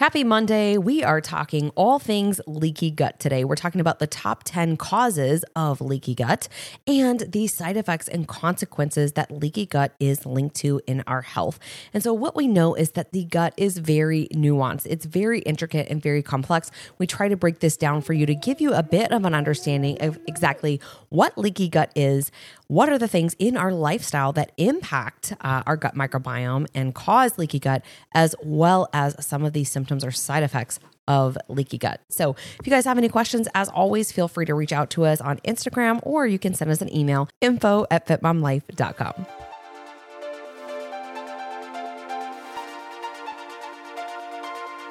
Happy 0.00 0.24
Monday. 0.24 0.76
We 0.76 1.04
are 1.04 1.20
talking 1.20 1.70
all 1.76 2.00
things 2.00 2.40
leaky 2.48 2.90
gut 2.90 3.20
today. 3.20 3.44
We're 3.44 3.54
talking 3.54 3.80
about 3.80 4.00
the 4.00 4.08
top 4.08 4.42
10 4.42 4.76
causes 4.76 5.44
of 5.54 5.80
leaky 5.80 6.16
gut 6.16 6.48
and 6.84 7.20
the 7.20 7.46
side 7.46 7.76
effects 7.76 8.08
and 8.08 8.26
consequences 8.26 9.12
that 9.12 9.30
leaky 9.30 9.66
gut 9.66 9.94
is 10.00 10.26
linked 10.26 10.56
to 10.56 10.80
in 10.88 11.04
our 11.06 11.20
health. 11.20 11.60
And 11.92 12.02
so, 12.02 12.12
what 12.12 12.34
we 12.34 12.48
know 12.48 12.74
is 12.74 12.90
that 12.90 13.12
the 13.12 13.22
gut 13.22 13.54
is 13.56 13.78
very 13.78 14.26
nuanced, 14.34 14.86
it's 14.86 15.06
very 15.06 15.38
intricate 15.42 15.86
and 15.88 16.02
very 16.02 16.24
complex. 16.24 16.72
We 16.98 17.06
try 17.06 17.28
to 17.28 17.36
break 17.36 17.60
this 17.60 17.76
down 17.76 18.02
for 18.02 18.14
you 18.14 18.26
to 18.26 18.34
give 18.34 18.60
you 18.60 18.74
a 18.74 18.82
bit 18.82 19.12
of 19.12 19.24
an 19.24 19.32
understanding 19.32 19.98
of 20.00 20.18
exactly 20.26 20.80
what 21.10 21.38
leaky 21.38 21.68
gut 21.68 21.92
is, 21.94 22.32
what 22.66 22.88
are 22.88 22.98
the 22.98 23.08
things 23.08 23.34
in 23.38 23.56
our 23.56 23.72
lifestyle 23.72 24.32
that 24.32 24.52
impact 24.56 25.34
uh, 25.40 25.62
our 25.66 25.76
gut 25.76 25.94
microbiome 25.94 26.66
and 26.74 26.94
cause 26.94 27.38
leaky 27.38 27.58
gut, 27.58 27.84
as 28.12 28.34
well 28.42 28.88
as 28.92 29.14
some 29.24 29.44
of 29.44 29.52
these 29.52 29.70
symptoms 29.70 30.04
or 30.04 30.10
side 30.10 30.42
effects 30.42 30.78
of 31.06 31.36
leaky 31.48 31.78
gut. 31.78 32.00
So, 32.08 32.34
if 32.58 32.66
you 32.66 32.70
guys 32.70 32.84
have 32.84 32.98
any 32.98 33.08
questions, 33.08 33.48
as 33.54 33.68
always, 33.68 34.10
feel 34.10 34.28
free 34.28 34.46
to 34.46 34.54
reach 34.54 34.72
out 34.72 34.90
to 34.90 35.04
us 35.04 35.20
on 35.20 35.38
Instagram 35.38 36.00
or 36.02 36.26
you 36.26 36.38
can 36.38 36.54
send 36.54 36.70
us 36.70 36.80
an 36.80 36.94
email 36.94 37.28
info 37.40 37.86
at 37.90 38.06
fitmomlife.com. 38.06 39.43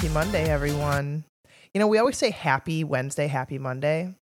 Happy 0.00 0.14
Monday, 0.14 0.48
everyone. 0.48 1.24
You 1.74 1.78
know, 1.78 1.86
we 1.86 1.98
always 1.98 2.16
say 2.16 2.30
happy 2.30 2.84
Wednesday, 2.84 3.26
happy 3.26 3.58
Monday. 3.58 4.14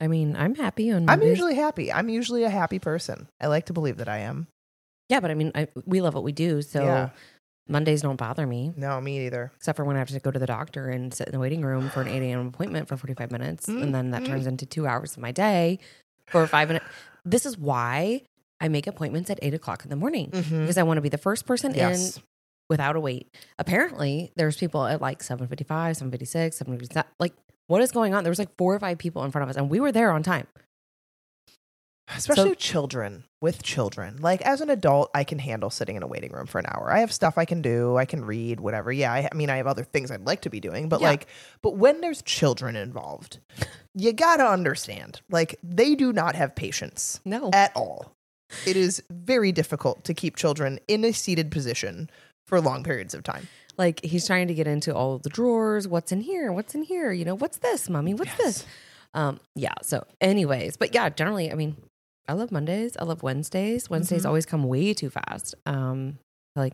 I 0.00 0.06
mean, 0.06 0.36
I'm 0.36 0.54
happy 0.54 0.92
on 0.92 1.10
I'm 1.10 1.20
usually 1.20 1.56
happy. 1.56 1.92
I'm 1.92 2.08
usually 2.08 2.44
a 2.44 2.48
happy 2.48 2.78
person. 2.78 3.26
I 3.40 3.48
like 3.48 3.66
to 3.66 3.72
believe 3.72 3.96
that 3.96 4.08
I 4.08 4.18
am. 4.18 4.46
Yeah, 5.08 5.18
but 5.18 5.32
I 5.32 5.34
mean, 5.34 5.50
I, 5.56 5.66
we 5.84 6.00
love 6.00 6.14
what 6.14 6.22
we 6.22 6.30
do. 6.30 6.62
So 6.62 6.84
Yeah. 6.84 7.10
Mondays 7.68 8.02
don't 8.02 8.14
bother 8.14 8.46
me, 8.46 8.72
No, 8.76 9.00
me 9.00 9.26
either. 9.26 9.50
except 9.56 9.74
for 9.76 9.84
when 9.84 9.96
I 9.96 9.98
have 9.98 10.08
to 10.10 10.20
go 10.20 10.30
to 10.30 10.38
the 10.38 10.46
doctor 10.46 10.88
and 10.90 11.12
sit 11.12 11.26
in 11.26 11.32
the 11.32 11.40
waiting 11.40 11.62
room 11.62 11.90
for 11.90 12.00
an 12.02 12.06
8 12.06 12.22
a.m. 12.22 12.46
appointment 12.46 12.86
for 12.86 12.96
45 12.96 13.32
minutes. 13.32 13.66
And 13.66 13.92
then 13.92 14.12
that 14.12 14.24
turns 14.26 14.46
into 14.46 14.64
two 14.64 14.86
hours 14.86 15.16
of 15.16 15.18
my 15.22 15.32
day 15.32 15.80
for 16.28 16.46
five 16.46 16.68
minutes. 16.68 16.86
This 17.24 17.44
is 17.44 17.58
why 17.58 18.22
I 18.60 18.68
make 18.68 18.86
appointments 18.86 19.28
at 19.28 19.40
8 19.42 19.54
o'clock 19.54 19.82
in 19.82 19.90
the 19.90 19.96
morning 19.96 20.30
Mhm. 20.30 20.60
because 20.60 20.78
I 20.78 20.84
want 20.84 20.98
to 20.98 21.02
be 21.02 21.08
the 21.08 21.18
first 21.18 21.46
person 21.46 21.74
Yes. 21.74 22.16
in 22.16 22.22
without 22.68 22.96
a 22.96 23.00
wait. 23.00 23.28
Apparently, 23.58 24.32
there's 24.36 24.56
people 24.56 24.84
at 24.86 25.00
like 25.00 25.22
755, 25.22 25.96
756, 25.96 26.56
757. 26.56 27.10
Like, 27.18 27.34
what 27.66 27.82
is 27.82 27.92
going 27.92 28.14
on? 28.14 28.24
There 28.24 28.30
was 28.30 28.38
like 28.38 28.56
four 28.56 28.74
or 28.74 28.78
five 28.78 28.98
people 28.98 29.24
in 29.24 29.30
front 29.30 29.42
of 29.44 29.48
us, 29.50 29.56
and 29.56 29.68
we 29.70 29.80
were 29.80 29.92
there 29.92 30.10
on 30.10 30.22
time. 30.22 30.46
Especially 32.16 32.50
So- 32.50 32.54
children 32.54 33.24
with 33.42 33.62
children. 33.62 34.16
Like 34.20 34.40
as 34.40 34.62
an 34.62 34.70
adult, 34.70 35.10
I 35.14 35.24
can 35.24 35.38
handle 35.38 35.68
sitting 35.68 35.94
in 35.94 36.02
a 36.02 36.06
waiting 36.06 36.32
room 36.32 36.46
for 36.46 36.58
an 36.58 36.64
hour. 36.66 36.90
I 36.90 37.00
have 37.00 37.12
stuff 37.12 37.36
I 37.36 37.44
can 37.44 37.60
do. 37.60 37.96
I 37.98 38.06
can 38.06 38.24
read, 38.24 38.60
whatever. 38.60 38.90
Yeah, 38.90 39.12
I, 39.12 39.28
I 39.30 39.34
mean, 39.36 39.50
I 39.50 39.58
have 39.58 39.66
other 39.66 39.84
things 39.84 40.10
I'd 40.10 40.24
like 40.24 40.40
to 40.42 40.50
be 40.50 40.58
doing, 40.58 40.88
but 40.88 41.02
Yeah. 41.02 41.08
like, 41.08 41.26
but 41.62 41.76
when 41.76 42.00
there's 42.00 42.22
children 42.22 42.76
involved, 42.76 43.40
you 43.94 44.14
gotta 44.14 44.46
understand. 44.46 45.20
Like, 45.28 45.56
they 45.62 45.94
do 45.94 46.10
not 46.12 46.34
have 46.34 46.56
patience 46.56 47.20
No. 47.26 47.50
at 47.52 47.72
all. 47.76 48.12
It 48.66 48.78
is 48.78 49.02
very 49.10 49.52
difficult 49.52 50.04
to 50.04 50.14
keep 50.14 50.34
children 50.34 50.80
in 50.88 51.04
a 51.04 51.12
seated 51.12 51.50
position 51.50 52.08
for 52.48 52.60
long 52.60 52.82
periods 52.82 53.14
of 53.14 53.22
time. 53.22 53.46
like 53.76 54.02
he's 54.04 54.26
trying 54.26 54.48
to 54.48 54.54
get 54.54 54.66
into 54.66 54.94
all 54.94 55.14
of 55.14 55.22
the 55.22 55.28
drawers 55.30 55.86
what's 55.86 56.10
in 56.10 56.20
here 56.20 56.50
what's 56.52 56.74
in 56.74 56.82
here 56.82 57.12
you 57.12 57.24
know 57.24 57.34
what's 57.36 57.58
this 57.58 57.88
mommy 57.88 58.14
what's 58.14 58.34
this 58.36 58.66
um 59.14 59.38
yeah 59.54 59.74
so 59.82 60.04
anyways 60.20 60.76
but 60.76 60.92
yeah 60.94 61.08
generally 61.08 61.52
i 61.52 61.54
mean 61.54 61.76
i 62.26 62.32
love 62.32 62.50
mondays 62.50 62.96
i 62.98 63.04
love 63.04 63.22
wednesdays 63.22 63.88
wednesdays 63.88 64.22
Mhm. 64.24 64.26
always 64.26 64.46
come 64.46 64.64
way 64.64 64.92
too 64.94 65.10
fast 65.10 65.54
um 65.66 66.18
like 66.56 66.72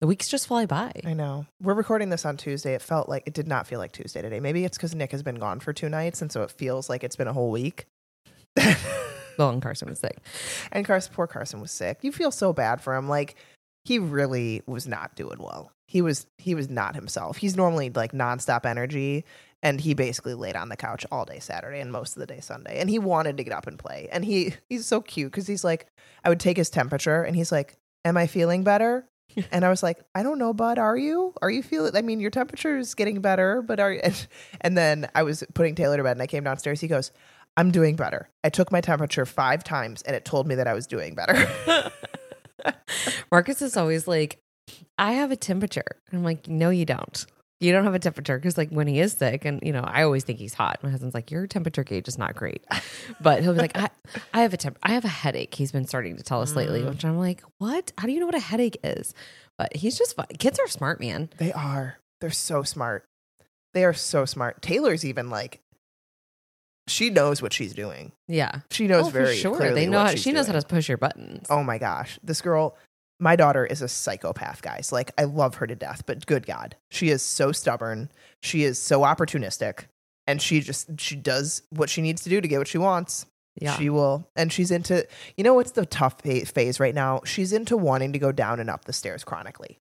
the 0.00 0.06
weeks 0.06 0.28
just 0.28 0.46
fly 0.46 0.66
by 0.66 0.92
I 1.06 1.14
know. 1.14 1.46
We're 1.62 1.72
recording 1.72 2.10
this 2.10 2.26
on 2.26 2.36
Tuesday. 2.36 2.74
It 2.74 2.82
felt 2.82 3.08
like 3.08 3.22
it 3.26 3.32
did 3.32 3.48
not 3.48 3.66
feel 3.66 3.78
like 3.78 3.92
Tuesday 3.92 4.20
today. 4.20 4.40
Maybe 4.40 4.62
it's 4.66 4.76
because 4.76 4.94
Nick 4.94 5.10
has 5.12 5.22
been 5.22 5.36
gone 5.36 5.58
for 5.58 5.72
two 5.72 5.88
nights, 5.88 6.20
and 6.20 6.30
so 6.30 6.42
it 6.42 6.50
feels 6.50 6.90
like 6.90 7.02
it's 7.02 7.16
been 7.16 7.28
a 7.28 7.32
whole 7.32 7.50
week. 7.50 7.86
well 9.38 9.50
and 9.50 9.62
carson 9.62 9.88
was 9.88 9.98
sick 9.98 10.18
And 10.72 10.84
Carson, 10.84 11.12
poor 11.14 11.26
Carson 11.26 11.60
was 11.62 11.72
sick. 11.72 11.98
You 12.02 12.12
feel 12.12 12.30
so 12.30 12.52
bad 12.52 12.80
for 12.82 12.94
him. 12.94 13.08
Like 13.08 13.36
he 13.86 14.00
really 14.00 14.62
was 14.66 14.88
not 14.88 15.14
doing 15.14 15.38
well. 15.38 15.70
He 15.86 16.02
was 16.02 16.26
he 16.38 16.56
was 16.56 16.68
not 16.68 16.96
himself. 16.96 17.36
He's 17.36 17.56
normally 17.56 17.90
like 17.90 18.10
nonstop 18.10 18.66
energy, 18.66 19.24
and 19.62 19.80
he 19.80 19.94
basically 19.94 20.34
laid 20.34 20.56
on 20.56 20.68
the 20.68 20.76
couch 20.76 21.06
all 21.12 21.24
day 21.24 21.38
Saturday 21.38 21.78
and 21.78 21.92
most 21.92 22.16
of 22.16 22.20
the 22.20 22.26
day 22.26 22.40
Sunday. 22.40 22.80
And 22.80 22.90
he 22.90 22.98
wanted 22.98 23.36
to 23.36 23.44
get 23.44 23.52
up 23.52 23.68
and 23.68 23.78
play. 23.78 24.08
And 24.10 24.24
he 24.24 24.54
he's 24.68 24.86
so 24.86 25.00
cute 25.00 25.30
because 25.30 25.46
he's 25.46 25.62
like, 25.62 25.86
I 26.24 26.28
would 26.28 26.40
take 26.40 26.56
his 26.56 26.68
temperature, 26.68 27.22
and 27.22 27.36
he's 27.36 27.52
like, 27.52 27.76
"Am 28.04 28.16
I 28.16 28.26
feeling 28.26 28.64
better?" 28.64 29.08
and 29.52 29.64
I 29.64 29.68
was 29.68 29.82
like, 29.82 29.98
I 30.14 30.22
don't 30.22 30.38
know, 30.38 30.52
bud. 30.52 30.78
Are 30.78 30.96
you? 30.96 31.34
Are 31.40 31.50
you 31.50 31.62
feeling? 31.62 31.94
I 31.94 32.02
mean, 32.02 32.18
your 32.18 32.30
temperature 32.30 32.78
is 32.78 32.94
getting 32.94 33.20
better, 33.20 33.62
but 33.62 33.78
are 33.78 33.92
you? 33.92 34.00
And, 34.02 34.26
and 34.62 34.76
then 34.76 35.08
I 35.14 35.22
was 35.22 35.44
putting 35.54 35.76
Taylor 35.76 35.96
to 35.96 36.02
bed, 36.02 36.12
and 36.12 36.22
I 36.22 36.26
came 36.26 36.42
downstairs. 36.42 36.80
He 36.80 36.88
goes, 36.88 37.12
I'm 37.56 37.70
doing 37.70 37.96
better. 37.96 38.28
I 38.44 38.50
took 38.50 38.70
my 38.70 38.80
temperature 38.80 39.24
five 39.24 39.64
times, 39.64 40.02
and 40.02 40.14
it 40.14 40.24
told 40.24 40.46
me 40.46 40.56
that 40.56 40.66
I 40.66 40.74
was 40.74 40.86
doing 40.86 41.14
better. 41.14 41.34
marcus 43.30 43.62
is 43.62 43.76
always 43.76 44.06
like 44.08 44.38
i 44.98 45.12
have 45.12 45.30
a 45.30 45.36
temperature 45.36 45.84
i'm 46.12 46.24
like 46.24 46.48
no 46.48 46.70
you 46.70 46.84
don't 46.84 47.26
you 47.60 47.72
don't 47.72 47.84
have 47.84 47.94
a 47.94 47.98
temperature 47.98 48.36
because 48.38 48.58
like 48.58 48.68
when 48.70 48.86
he 48.86 49.00
is 49.00 49.12
sick 49.12 49.44
and 49.44 49.60
you 49.62 49.72
know 49.72 49.82
i 49.86 50.02
always 50.02 50.24
think 50.24 50.38
he's 50.38 50.54
hot 50.54 50.78
my 50.82 50.90
husband's 50.90 51.14
like 51.14 51.30
your 51.30 51.46
temperature 51.46 51.84
gauge 51.84 52.06
is 52.08 52.18
not 52.18 52.34
great 52.34 52.64
but 53.20 53.42
he'll 53.42 53.52
be 53.54 53.60
like 53.60 53.76
i, 53.78 53.88
I 54.34 54.42
have 54.42 54.52
a 54.52 54.56
temp- 54.56 54.78
i 54.82 54.92
have 54.92 55.04
a 55.04 55.08
headache 55.08 55.54
he's 55.54 55.72
been 55.72 55.86
starting 55.86 56.16
to 56.16 56.22
tell 56.22 56.42
us 56.42 56.54
lately 56.54 56.82
Mm. 56.82 56.90
which 56.90 57.04
i'm 57.04 57.18
like 57.18 57.42
what 57.58 57.92
how 57.96 58.06
do 58.06 58.12
you 58.12 58.20
know 58.20 58.26
what 58.26 58.34
a 58.34 58.40
headache 58.40 58.76
is 58.84 59.14
but 59.56 59.74
he's 59.74 59.96
just 59.96 60.16
fun 60.16 60.26
kids 60.38 60.58
are 60.58 60.68
smart 60.68 61.00
man 61.00 61.30
they 61.38 61.52
are. 61.52 61.98
They're 62.20 62.30
so 62.30 62.62
smart. 62.62 63.04
They 63.74 63.84
are 63.84 63.92
so 63.92 64.24
smart. 64.24 64.62
Taylor's 64.62 65.04
even 65.04 65.28
like, 65.28 65.60
she 66.88 67.10
knows 67.10 67.42
what 67.42 67.52
she's 67.52 67.74
doing. 67.74 68.12
yeah 68.28 68.60
She 68.70 68.86
knows 68.86 69.06
oh, 69.06 69.10
very 69.10 69.34
for 69.34 69.34
sure 69.34 69.56
clearly 69.56 69.80
they 69.82 69.86
know 69.86 69.98
what 69.98 70.10
how, 70.10 70.16
she 70.16 70.32
knows 70.32 70.46
doing. 70.46 70.54
how 70.54 70.60
to 70.60 70.66
push 70.66 70.88
your 70.88 70.98
buttons 70.98 71.46
Oh 71.50 71.62
my 71.62 71.78
gosh. 71.78 72.18
This 72.22 72.40
girl, 72.40 72.76
my 73.18 73.34
daughter 73.36 73.64
is 73.64 73.82
a 73.82 73.88
psychopath, 73.88 74.62
guys. 74.62 74.92
Like, 74.92 75.10
I 75.18 75.24
love 75.24 75.56
her 75.56 75.66
to 75.66 75.74
death, 75.74 76.02
but 76.06 76.26
good 76.26 76.46
God. 76.46 76.76
She 76.90 77.08
is 77.10 77.22
so 77.22 77.50
stubborn. 77.52 78.10
She 78.42 78.62
is 78.62 78.78
so 78.78 79.00
opportunistic. 79.00 79.86
And 80.26 80.42
she 80.42 80.60
just, 80.60 81.00
she 81.00 81.16
does 81.16 81.62
what 81.70 81.88
she 81.88 82.02
needs 82.02 82.22
to 82.24 82.30
do 82.30 82.40
to 82.40 82.48
get 82.48 82.58
what 82.58 82.68
she 82.68 82.78
wants. 82.78 83.26
yeah 83.60 83.76
She 83.76 83.88
will. 83.90 84.28
And 84.36 84.52
she's 84.52 84.70
into, 84.70 85.06
you 85.36 85.44
know 85.44 85.54
what's 85.54 85.70
the 85.70 85.86
tough 85.86 86.20
phase 86.20 86.78
right 86.80 86.94
now? 86.94 87.20
She's 87.24 87.52
into 87.52 87.76
wanting 87.76 88.12
to 88.12 88.18
go 88.18 88.32
down 88.32 88.60
and 88.60 88.68
up 88.68 88.84
the 88.84 88.92
stairs 88.92 89.24
chronically. 89.24 89.78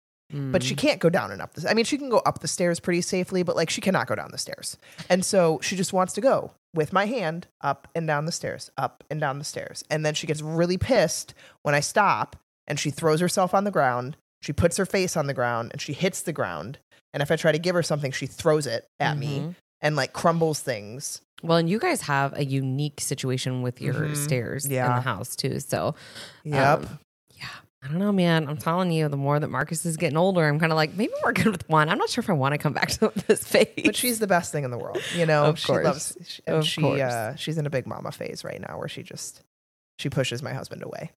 But 0.51 0.63
she 0.63 0.75
Mm. 0.75 0.78
can't 0.79 1.00
go 1.00 1.09
down 1.09 1.31
and 1.31 1.41
up 1.41 1.53
the 1.53 1.69
I 1.69 1.73
mean, 1.73 1.85
she 1.85 1.97
can 1.97 2.09
go 2.09 2.18
up 2.19 2.40
the 2.40 2.47
stairs 2.47 2.79
pretty 2.79 3.01
safely, 3.01 3.41
but 3.44 3.56
like 3.56 3.69
she 3.69 3.79
cannot 3.81 4.07
go 4.07 4.16
down 4.16 4.31
the 4.31 4.38
stairs. 4.38 4.78
And 5.09 5.23
so 5.23 5.59
she 5.62 5.75
just 5.78 5.94
wants 5.94 6.13
to 6.13 6.22
go 6.22 6.51
with 6.73 6.91
my 6.91 7.06
hand 7.06 7.47
up 7.62 7.88
and 7.96 8.06
down 8.06 8.25
the 8.25 8.31
stairs, 8.34 8.69
up 8.78 9.03
and 9.09 9.19
down 9.22 9.40
the 9.40 9.45
stairs. 9.45 9.84
And 9.90 10.06
then 10.06 10.13
she 10.13 10.28
gets 10.28 10.41
really 10.41 10.78
pissed 10.78 11.34
when 11.62 11.74
I 11.74 11.79
stop 11.79 12.35
and 12.68 12.77
she 12.80 12.92
throws 12.92 13.21
herself 13.21 13.54
on 13.54 13.63
the 13.63 13.71
ground. 13.71 14.18
She 14.42 14.51
puts 14.54 14.75
her 14.77 14.86
face 14.86 15.15
on 15.15 15.27
the 15.27 15.33
ground 15.33 15.71
and 15.71 15.80
she 15.81 15.94
hits 15.94 16.21
the 16.21 16.33
ground. 16.33 16.80
And 17.13 17.24
if 17.24 17.31
I 17.31 17.38
try 17.38 17.51
to 17.54 17.60
give 17.60 17.74
her 17.75 17.83
something, 17.83 18.12
she 18.12 18.27
throws 18.27 18.68
it 18.68 18.88
at 19.00 19.18
me 19.18 19.39
Mhm. 19.39 19.56
and 19.81 19.95
like 19.95 20.12
crumbles 20.13 20.60
things. 20.60 21.21
well 21.44 21.57
and 21.57 21.69
you 21.69 21.77
guys 21.80 22.01
have 22.01 22.33
a 22.33 22.44
unique 22.45 23.00
situation 23.01 23.62
with 23.62 23.80
your 23.81 23.94
Mhm. 23.94 24.15
stairs 24.18 24.65
in 24.65 24.71
the 24.71 25.01
house 25.01 25.36
too 25.36 25.60
so 25.60 25.94
Yep. 26.44 26.80
Um, 26.80 26.83
yeah. 26.83 26.98
I 27.86 27.90
don't 27.90 28.00
know, 28.00 28.12
man. 28.12 28.48
I'm 28.50 28.58
telling 28.58 28.92
you, 28.92 29.08
the 29.10 29.18
more 29.18 29.40
that 29.40 29.50
Marcus 29.50 29.86
is 29.86 29.96
getting 29.96 30.18
older, 30.18 30.44
I'm 30.48 30.60
kind 30.60 30.72
of 30.72 30.76
like, 30.76 30.96
maybe 30.96 31.14
we're 31.24 31.34
good 31.34 31.48
with 31.48 31.70
one. 31.70 31.88
I'm 31.88 32.00
not 32.00 32.10
sure 32.10 32.22
if 32.24 32.30
I 32.30 32.34
want 32.34 32.54
to 32.54 32.58
come 32.58 32.74
back 32.74 32.90
to 33.00 33.12
this 33.28 33.44
phase. 33.44 33.68
but 33.86 33.96
she's 33.96 34.18
the 34.20 34.28
best 34.28 34.52
thing 34.52 34.64
in 34.64 34.72
the 34.72 34.78
world, 34.78 35.02
you 35.16 35.26
know. 35.26 35.46
Of 35.46 35.60
she 35.60 35.68
course. 35.68 35.86
loves, 35.86 36.18
she, 36.28 36.42
Of 36.48 36.66
she 36.66 36.82
course. 36.82 37.00
uh, 37.02 37.36
she's 37.36 37.58
in 37.58 37.66
a 37.66 37.70
big 37.70 37.86
mama 37.86 38.12
phase 38.12 38.44
right 38.44 38.60
now, 38.60 38.80
where 38.80 38.88
she 38.88 39.04
just 39.04 39.44
she 40.00 40.10
pushes 40.10 40.42
my 40.42 40.54
husband 40.54 40.82
away. 40.84 41.12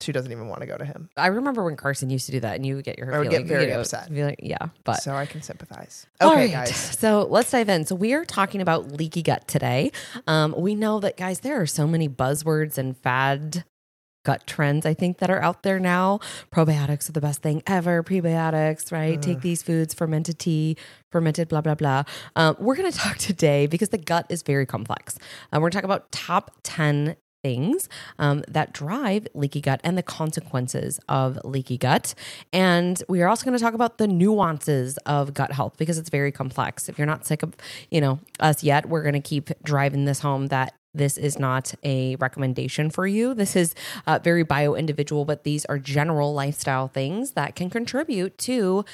She 0.00 0.12
doesn't 0.12 0.30
even 0.30 0.46
want 0.46 0.60
to 0.60 0.66
go 0.68 0.76
to 0.76 0.84
him, 0.84 1.10
I 1.16 1.26
remember 1.26 1.64
when 1.64 1.74
Carson 1.76 2.08
used 2.08 2.26
to 2.26 2.32
do 2.32 2.38
that, 2.40 2.54
and 2.54 2.64
you 2.64 2.76
would 2.76 2.84
get 2.84 2.98
your 2.98 3.12
I 3.12 3.18
would 3.18 3.30
get 3.30 3.46
very 3.46 3.64
you 3.64 3.70
know, 3.70 3.80
upset. 3.80 4.08
be 4.14 4.22
like, 4.22 4.38
yeah, 4.40 4.68
but 4.84 5.02
so 5.02 5.12
I 5.12 5.26
can 5.26 5.42
sympathize. 5.42 6.06
All 6.20 6.30
Okay, 6.30 6.42
right, 6.42 6.50
guys. 6.52 6.76
So 6.76 7.26
let's 7.28 7.50
dive 7.50 7.68
in. 7.68 7.84
So 7.84 7.96
we 7.96 8.14
are 8.14 8.24
talking 8.24 8.60
about 8.60 8.92
leaky 8.92 9.22
gut 9.22 9.48
today. 9.48 9.90
Um, 10.28 10.54
we 10.56 10.76
know 10.76 11.00
that, 11.00 11.16
guys, 11.16 11.40
there 11.40 11.60
are 11.60 11.66
so 11.66 11.88
many 11.88 12.08
buzzwords 12.08 12.78
and 12.78 12.96
fad 12.96 13.64
gut 14.28 14.46
trends 14.46 14.84
I 14.84 14.92
think 14.92 15.20
that 15.20 15.30
are 15.30 15.40
out 15.40 15.62
there 15.62 15.80
now. 15.80 16.20
Probiotics 16.52 17.08
are 17.08 17.12
the 17.12 17.20
best 17.22 17.40
thing 17.40 17.62
ever. 17.66 18.02
Prebiotics, 18.02 18.92
right? 18.92 19.20
Take 19.22 19.40
these 19.40 19.62
foods, 19.62 19.94
fermented 19.94 20.38
tea, 20.38 20.76
fermented 21.10 21.48
blah 21.48 21.62
blah 21.62 21.74
blah. 21.74 22.02
Um, 22.36 22.54
we're 22.58 22.76
going 22.76 22.92
to 22.92 22.98
talk 22.98 23.16
today 23.30 23.66
because 23.66 23.88
the 23.88 23.96
gut 23.96 24.26
is 24.28 24.42
very 24.42 24.66
complex. 24.66 25.16
Uh, 25.50 25.54
we're 25.54 25.70
going 25.70 25.70
to 25.70 25.76
talk 25.78 25.84
about 25.84 26.12
top 26.12 26.50
ten 26.62 27.16
things 27.42 27.88
um, 28.18 28.44
that 28.48 28.74
drive 28.74 29.26
leaky 29.32 29.62
gut 29.62 29.80
and 29.82 29.96
the 29.96 30.02
consequences 30.02 31.00
of 31.08 31.38
leaky 31.44 31.78
gut. 31.78 32.14
And 32.52 33.02
we 33.08 33.22
are 33.22 33.28
also 33.28 33.46
going 33.46 33.56
to 33.56 33.62
talk 33.62 33.72
about 33.72 33.96
the 33.96 34.08
nuances 34.08 34.98
of 35.06 35.32
gut 35.32 35.52
health 35.52 35.78
because 35.78 35.96
it's 35.96 36.10
very 36.10 36.32
complex. 36.32 36.88
If 36.90 36.98
you're 36.98 37.06
not 37.06 37.24
sick 37.24 37.42
of, 37.42 37.54
you 37.90 38.02
know, 38.02 38.18
us 38.40 38.62
yet, 38.62 38.90
we're 38.90 39.02
going 39.02 39.14
to 39.14 39.20
keep 39.20 39.50
driving 39.62 40.04
this 40.04 40.20
home 40.20 40.48
that 40.48 40.74
this 40.98 41.16
is 41.16 41.38
not 41.38 41.74
a 41.82 42.16
recommendation 42.16 42.90
for 42.90 43.06
you. 43.06 43.34
This 43.34 43.56
is 43.56 43.74
uh, 44.06 44.18
very 44.22 44.42
bio 44.42 44.74
individual, 44.74 45.24
but 45.24 45.44
these 45.44 45.64
are 45.66 45.78
general 45.78 46.34
lifestyle 46.34 46.88
things 46.88 47.32
that 47.32 47.54
can 47.54 47.70
contribute 47.70 48.36
to 48.38 48.84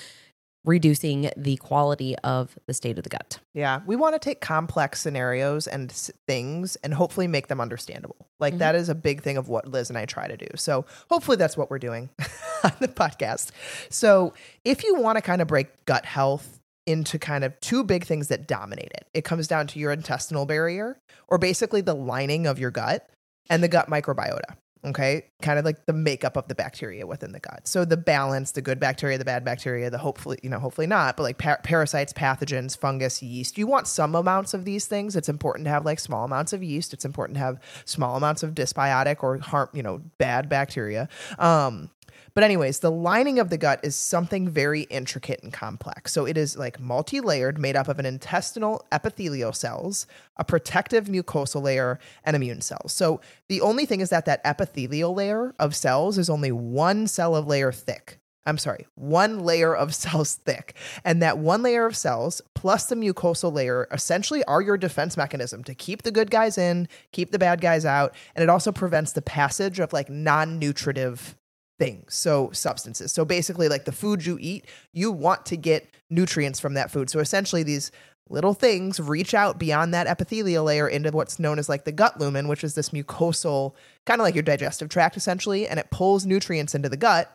reducing 0.64 1.30
the 1.36 1.56
quality 1.56 2.16
of 2.18 2.58
the 2.66 2.72
state 2.72 2.96
of 2.96 3.04
the 3.04 3.10
gut. 3.10 3.38
Yeah, 3.52 3.80
we 3.86 3.96
want 3.96 4.14
to 4.14 4.18
take 4.18 4.40
complex 4.40 5.00
scenarios 5.00 5.66
and 5.66 5.92
things 6.26 6.76
and 6.76 6.94
hopefully 6.94 7.26
make 7.26 7.48
them 7.48 7.60
understandable. 7.60 8.28
Like 8.40 8.58
that 8.58 8.74
is 8.74 8.88
a 8.88 8.94
big 8.94 9.22
thing 9.22 9.36
of 9.36 9.48
what 9.48 9.66
Liz 9.66 9.90
and 9.90 9.98
I 9.98 10.06
try 10.06 10.26
to 10.26 10.36
do. 10.36 10.46
So 10.56 10.86
hopefully 11.10 11.36
that's 11.36 11.56
what 11.56 11.70
we're 11.70 11.78
doing 11.78 12.08
on 12.64 12.72
the 12.80 12.88
podcast. 12.88 13.50
So 13.90 14.32
if 14.64 14.84
you 14.84 14.94
want 14.96 15.16
to 15.16 15.22
kind 15.22 15.42
of 15.42 15.48
break 15.48 15.84
gut 15.84 16.06
health 16.06 16.60
into 16.86 17.18
kind 17.18 17.44
of 17.44 17.58
two 17.60 17.82
big 17.84 18.04
things 18.04 18.28
that 18.28 18.46
dominate 18.46 18.92
it, 18.94 19.06
it 19.14 19.24
comes 19.24 19.48
down 19.48 19.66
to 19.68 19.78
your 19.78 19.92
intestinal 19.92 20.46
barrier 20.46 20.98
or 21.28 21.38
basically 21.38 21.80
the 21.80 21.94
lining 21.94 22.46
of 22.46 22.58
your 22.58 22.70
gut 22.70 23.08
and 23.48 23.62
the 23.62 23.68
gut 23.68 23.88
microbiota. 23.88 24.56
Okay, 24.86 25.24
kind 25.40 25.58
of 25.58 25.64
like 25.64 25.86
the 25.86 25.94
makeup 25.94 26.36
of 26.36 26.46
the 26.46 26.54
bacteria 26.54 27.06
within 27.06 27.32
the 27.32 27.40
gut. 27.40 27.66
So 27.66 27.86
the 27.86 27.96
balance, 27.96 28.52
the 28.52 28.60
good 28.60 28.78
bacteria, 28.78 29.16
the 29.16 29.24
bad 29.24 29.42
bacteria, 29.42 29.88
the 29.88 29.96
hopefully, 29.96 30.38
you 30.42 30.50
know, 30.50 30.58
hopefully 30.58 30.86
not, 30.86 31.16
but 31.16 31.22
like 31.22 31.38
par- 31.38 31.60
parasites, 31.62 32.12
pathogens, 32.12 32.76
fungus, 32.76 33.22
yeast. 33.22 33.56
You 33.56 33.66
want 33.66 33.86
some 33.86 34.14
amounts 34.14 34.52
of 34.52 34.66
these 34.66 34.86
things. 34.86 35.16
It's 35.16 35.30
important 35.30 35.64
to 35.64 35.70
have 35.70 35.86
like 35.86 35.98
small 35.98 36.26
amounts 36.26 36.52
of 36.52 36.62
yeast. 36.62 36.92
It's 36.92 37.06
important 37.06 37.36
to 37.36 37.40
have 37.40 37.60
small 37.86 38.14
amounts 38.14 38.42
of 38.42 38.54
dysbiotic 38.54 39.22
or 39.22 39.38
harm, 39.38 39.70
you 39.72 39.82
know, 39.82 40.02
bad 40.18 40.50
bacteria. 40.50 41.08
Um, 41.38 41.88
but, 42.34 42.44
anyways, 42.44 42.80
the 42.80 42.90
lining 42.90 43.38
of 43.38 43.48
the 43.48 43.56
gut 43.56 43.80
is 43.82 43.94
something 43.94 44.48
very 44.48 44.82
intricate 44.82 45.40
and 45.42 45.52
complex. 45.52 46.12
So, 46.12 46.26
it 46.26 46.36
is 46.36 46.56
like 46.56 46.80
multi 46.80 47.20
layered, 47.20 47.58
made 47.58 47.76
up 47.76 47.88
of 47.88 47.98
an 47.98 48.06
intestinal 48.06 48.84
epithelial 48.90 49.52
cells, 49.52 50.06
a 50.36 50.44
protective 50.44 51.06
mucosal 51.06 51.62
layer, 51.62 51.98
and 52.24 52.34
immune 52.34 52.60
cells. 52.60 52.92
So, 52.92 53.20
the 53.48 53.60
only 53.60 53.86
thing 53.86 54.00
is 54.00 54.10
that 54.10 54.24
that 54.26 54.40
epithelial 54.44 55.14
layer 55.14 55.54
of 55.58 55.76
cells 55.76 56.18
is 56.18 56.28
only 56.28 56.50
one 56.50 57.06
cell 57.06 57.36
of 57.36 57.46
layer 57.46 57.70
thick. 57.70 58.18
I'm 58.46 58.58
sorry, 58.58 58.86
one 58.94 59.40
layer 59.40 59.74
of 59.74 59.94
cells 59.94 60.34
thick. 60.34 60.74
And 61.04 61.22
that 61.22 61.38
one 61.38 61.62
layer 61.62 61.86
of 61.86 61.96
cells 61.96 62.42
plus 62.54 62.86
the 62.86 62.94
mucosal 62.96 63.52
layer 63.52 63.88
essentially 63.90 64.44
are 64.44 64.60
your 64.60 64.76
defense 64.76 65.16
mechanism 65.16 65.64
to 65.64 65.74
keep 65.74 66.02
the 66.02 66.10
good 66.10 66.30
guys 66.30 66.58
in, 66.58 66.88
keep 67.12 67.30
the 67.30 67.38
bad 67.38 67.60
guys 67.60 67.84
out. 67.84 68.14
And 68.34 68.42
it 68.42 68.48
also 68.48 68.72
prevents 68.72 69.12
the 69.12 69.22
passage 69.22 69.78
of 69.80 69.92
like 69.92 70.10
non 70.10 70.58
nutritive 70.58 71.36
things. 71.78 72.14
So, 72.14 72.50
substances. 72.52 73.12
So, 73.12 73.24
basically, 73.24 73.68
like 73.68 73.84
the 73.84 73.92
food 73.92 74.24
you 74.24 74.38
eat, 74.40 74.66
you 74.92 75.10
want 75.12 75.46
to 75.46 75.56
get 75.56 75.88
nutrients 76.10 76.60
from 76.60 76.74
that 76.74 76.90
food. 76.90 77.10
So, 77.10 77.20
essentially, 77.20 77.62
these 77.62 77.90
little 78.30 78.54
things 78.54 79.00
reach 79.00 79.34
out 79.34 79.58
beyond 79.58 79.92
that 79.92 80.06
epithelial 80.06 80.64
layer 80.64 80.88
into 80.88 81.10
what's 81.10 81.38
known 81.38 81.58
as 81.58 81.68
like 81.68 81.84
the 81.84 81.92
gut 81.92 82.18
lumen, 82.18 82.48
which 82.48 82.64
is 82.64 82.74
this 82.74 82.90
mucosal, 82.90 83.74
kind 84.06 84.20
of 84.20 84.24
like 84.24 84.34
your 84.34 84.42
digestive 84.42 84.88
tract 84.88 85.16
essentially, 85.16 85.68
and 85.68 85.78
it 85.78 85.90
pulls 85.90 86.24
nutrients 86.24 86.74
into 86.74 86.88
the 86.88 86.96
gut. 86.96 87.30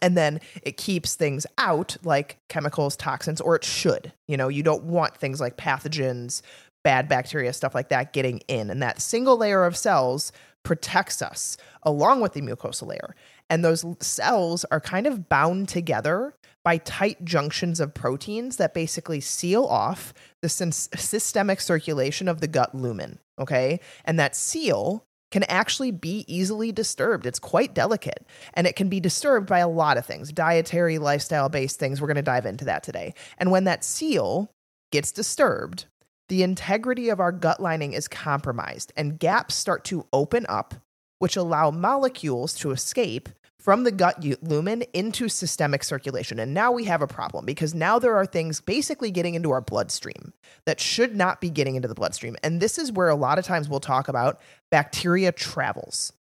And 0.00 0.16
then 0.16 0.40
it 0.62 0.76
keeps 0.76 1.14
things 1.14 1.46
out 1.56 1.96
like 2.04 2.38
chemicals, 2.48 2.96
toxins, 2.96 3.40
or 3.40 3.56
it 3.56 3.64
should. 3.64 4.12
You 4.28 4.36
know, 4.36 4.48
you 4.48 4.62
don't 4.62 4.84
want 4.84 5.16
things 5.16 5.40
like 5.40 5.56
pathogens, 5.56 6.42
bad 6.84 7.08
bacteria, 7.08 7.52
stuff 7.52 7.74
like 7.74 7.88
that 7.88 8.12
getting 8.12 8.38
in. 8.48 8.70
And 8.70 8.82
that 8.82 9.00
single 9.00 9.36
layer 9.36 9.64
of 9.64 9.76
cells 9.76 10.30
protects 10.62 11.22
us 11.22 11.56
along 11.82 12.20
with 12.20 12.34
the 12.34 12.42
mucosal 12.42 12.86
layer. 12.86 13.14
And 13.50 13.64
those 13.64 13.84
cells 14.00 14.64
are 14.70 14.80
kind 14.80 15.06
of 15.06 15.28
bound 15.28 15.68
together 15.68 16.34
by 16.64 16.78
tight 16.78 17.24
junctions 17.24 17.80
of 17.80 17.94
proteins 17.94 18.56
that 18.56 18.74
basically 18.74 19.20
seal 19.20 19.64
off 19.64 20.12
the 20.42 20.48
sys- 20.48 20.96
systemic 20.98 21.60
circulation 21.60 22.28
of 22.28 22.40
the 22.40 22.48
gut 22.48 22.74
lumen. 22.74 23.18
Okay. 23.38 23.80
And 24.04 24.18
that 24.18 24.36
seal 24.36 25.04
can 25.30 25.44
actually 25.44 25.90
be 25.90 26.24
easily 26.26 26.72
disturbed. 26.72 27.26
It's 27.26 27.38
quite 27.38 27.74
delicate 27.74 28.26
and 28.54 28.66
it 28.66 28.76
can 28.76 28.88
be 28.88 29.00
disturbed 29.00 29.46
by 29.46 29.58
a 29.58 29.68
lot 29.68 29.96
of 29.96 30.06
things 30.06 30.32
dietary, 30.32 30.98
lifestyle 30.98 31.48
based 31.48 31.78
things. 31.78 32.00
We're 32.00 32.06
going 32.06 32.16
to 32.16 32.22
dive 32.22 32.46
into 32.46 32.64
that 32.66 32.82
today. 32.82 33.14
And 33.38 33.50
when 33.50 33.64
that 33.64 33.84
seal 33.84 34.50
gets 34.90 35.12
disturbed, 35.12 35.86
the 36.28 36.42
integrity 36.42 37.08
of 37.08 37.20
our 37.20 37.32
gut 37.32 37.60
lining 37.60 37.92
is 37.92 38.08
compromised 38.08 38.92
and 38.96 39.18
gaps 39.18 39.54
start 39.54 39.84
to 39.86 40.06
open 40.12 40.44
up, 40.48 40.74
which 41.18 41.36
allow 41.36 41.70
molecules 41.70 42.54
to 42.56 42.70
escape 42.70 43.28
from 43.68 43.84
the 43.84 43.92
gut 43.92 44.24
lumen 44.40 44.82
into 44.94 45.28
systemic 45.28 45.84
circulation. 45.84 46.38
And 46.38 46.54
now 46.54 46.72
we 46.72 46.84
have 46.84 47.02
a 47.02 47.06
problem 47.06 47.44
because 47.44 47.74
now 47.74 47.98
there 47.98 48.16
are 48.16 48.24
things 48.24 48.62
basically 48.62 49.10
getting 49.10 49.34
into 49.34 49.50
our 49.50 49.60
bloodstream 49.60 50.32
that 50.64 50.80
should 50.80 51.14
not 51.14 51.42
be 51.42 51.50
getting 51.50 51.76
into 51.76 51.86
the 51.86 51.94
bloodstream. 51.94 52.34
And 52.42 52.62
this 52.62 52.78
is 52.78 52.90
where 52.90 53.10
a 53.10 53.14
lot 53.14 53.38
of 53.38 53.44
times 53.44 53.68
we'll 53.68 53.78
talk 53.78 54.08
about 54.08 54.40
bacteria 54.70 55.32
travels. 55.32 56.14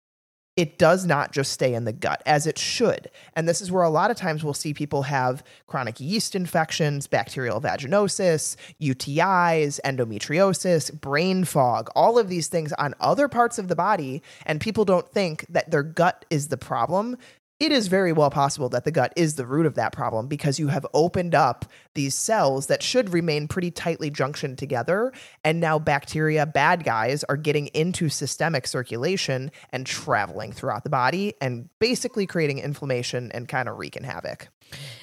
It 0.56 0.78
does 0.78 1.04
not 1.04 1.32
just 1.32 1.52
stay 1.52 1.74
in 1.74 1.84
the 1.84 1.92
gut 1.92 2.22
as 2.24 2.46
it 2.46 2.58
should. 2.58 3.10
And 3.34 3.46
this 3.46 3.60
is 3.60 3.70
where 3.70 3.82
a 3.82 3.90
lot 3.90 4.10
of 4.10 4.16
times 4.16 4.42
we'll 4.42 4.54
see 4.54 4.72
people 4.72 5.02
have 5.02 5.44
chronic 5.66 6.00
yeast 6.00 6.34
infections, 6.34 7.06
bacterial 7.06 7.60
vaginosis, 7.60 8.56
UTIs, 8.80 9.78
endometriosis, 9.84 10.98
brain 10.98 11.44
fog, 11.44 11.90
all 11.94 12.18
of 12.18 12.30
these 12.30 12.48
things 12.48 12.72
on 12.74 12.94
other 13.00 13.28
parts 13.28 13.58
of 13.58 13.68
the 13.68 13.76
body. 13.76 14.22
And 14.46 14.58
people 14.58 14.86
don't 14.86 15.08
think 15.08 15.44
that 15.50 15.70
their 15.70 15.82
gut 15.82 16.24
is 16.30 16.48
the 16.48 16.56
problem. 16.56 17.18
It 17.58 17.72
is 17.72 17.88
very 17.88 18.12
well 18.12 18.28
possible 18.28 18.68
that 18.68 18.84
the 18.84 18.90
gut 18.90 19.14
is 19.16 19.36
the 19.36 19.46
root 19.46 19.64
of 19.64 19.76
that 19.76 19.92
problem 19.92 20.26
because 20.26 20.58
you 20.58 20.68
have 20.68 20.86
opened 20.92 21.34
up 21.34 21.64
these 21.94 22.14
cells 22.14 22.66
that 22.66 22.82
should 22.82 23.14
remain 23.14 23.48
pretty 23.48 23.70
tightly 23.70 24.10
junctioned 24.10 24.58
together. 24.58 25.10
And 25.42 25.58
now 25.58 25.78
bacteria, 25.78 26.44
bad 26.44 26.84
guys, 26.84 27.24
are 27.24 27.36
getting 27.38 27.68
into 27.68 28.10
systemic 28.10 28.66
circulation 28.66 29.50
and 29.70 29.86
traveling 29.86 30.52
throughout 30.52 30.84
the 30.84 30.90
body 30.90 31.32
and 31.40 31.70
basically 31.78 32.26
creating 32.26 32.58
inflammation 32.58 33.32
and 33.32 33.48
kind 33.48 33.70
of 33.70 33.78
wreaking 33.78 34.04
havoc. 34.04 34.48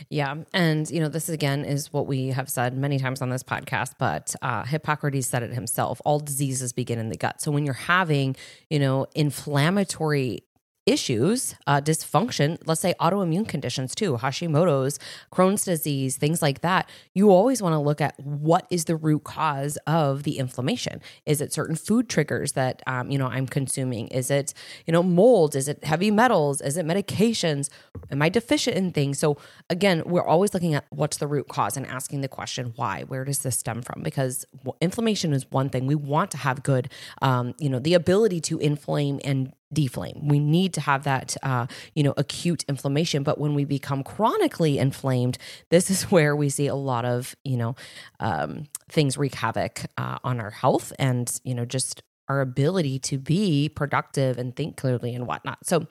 Yeah. 0.10 0.36
And, 0.53 0.88
you 0.91 1.00
know, 1.00 1.10
this 1.10 1.29
again 1.29 1.65
is 1.65 1.91
what 1.91 2.05
we 2.05 2.27
have 2.27 2.50
said 2.50 2.77
many 2.77 3.00
times 3.00 3.24
on 3.24 3.29
this 3.29 3.41
podcast, 3.41 3.93
but 3.98 4.36
uh, 4.43 4.63
Hippocrates 4.63 5.25
said 5.25 5.41
it 5.41 5.53
himself 5.53 6.01
all 6.05 6.19
diseases 6.19 6.72
begin 6.72 7.00
in 7.00 7.10
the 7.10 7.17
gut. 7.17 7.41
So 7.41 7.51
when 7.51 7.65
you're 7.65 7.74
having, 7.74 8.36
you 8.69 8.77
know, 8.77 9.07
inflammatory 9.15 10.43
issues, 10.86 11.56
uh, 11.66 11.80
dysfunction, 11.80 12.58
let's 12.66 12.82
say 12.82 12.94
autoimmune 13.00 13.48
conditions 13.48 13.96
too, 13.96 14.18
Hashimoto's, 14.18 15.00
Crohn's 15.32 15.63
disease, 15.63 16.18
things 16.18 16.42
like 16.42 16.62
that, 16.62 16.90
you 17.13 17.30
always 17.32 17.62
want 17.62 17.74
to 17.74 17.80
look 17.80 18.02
at 18.02 18.20
what 18.20 18.68
is 18.70 18.86
the 18.86 18.96
root 18.96 19.24
cause 19.24 19.78
of 19.88 20.24
the 20.24 20.38
inflammation. 20.38 21.02
Is 21.25 21.42
it 21.42 21.54
certain 21.54 21.75
food 21.75 22.10
triggers 22.10 22.54
that, 22.54 22.82
um, 22.86 23.10
you 23.10 23.18
know, 23.18 23.28
I'm 23.28 23.48
consuming? 23.48 24.08
Is 24.10 24.30
it, 24.30 24.54
you 24.86 24.92
know, 24.92 25.04
mold? 25.04 25.56
Is 25.56 25.68
it 25.68 25.84
heavy 25.84 26.12
metals? 26.12 26.60
Is 26.60 26.75
it 26.78 26.86
medications? 26.86 27.70
Am 28.12 28.22
I 28.22 28.30
deficient 28.30 28.75
in 28.75 28.92
things? 28.92 29.20
So 29.20 29.38
again, 29.70 30.04
we're 30.06 30.25
always 30.25 30.54
looking 30.54 30.74
at 30.74 30.86
what's 30.90 31.18
the 31.18 31.28
root 31.28 31.48
cause 31.48 31.78
and 31.78 31.88
asking 31.88 32.22
the 32.22 32.28
question, 32.28 32.74
why? 32.75 33.04
Where 33.04 33.24
does 33.24 33.40
this 33.40 33.58
stem 33.58 33.82
from? 33.82 34.04
Because 34.04 34.46
inflammation 34.82 35.34
is 35.34 35.50
one 35.50 35.70
thing. 35.70 35.88
We 35.88 35.96
want 35.96 36.32
to 36.32 36.38
have 36.38 36.63
good, 36.63 36.92
um, 37.22 37.54
you 37.58 37.70
know, 37.70 37.80
the 37.80 37.94
ability 37.94 38.42
to 38.42 38.60
inflame 38.60 39.20
and 39.24 39.54
deflame. 39.74 40.27
We 40.27 40.39
need 40.39 40.74
to 40.75 40.82
have 40.82 41.03
that, 41.03 41.36
uh, 41.44 41.68
you 41.96 42.03
know, 42.03 42.13
acute 42.18 42.63
inflammation. 42.68 43.24
But 43.24 43.39
when 43.39 43.53
we 43.53 43.65
become 43.65 44.03
chronically 44.03 44.77
inflamed, 44.77 45.38
this 45.70 45.89
is 45.89 46.03
where 46.12 46.36
we 46.36 46.50
see 46.50 46.68
a 46.68 46.75
lot 46.75 47.06
of, 47.06 47.36
you 47.44 47.58
know, 47.58 47.75
um, 48.20 48.65
things 48.89 49.18
wreak 49.18 49.36
havoc 49.36 49.82
uh, 49.98 50.20
on 50.24 50.39
our 50.39 50.51
health 50.51 50.94
and, 51.00 51.39
you 51.44 51.56
know, 51.56 51.65
just 51.65 52.03
our 52.30 52.42
ability 52.42 53.00
to 53.00 53.18
be 53.18 53.70
productive 53.70 54.38
and 54.38 54.56
think 54.56 54.77
clearly 54.77 55.13
and 55.13 55.27
whatnot. 55.27 55.65
So, 55.65 55.88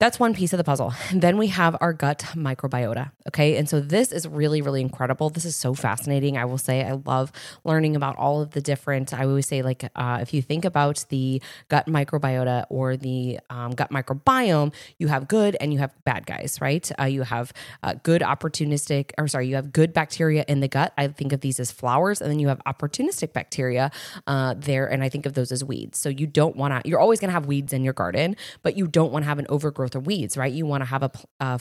that's 0.00 0.18
one 0.18 0.32
piece 0.32 0.54
of 0.54 0.56
the 0.56 0.64
puzzle. 0.64 0.94
Then 1.12 1.36
we 1.36 1.48
have 1.48 1.76
our 1.82 1.92
gut 1.92 2.20
microbiota. 2.34 3.12
Okay. 3.28 3.58
And 3.58 3.68
so 3.68 3.80
this 3.80 4.12
is 4.12 4.26
really, 4.26 4.62
really 4.62 4.80
incredible. 4.80 5.28
This 5.28 5.44
is 5.44 5.54
so 5.54 5.74
fascinating. 5.74 6.38
I 6.38 6.46
will 6.46 6.56
say, 6.58 6.82
I 6.82 6.92
love 6.92 7.30
learning 7.64 7.96
about 7.96 8.16
all 8.16 8.40
of 8.40 8.52
the 8.52 8.62
different, 8.62 9.12
I 9.12 9.24
always 9.24 9.46
say, 9.46 9.60
like, 9.60 9.84
uh, 9.94 10.18
if 10.22 10.32
you 10.32 10.40
think 10.40 10.64
about 10.64 11.04
the 11.10 11.42
gut 11.68 11.86
microbiota 11.86 12.64
or 12.70 12.96
the 12.96 13.40
um, 13.50 13.72
gut 13.72 13.90
microbiome, 13.90 14.72
you 14.98 15.08
have 15.08 15.28
good 15.28 15.54
and 15.60 15.70
you 15.70 15.80
have 15.80 15.92
bad 16.04 16.24
guys, 16.24 16.58
right? 16.62 16.90
Uh, 16.98 17.04
you 17.04 17.22
have 17.22 17.52
uh, 17.82 17.94
good 18.02 18.22
opportunistic, 18.22 19.10
or 19.18 19.28
sorry, 19.28 19.48
you 19.48 19.54
have 19.56 19.70
good 19.70 19.92
bacteria 19.92 20.46
in 20.48 20.60
the 20.60 20.68
gut. 20.68 20.94
I 20.96 21.08
think 21.08 21.34
of 21.34 21.42
these 21.42 21.60
as 21.60 21.70
flowers. 21.70 22.22
And 22.22 22.30
then 22.30 22.38
you 22.38 22.48
have 22.48 22.62
opportunistic 22.66 23.34
bacteria 23.34 23.90
uh, 24.26 24.54
there. 24.56 24.86
And 24.86 25.04
I 25.04 25.10
think 25.10 25.26
of 25.26 25.34
those 25.34 25.52
as 25.52 25.62
weeds. 25.62 25.98
So 25.98 26.08
you 26.08 26.26
don't 26.26 26.56
want 26.56 26.82
to, 26.82 26.88
you're 26.88 27.00
always 27.00 27.20
going 27.20 27.28
to 27.28 27.34
have 27.34 27.44
weeds 27.44 27.74
in 27.74 27.84
your 27.84 27.92
garden, 27.92 28.34
but 28.62 28.78
you 28.78 28.86
don't 28.86 29.12
want 29.12 29.24
to 29.24 29.28
have 29.28 29.38
an 29.38 29.46
overgrowth 29.50 29.89
growth 29.90 30.00
of 30.00 30.06
weeds, 30.06 30.36
right? 30.36 30.52
You 30.52 30.66
want 30.66 30.82
to 30.82 30.86
have 30.86 31.02
a, 31.02 31.10
a 31.40 31.60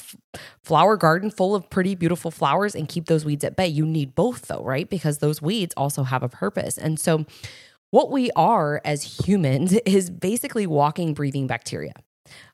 flower 0.63 0.98
garden 0.98 1.31
full 1.31 1.55
of 1.55 1.69
pretty 1.69 1.95
beautiful 1.95 2.31
flowers 2.31 2.75
and 2.75 2.88
keep 2.88 3.05
those 3.05 3.25
weeds 3.25 3.43
at 3.43 3.55
bay. 3.55 3.67
You 3.67 3.86
need 3.86 4.15
both, 4.15 4.48
though, 4.48 4.63
right? 4.63 4.89
Because 4.89 5.19
those 5.19 5.41
weeds 5.41 5.74
also 5.75 6.03
have 6.03 6.24
a 6.24 6.29
purpose. 6.29 6.77
And 6.77 7.00
so, 7.00 7.25
what 7.91 8.12
we 8.12 8.29
are 8.36 8.81
as 8.86 9.25
humans 9.25 9.74
is 9.86 10.09
basically 10.09 10.67
walking, 10.67 11.13
breathing 11.13 11.48
bacteria. 11.48 11.93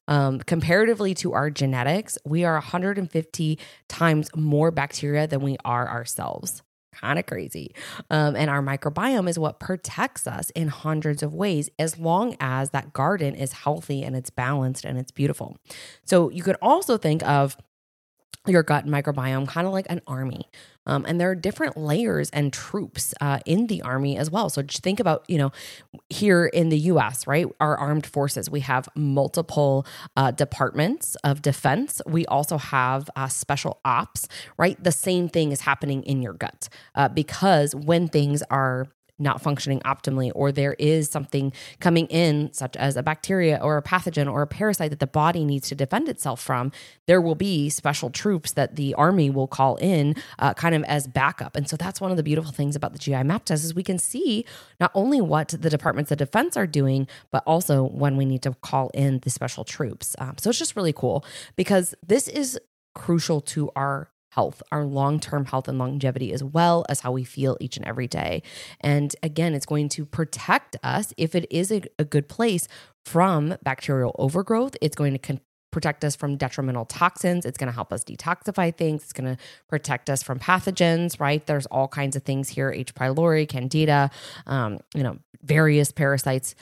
Um, 0.08 0.40
comparatively 0.40 1.14
to 1.16 1.34
our 1.34 1.50
genetics, 1.50 2.18
we 2.24 2.46
are 2.46 2.54
150 2.54 3.60
times 3.90 4.30
more 4.36 4.72
bacteria 4.72 5.28
than 5.28 5.42
we 5.42 5.58
are 5.66 5.90
ourselves 5.90 6.62
kind 6.96 7.20
of 7.20 7.26
crazy. 7.26 7.74
Um, 8.10 8.36
and 8.36 8.50
our 8.50 8.62
microbiome 8.62 9.30
is 9.30 9.38
what 9.38 9.60
protects 9.60 10.28
us 10.28 10.50
in 10.52 10.68
hundreds 10.68 11.22
of 11.24 11.34
ways 11.34 11.70
as 11.78 11.98
long 11.98 12.36
as 12.40 12.72
that 12.72 12.94
garden 12.94 13.36
is 13.36 13.54
healthy 13.54 14.04
and 14.04 14.16
it's 14.16 14.30
balanced 14.30 14.86
and 14.86 14.98
it's 14.98 15.12
beautiful. 15.12 15.58
So 16.06 16.30
you 16.30 16.44
could 16.44 16.58
also 16.62 16.98
think 16.98 17.24
of 17.24 17.58
your 18.48 18.64
gut 18.64 18.86
microbiome 18.86 19.48
kind 19.48 19.68
of 19.68 19.74
like 19.74 19.88
an 19.90 20.02
army. 20.08 20.50
Um, 20.88 21.04
and 21.08 21.20
there 21.20 21.32
are 21.32 21.36
different 21.36 21.78
layers 21.78 22.30
and 22.30 22.54
troops 22.54 23.14
uh, 23.20 23.40
in 23.46 23.68
the 23.68 23.82
army 23.82 24.18
as 24.18 24.30
well. 24.30 24.50
So 24.50 24.62
just 24.62 24.84
think 24.84 25.00
about, 25.00 25.26
you 25.28 25.38
know, 25.38 25.52
here 26.10 26.46
in 26.46 26.70
the 26.70 26.78
US, 26.78 27.26
right? 27.26 27.48
Our 27.60 27.76
armed 27.78 28.06
forces, 28.06 28.50
we 28.50 28.60
have 28.60 28.88
multiple 28.96 29.86
uh, 30.16 30.32
departments 30.32 31.16
of 31.24 31.42
defense. 31.42 32.02
We 32.06 32.26
also 32.28 32.58
have 32.58 33.10
uh, 33.16 33.28
special 33.30 33.80
ops, 33.84 34.28
right? 34.58 34.82
The 34.84 34.92
same 34.92 35.28
thing 35.28 35.52
is 35.52 35.62
happening 35.62 36.04
in 36.04 36.22
your 36.22 36.34
gut 36.34 36.70
uh, 36.94 37.10
because 37.10 37.74
when 37.74 38.08
things 38.08 38.44
are 38.52 38.88
not 39.18 39.42
functioning 39.42 39.80
optimally, 39.82 40.32
or 40.36 40.52
there 40.52 40.76
is 40.78 41.10
something 41.10 41.54
coming 41.80 42.08
in, 42.08 42.52
such 42.54 42.76
as 42.76 42.98
a 42.98 43.04
bacteria 43.04 43.60
or 43.62 43.78
a 43.78 43.82
pathogen 43.82 44.32
or 44.32 44.42
a 44.42 44.48
parasite 44.48 44.90
that 44.90 45.00
the 45.00 45.08
body 45.08 45.44
needs 45.44 45.70
to 45.70 45.76
defend 45.76 46.10
itself 46.10 46.42
from, 46.42 46.72
there 47.08 47.22
will 47.22 47.36
be 47.36 47.70
special 47.70 48.10
troops 48.10 48.52
that 48.54 48.76
the 48.76 48.94
army 48.96 49.30
will 49.30 49.48
call 49.48 49.76
in 49.78 50.16
uh, 50.40 50.54
kind 50.54 50.76
of 50.76 50.84
as 50.84 51.08
backup. 51.08 51.56
And 51.56 51.70
so 51.70 51.78
that's 51.78 52.02
one 52.02 52.12
of 52.12 52.18
the 52.18 52.24
beautiful 52.24 52.52
things 52.52 52.76
about 52.76 52.94
the 52.94 53.00
GI 53.00 53.24
map 53.24 53.46
test 53.46 53.64
is 53.64 53.74
we 53.74 53.84
can 53.84 53.98
see 53.98 54.46
not 54.80 54.92
only 54.94 55.22
what 55.22 55.50
the 55.50 55.70
departments 55.70 56.12
of 56.12 56.18
defense 56.18 56.58
are 56.58 56.68
doing, 56.68 57.08
but 57.32 57.44
also 57.46 57.84
when 57.84 58.18
we 58.18 58.26
need 58.26 58.42
to 58.44 58.54
call 58.62 58.90
in 58.94 59.20
the 59.20 59.30
special 59.30 59.64
troops. 59.64 60.16
Um, 60.20 60.36
so 60.38 60.50
it's 60.50 60.60
just 60.60 60.76
really 60.76 60.94
cool 60.94 61.24
because 61.56 61.96
this 62.06 62.28
is 62.28 62.60
crucial 62.94 63.42
to 63.42 63.70
our 63.76 64.10
health, 64.36 64.62
our 64.72 64.86
long 64.86 65.20
term 65.20 65.46
health 65.46 65.68
and 65.68 65.80
longevity, 65.80 66.32
as 66.34 66.44
well 66.44 66.86
as 66.90 67.00
how 67.00 67.12
we 67.12 67.24
feel 67.24 67.58
each 67.60 67.78
and 67.78 67.86
every 67.86 68.08
day. 68.08 68.44
And 68.82 69.16
again, 69.24 69.54
it's 69.54 69.66
going 69.66 69.90
to 69.90 70.06
protect 70.06 70.76
us 70.84 71.14
if 71.18 71.36
it 71.36 71.48
is 71.50 71.72
a, 71.72 71.82
a 71.98 72.06
good 72.06 72.28
place 72.28 72.68
from 73.06 73.56
bacterial 73.64 74.16
overgrowth. 74.20 74.76
It's 74.82 74.96
going 74.96 75.14
to 75.14 75.20
con- 75.20 75.42
protect 75.72 76.06
us 76.06 76.16
from 76.16 76.38
detrimental 76.38 76.86
toxins. 76.86 77.46
It's 77.46 77.58
going 77.58 77.68
to 77.68 77.74
help 77.74 77.92
us 77.92 78.04
detoxify 78.04 78.76
things. 78.76 79.04
It's 79.04 79.14
going 79.14 79.36
to 79.36 79.42
protect 79.68 80.10
us 80.10 80.24
from 80.24 80.40
pathogens, 80.40 81.20
right? 81.20 81.46
There's 81.46 81.66
all 81.66 81.88
kinds 81.88 82.16
of 82.16 82.24
things 82.24 82.50
here 82.50 82.72
H. 82.72 82.94
pylori, 82.94 83.48
candida, 83.48 84.10
um, 84.48 84.80
you 84.94 85.04
know, 85.04 85.18
various 85.44 85.92
parasites. 85.92 86.56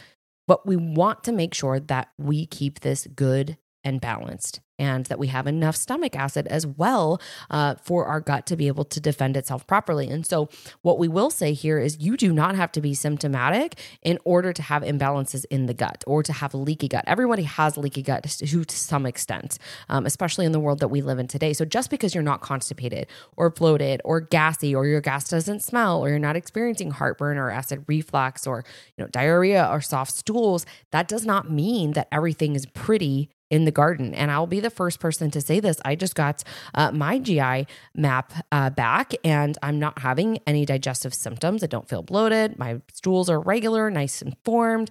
But 0.48 0.66
we 0.66 0.76
want 0.76 1.24
to 1.26 1.32
make 1.32 1.54
sure 1.54 1.80
that 1.80 2.10
we 2.18 2.46
keep 2.46 2.82
this 2.82 3.08
good 3.16 3.58
and 3.84 4.02
balanced 4.02 4.62
and 4.84 5.06
that 5.06 5.18
we 5.18 5.28
have 5.28 5.48
enough 5.48 5.78
stomach 5.78 6.14
acid 6.14 6.46
as 6.48 6.68
well 6.68 7.22
uh, 7.50 7.76
for 7.82 8.06
our 8.06 8.20
gut 8.20 8.46
to 8.46 8.58
be 8.58 8.68
able 8.68 8.84
to 8.84 9.00
defend 9.00 9.38
itself 9.38 9.66
properly. 9.66 10.10
And 10.10 10.26
so, 10.26 10.50
what 10.82 11.00
we 11.00 11.08
will 11.08 11.30
say 11.30 11.54
here 11.54 11.80
is 11.80 12.00
you 12.00 12.18
do 12.18 12.34
not 12.34 12.56
have 12.56 12.72
to 12.74 12.82
be 12.82 12.94
symptomatic 12.94 13.80
in 14.02 14.20
order 14.26 14.52
to 14.52 14.62
have 14.62 14.84
imbalances 14.84 15.46
in 15.50 15.68
the 15.68 15.74
gut 15.74 16.04
or 16.06 16.22
to 16.24 16.34
have 16.34 16.54
leaky 16.54 16.90
gut. 16.90 17.06
Everybody 17.08 17.44
has 17.44 17.78
leaky 17.78 18.02
gut 18.02 18.24
to, 18.24 18.66
to 18.66 18.76
some 18.76 19.06
extent, 19.06 19.58
um, 19.88 20.06
especially 20.06 20.46
in 20.46 20.52
the 20.52 20.60
world 20.60 20.80
that 20.80 20.90
we 20.90 21.02
live 21.02 21.18
in 21.18 21.28
today. 21.28 21.54
So, 21.54 21.64
just 21.64 21.90
because 21.90 22.14
you're 22.14 22.24
not 22.24 22.42
constipated 22.42 23.08
or 23.38 23.50
bloated 23.50 24.02
or 24.04 24.20
gassy 24.20 24.76
or 24.76 24.86
your 24.86 25.02
gas 25.02 25.30
doesn't 25.30 25.64
smell 25.64 26.04
or 26.04 26.10
you're 26.10 26.20
not 26.20 26.36
experiencing 26.36 26.92
heartburn 26.92 27.38
or 27.38 27.50
acid 27.50 27.86
reflux 27.88 28.46
or 28.46 28.66
you 28.98 29.04
know 29.04 29.08
diarrhea 29.08 29.66
or 29.72 29.80
soft 29.80 30.14
stools, 30.14 30.66
that 30.92 31.08
does 31.08 31.26
not 31.26 31.50
mean 31.50 31.94
that 31.94 32.10
everything 32.12 32.56
is 32.56 32.66
pretty 32.66 33.30
in 33.54 33.66
the 33.66 33.72
garden. 33.72 34.16
And 34.16 34.32
I'll 34.32 34.48
be 34.48 34.60
the 34.60 34.72
first 34.72 35.00
person 35.00 35.30
to 35.30 35.40
say 35.40 35.60
this. 35.60 35.80
I 35.86 35.94
just 35.94 36.16
got 36.16 36.44
uh, 36.74 36.92
my 36.92 37.20
GI 37.20 37.68
map 37.94 38.34
uh, 38.52 38.72
back 38.72 39.14
and 39.24 39.56
I'm 39.62 39.78
not 39.78 40.00
having 40.00 40.40
any 40.48 40.66
digestive 40.66 41.14
symptoms. 41.14 41.64
I 41.64 41.68
don't 41.68 41.88
feel 41.88 42.02
bloated. 42.02 42.58
My 42.58 42.82
stools 42.92 43.30
are 43.30 43.40
regular, 43.40 43.92
nice 43.92 44.24
and 44.24 44.36
formed 44.44 44.90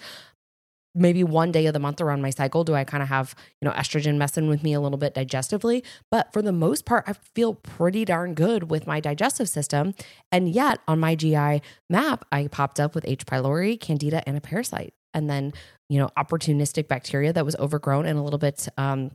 maybe 0.94 1.24
one 1.24 1.50
day 1.50 1.64
of 1.64 1.72
the 1.72 1.78
month 1.78 2.02
around 2.02 2.20
my 2.20 2.28
cycle 2.28 2.64
do 2.64 2.74
I 2.74 2.84
kind 2.84 3.02
of 3.02 3.08
have, 3.08 3.34
you 3.62 3.66
know, 3.66 3.74
estrogen 3.74 4.16
messing 4.16 4.46
with 4.46 4.62
me 4.62 4.74
a 4.74 4.80
little 4.80 4.98
bit 4.98 5.14
digestively. 5.14 5.82
But 6.10 6.30
for 6.34 6.42
the 6.42 6.52
most 6.52 6.84
part, 6.84 7.04
I 7.06 7.14
feel 7.14 7.54
pretty 7.54 8.04
darn 8.04 8.34
good 8.34 8.70
with 8.70 8.86
my 8.86 9.00
digestive 9.00 9.48
system. 9.48 9.94
And 10.30 10.50
yet 10.50 10.80
on 10.86 11.00
my 11.00 11.14
GI 11.14 11.62
map, 11.88 12.26
I 12.30 12.46
popped 12.48 12.78
up 12.78 12.94
with 12.94 13.08
H. 13.08 13.24
pylori, 13.24 13.80
candida, 13.80 14.22
and 14.28 14.36
a 14.36 14.40
parasite 14.42 14.92
and 15.14 15.28
then 15.28 15.52
you 15.88 15.98
know 15.98 16.08
opportunistic 16.16 16.88
bacteria 16.88 17.32
that 17.32 17.44
was 17.44 17.56
overgrown 17.56 18.06
and 18.06 18.18
a 18.18 18.22
little 18.22 18.38
bit 18.38 18.68
um, 18.76 19.10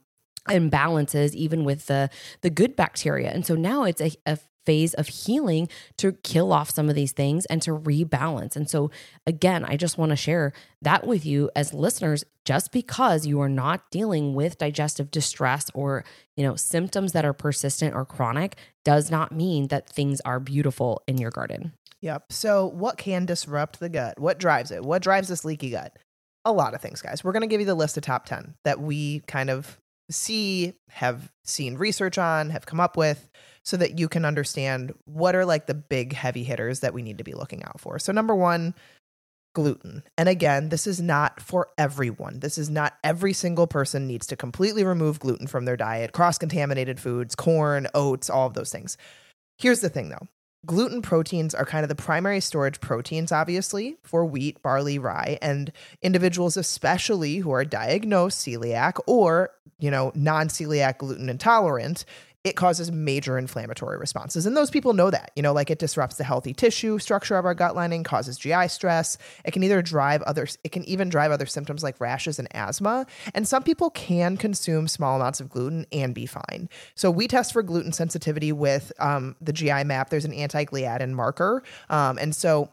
imbalances 0.48 1.34
even 1.34 1.64
with 1.64 1.86
the 1.88 2.10
the 2.42 2.50
good 2.50 2.76
bacteria 2.76 3.30
and 3.30 3.46
so 3.46 3.56
now 3.56 3.84
it's 3.84 4.02
a, 4.02 4.12
a 4.26 4.38
phase 4.68 4.94
of 4.96 5.08
healing 5.08 5.70
to 5.96 6.12
kill 6.12 6.52
off 6.52 6.70
some 6.70 6.90
of 6.90 6.96
these 6.96 7.14
things 7.14 7.46
and 7.46 7.62
to 7.62 7.72
rebalance. 7.72 8.58
And 8.58 8.70
so, 8.70 8.92
again, 9.26 9.64
I 9.64 9.78
just 9.78 9.98
want 9.98 10.10
to 10.10 10.18
share 10.18 10.52
that 10.82 11.08
with 11.08 11.26
you 11.26 11.50
as 11.56 11.74
listeners. 11.74 12.26
Just 12.44 12.74
because 12.74 13.26
you 13.26 13.40
are 13.40 13.50
not 13.50 13.90
dealing 13.92 14.34
with 14.34 14.58
digestive 14.58 15.10
distress 15.10 15.72
or 15.74 16.04
you 16.36 16.44
know 16.44 16.56
symptoms 16.56 17.14
that 17.14 17.26
are 17.26 17.34
persistent 17.34 17.96
or 17.96 18.06
chronic 18.06 18.58
does 18.84 19.10
not 19.10 19.32
mean 19.32 19.68
that 19.68 19.90
things 19.90 20.22
are 20.22 20.40
beautiful 20.40 21.02
in 21.08 21.18
your 21.18 21.32
garden. 21.32 21.72
Yep. 22.02 22.32
So, 22.32 22.68
what 22.68 22.98
can 22.98 23.26
disrupt 23.26 23.80
the 23.80 23.90
gut? 23.90 24.20
What 24.20 24.38
drives 24.38 24.72
it? 24.72 24.84
What 24.84 25.02
drives 25.02 25.30
this 25.30 25.46
leaky 25.46 25.72
gut? 25.72 25.98
A 26.44 26.52
lot 26.52 26.74
of 26.74 26.82
things, 26.82 27.02
guys. 27.02 27.24
We're 27.24 27.34
going 27.34 27.42
to 27.42 27.48
give 27.48 27.62
you 27.62 27.66
the 27.66 27.76
list 27.76 27.98
of 27.98 28.04
top 28.04 28.26
10 28.26 28.56
that 28.64 28.80
we 28.80 29.22
kind 29.28 29.50
of 29.50 29.78
see, 30.10 30.74
have 30.90 31.32
seen 31.44 31.76
research 31.76 32.18
on, 32.18 32.50
have 32.50 32.66
come 32.66 32.80
up 32.80 32.98
with, 32.98 33.30
so 33.64 33.78
that 33.78 34.00
you 34.00 34.08
can 34.08 34.26
understand 34.26 34.94
what 35.06 35.36
are 35.36 35.46
like 35.46 35.66
the 35.66 35.74
big 35.74 36.14
heavy 36.14 36.44
hitters 36.44 36.80
that 36.80 36.94
we 36.94 37.02
need 37.02 37.18
to 37.18 37.24
be 37.24 37.34
looking 37.34 37.64
out 37.64 37.80
for. 37.80 38.00
So, 38.00 38.12
number 38.12 38.36
one, 38.36 38.74
gluten. 39.54 40.04
And 40.18 40.30
again, 40.30 40.70
this 40.70 40.88
is 40.88 41.02
not 41.02 41.42
for 41.42 41.70
everyone. 41.78 42.40
This 42.40 42.58
is 42.58 42.70
not 42.70 42.94
every 43.04 43.34
single 43.34 43.68
person 43.68 44.08
needs 44.08 44.28
to 44.28 44.36
completely 44.36 44.84
remove 44.84 45.20
gluten 45.20 45.48
from 45.48 45.66
their 45.66 45.76
diet, 45.76 46.12
cross 46.12 46.38
contaminated 46.38 47.00
foods, 47.00 47.36
corn, 47.36 47.88
oats, 47.94 48.30
all 48.30 48.48
of 48.48 48.54
those 48.54 48.72
things. 48.72 48.98
Here's 49.58 49.82
the 49.82 49.90
thing 49.90 50.10
though 50.10 50.28
gluten 50.66 51.02
proteins 51.02 51.54
are 51.56 51.66
kind 51.66 51.84
of 51.84 51.90
the 51.90 51.96
primary 51.96 52.40
storage 52.40 52.82
proteins, 52.82 53.32
obviously, 53.32 53.98
for 54.04 54.26
wheat, 54.26 54.62
barley, 54.62 55.00
rye, 55.00 55.38
and 55.42 55.72
individuals, 56.02 56.58
especially 56.58 57.38
who 57.38 57.52
are 57.52 57.66
diagnosed 57.66 58.46
celiac 58.46 59.00
or, 59.08 59.52
you 59.80 59.92
know, 59.92 60.12
non 60.16 60.48
celiac 60.48 60.98
gluten 60.98 61.30
intolerant, 61.30 62.06
it 62.44 62.56
causes 62.56 62.92
major 62.92 63.38
inflammatory 63.38 63.98
responses. 63.98 64.46
And 64.46 64.56
those 64.56 64.70
people 64.70 64.94
know 64.94 65.10
that, 65.10 65.32
you 65.36 65.44
know, 65.44 65.54
like 65.54 65.70
it 65.70 65.80
disrupts 65.80 66.16
the 66.16 66.24
healthy 66.24 66.54
tissue 66.54 66.98
structure 67.00 67.36
of 67.36 67.46
our 67.46 67.54
gut 67.54 67.76
lining, 67.76 68.04
causes 68.04 68.38
GI 68.38 68.70
stress. 68.70 69.18
It 69.44 69.52
can 69.52 69.64
either 69.64 69.82
drive 69.82 70.22
others, 70.22 70.58
it 70.64 70.72
can 70.72 70.84
even 70.86 71.10
drive 71.10 71.32
other 71.32 71.46
symptoms 71.46 71.84
like 71.84 72.00
rashes 72.00 72.40
and 72.40 72.48
asthma. 72.56 73.06
And 73.34 73.48
some 73.48 73.64
people 73.64 73.90
can 73.90 74.38
consume 74.38 74.88
small 74.88 75.18
amounts 75.18 75.42
of 75.42 75.50
gluten 75.50 75.86
and 75.92 76.14
be 76.14 76.26
fine. 76.26 76.70
So 76.96 77.12
we 77.12 77.28
test 77.28 77.54
for 77.54 77.64
gluten 77.64 77.92
sensitivity 77.92 78.52
with 78.52 78.94
um, 79.00 79.36
the 79.42 79.54
GI 79.54 79.84
map. 79.84 80.10
There's 80.10 80.26
an 80.26 80.34
anti 80.34 80.66
gliadin 80.66 81.12
marker. 81.12 81.64
Um, 81.90 82.18
and 82.18 82.36
so 82.36 82.70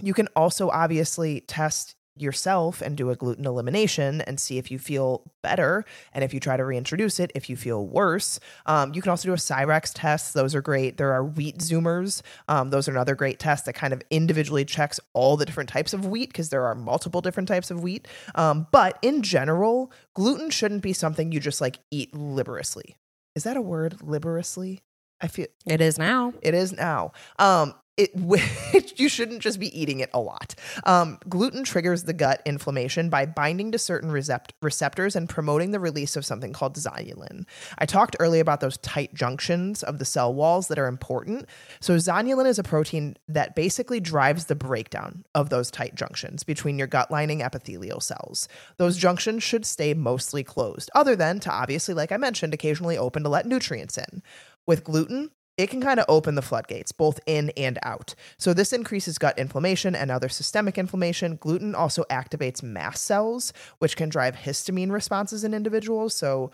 you 0.00 0.14
can 0.14 0.28
also 0.34 0.68
obviously 0.70 1.40
test 1.42 1.94
yourself 2.20 2.80
and 2.80 2.96
do 2.96 3.10
a 3.10 3.16
gluten 3.16 3.46
elimination 3.46 4.20
and 4.22 4.38
see 4.40 4.58
if 4.58 4.70
you 4.70 4.78
feel 4.78 5.22
better. 5.42 5.84
And 6.12 6.24
if 6.24 6.32
you 6.34 6.40
try 6.40 6.56
to 6.56 6.64
reintroduce 6.64 7.20
it, 7.20 7.30
if 7.34 7.48
you 7.48 7.56
feel 7.56 7.86
worse, 7.86 8.40
um, 8.66 8.94
you 8.94 9.02
can 9.02 9.10
also 9.10 9.28
do 9.28 9.32
a 9.32 9.36
Cyrex 9.36 9.92
test. 9.94 10.34
Those 10.34 10.54
are 10.54 10.60
great. 10.62 10.96
There 10.96 11.12
are 11.12 11.24
wheat 11.24 11.58
zoomers. 11.58 12.22
Um, 12.48 12.70
those 12.70 12.88
are 12.88 12.92
another 12.92 13.14
great 13.14 13.38
test 13.38 13.66
that 13.66 13.74
kind 13.74 13.92
of 13.92 14.02
individually 14.10 14.64
checks 14.64 14.98
all 15.12 15.36
the 15.36 15.44
different 15.46 15.68
types 15.68 15.92
of 15.92 16.06
wheat 16.06 16.30
because 16.30 16.48
there 16.50 16.66
are 16.66 16.74
multiple 16.74 17.20
different 17.20 17.48
types 17.48 17.70
of 17.70 17.82
wheat. 17.82 18.08
Um, 18.34 18.66
but 18.72 18.98
in 19.02 19.22
general, 19.22 19.92
gluten 20.14 20.50
shouldn't 20.50 20.82
be 20.82 20.92
something 20.92 21.32
you 21.32 21.40
just 21.40 21.60
like 21.60 21.78
eat 21.90 22.14
liberously. 22.14 22.96
Is 23.34 23.44
that 23.44 23.56
a 23.56 23.62
word? 23.62 24.02
Liberously? 24.02 24.82
I 25.20 25.28
feel 25.28 25.46
It 25.66 25.80
is 25.80 25.98
now. 25.98 26.32
it 26.42 26.54
is 26.54 26.72
now. 26.72 27.12
Um, 27.38 27.74
it 27.96 28.12
you 28.98 29.08
shouldn't 29.08 29.40
just 29.40 29.58
be 29.58 29.78
eating 29.78 30.00
it 30.00 30.10
a 30.12 30.20
lot. 30.20 30.54
Um, 30.84 31.18
gluten 31.28 31.64
triggers 31.64 32.04
the 32.04 32.12
gut 32.12 32.42
inflammation 32.44 33.08
by 33.08 33.26
binding 33.26 33.72
to 33.72 33.78
certain 33.78 34.10
recept- 34.10 34.50
receptors 34.60 35.16
and 35.16 35.28
promoting 35.28 35.70
the 35.70 35.80
release 35.80 36.16
of 36.16 36.26
something 36.26 36.52
called 36.52 36.76
zonulin. 36.76 37.46
I 37.78 37.86
talked 37.86 38.16
earlier 38.20 38.42
about 38.42 38.60
those 38.60 38.76
tight 38.78 39.14
junctions 39.14 39.82
of 39.82 39.98
the 39.98 40.04
cell 40.04 40.32
walls 40.34 40.68
that 40.68 40.78
are 40.78 40.86
important. 40.86 41.48
So 41.80 41.96
zonulin 41.96 42.46
is 42.46 42.58
a 42.58 42.62
protein 42.62 43.16
that 43.28 43.54
basically 43.54 44.00
drives 44.00 44.46
the 44.46 44.54
breakdown 44.54 45.24
of 45.34 45.48
those 45.48 45.70
tight 45.70 45.94
junctions 45.94 46.42
between 46.42 46.78
your 46.78 46.86
gut 46.86 47.10
lining 47.10 47.42
epithelial 47.42 48.00
cells. 48.00 48.48
Those 48.76 48.96
junctions 48.96 49.42
should 49.42 49.64
stay 49.64 49.94
mostly 49.94 50.44
closed, 50.44 50.90
other 50.94 51.16
than 51.16 51.40
to 51.40 51.50
obviously, 51.50 51.94
like 51.94 52.12
I 52.12 52.16
mentioned, 52.16 52.52
occasionally 52.52 52.98
open 52.98 53.22
to 53.22 53.28
let 53.28 53.46
nutrients 53.46 53.96
in. 53.96 54.22
With 54.66 54.84
gluten, 54.84 55.30
it 55.56 55.70
can 55.70 55.80
kind 55.80 55.98
of 55.98 56.06
open 56.08 56.34
the 56.34 56.42
floodgates, 56.42 56.92
both 56.92 57.18
in 57.26 57.50
and 57.56 57.78
out. 57.82 58.14
So, 58.38 58.52
this 58.52 58.72
increases 58.72 59.18
gut 59.18 59.38
inflammation 59.38 59.94
and 59.94 60.10
other 60.10 60.28
systemic 60.28 60.76
inflammation. 60.76 61.36
Gluten 61.36 61.74
also 61.74 62.04
activates 62.10 62.62
mast 62.62 63.04
cells, 63.04 63.52
which 63.78 63.96
can 63.96 64.08
drive 64.08 64.36
histamine 64.36 64.90
responses 64.90 65.44
in 65.44 65.54
individuals. 65.54 66.14
So, 66.14 66.50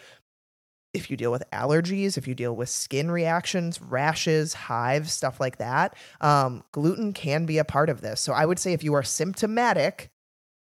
if 0.94 1.10
you 1.10 1.16
deal 1.16 1.32
with 1.32 1.42
allergies, 1.52 2.16
if 2.16 2.28
you 2.28 2.34
deal 2.34 2.54
with 2.54 2.68
skin 2.68 3.10
reactions, 3.10 3.80
rashes, 3.80 4.52
hives, 4.54 5.12
stuff 5.12 5.40
like 5.40 5.56
that, 5.56 5.96
um, 6.20 6.62
gluten 6.70 7.12
can 7.12 7.46
be 7.46 7.58
a 7.58 7.64
part 7.64 7.88
of 7.88 8.02
this. 8.02 8.20
So, 8.20 8.32
I 8.32 8.46
would 8.46 8.58
say 8.58 8.72
if 8.72 8.84
you 8.84 8.94
are 8.94 9.02
symptomatic, 9.02 10.10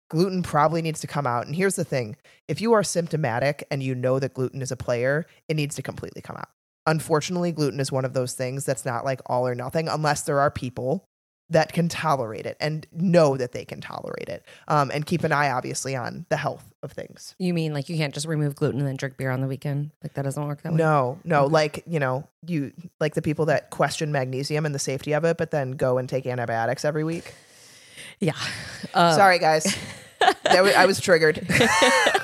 gluten 0.09 0.41
probably 0.41 0.81
needs 0.81 1.01
to 1.01 1.07
come 1.07 1.27
out. 1.27 1.47
And 1.47 1.55
here's 1.55 1.75
the 1.75 1.83
thing 1.83 2.15
if 2.47 2.61
you 2.61 2.71
are 2.71 2.83
symptomatic 2.83 3.67
and 3.69 3.83
you 3.83 3.93
know 3.93 4.19
that 4.19 4.33
gluten 4.33 4.61
is 4.61 4.71
a 4.71 4.77
player, 4.77 5.25
it 5.49 5.55
needs 5.55 5.75
to 5.75 5.81
completely 5.81 6.21
come 6.21 6.37
out 6.37 6.49
unfortunately, 6.85 7.51
gluten 7.51 7.79
is 7.79 7.91
one 7.91 8.05
of 8.05 8.13
those 8.13 8.33
things 8.33 8.65
that's 8.65 8.85
not 8.85 9.05
like 9.05 9.21
all 9.25 9.47
or 9.47 9.55
nothing, 9.55 9.87
unless 9.87 10.21
there 10.23 10.39
are 10.39 10.51
people 10.51 11.05
that 11.49 11.73
can 11.73 11.89
tolerate 11.89 12.45
it 12.45 12.55
and 12.61 12.87
know 12.93 13.35
that 13.35 13.51
they 13.51 13.65
can 13.65 13.81
tolerate 13.81 14.29
it. 14.29 14.45
Um, 14.69 14.89
and 14.93 15.05
keep 15.05 15.25
an 15.25 15.33
eye, 15.33 15.49
obviously, 15.51 15.97
on 15.97 16.25
the 16.29 16.37
health 16.37 16.63
of 16.81 16.93
things. 16.93 17.35
You 17.39 17.53
mean 17.53 17.73
like 17.73 17.89
you 17.89 17.97
can't 17.97 18.13
just 18.13 18.25
remove 18.25 18.55
gluten 18.55 18.79
and 18.79 18.87
then 18.87 18.95
drink 18.95 19.17
beer 19.17 19.31
on 19.31 19.41
the 19.41 19.47
weekend? 19.47 19.91
Like 20.01 20.13
that 20.13 20.21
doesn't 20.21 20.47
work 20.47 20.61
that 20.61 20.71
way? 20.71 20.77
No, 20.77 21.19
no, 21.25 21.43
Okay. 21.43 21.51
like, 21.53 21.83
you 21.87 21.99
know, 21.99 22.25
you 22.47 22.71
like 23.01 23.15
the 23.15 23.21
people 23.21 23.47
that 23.47 23.69
question 23.69 24.13
magnesium 24.13 24.65
and 24.65 24.73
the 24.73 24.79
safety 24.79 25.13
of 25.13 25.25
it, 25.25 25.37
but 25.37 25.51
then 25.51 25.71
go 25.71 25.97
and 25.97 26.07
take 26.07 26.25
antibiotics 26.25 26.85
every 26.85 27.03
week. 27.03 27.33
Yeah. 28.21 28.31
Uh, 28.93 29.13
Sorry, 29.15 29.37
guys. 29.37 29.75
that 30.43 30.63
was, 30.63 30.73
I 30.73 30.85
was 30.85 30.99
triggered. 31.01 31.45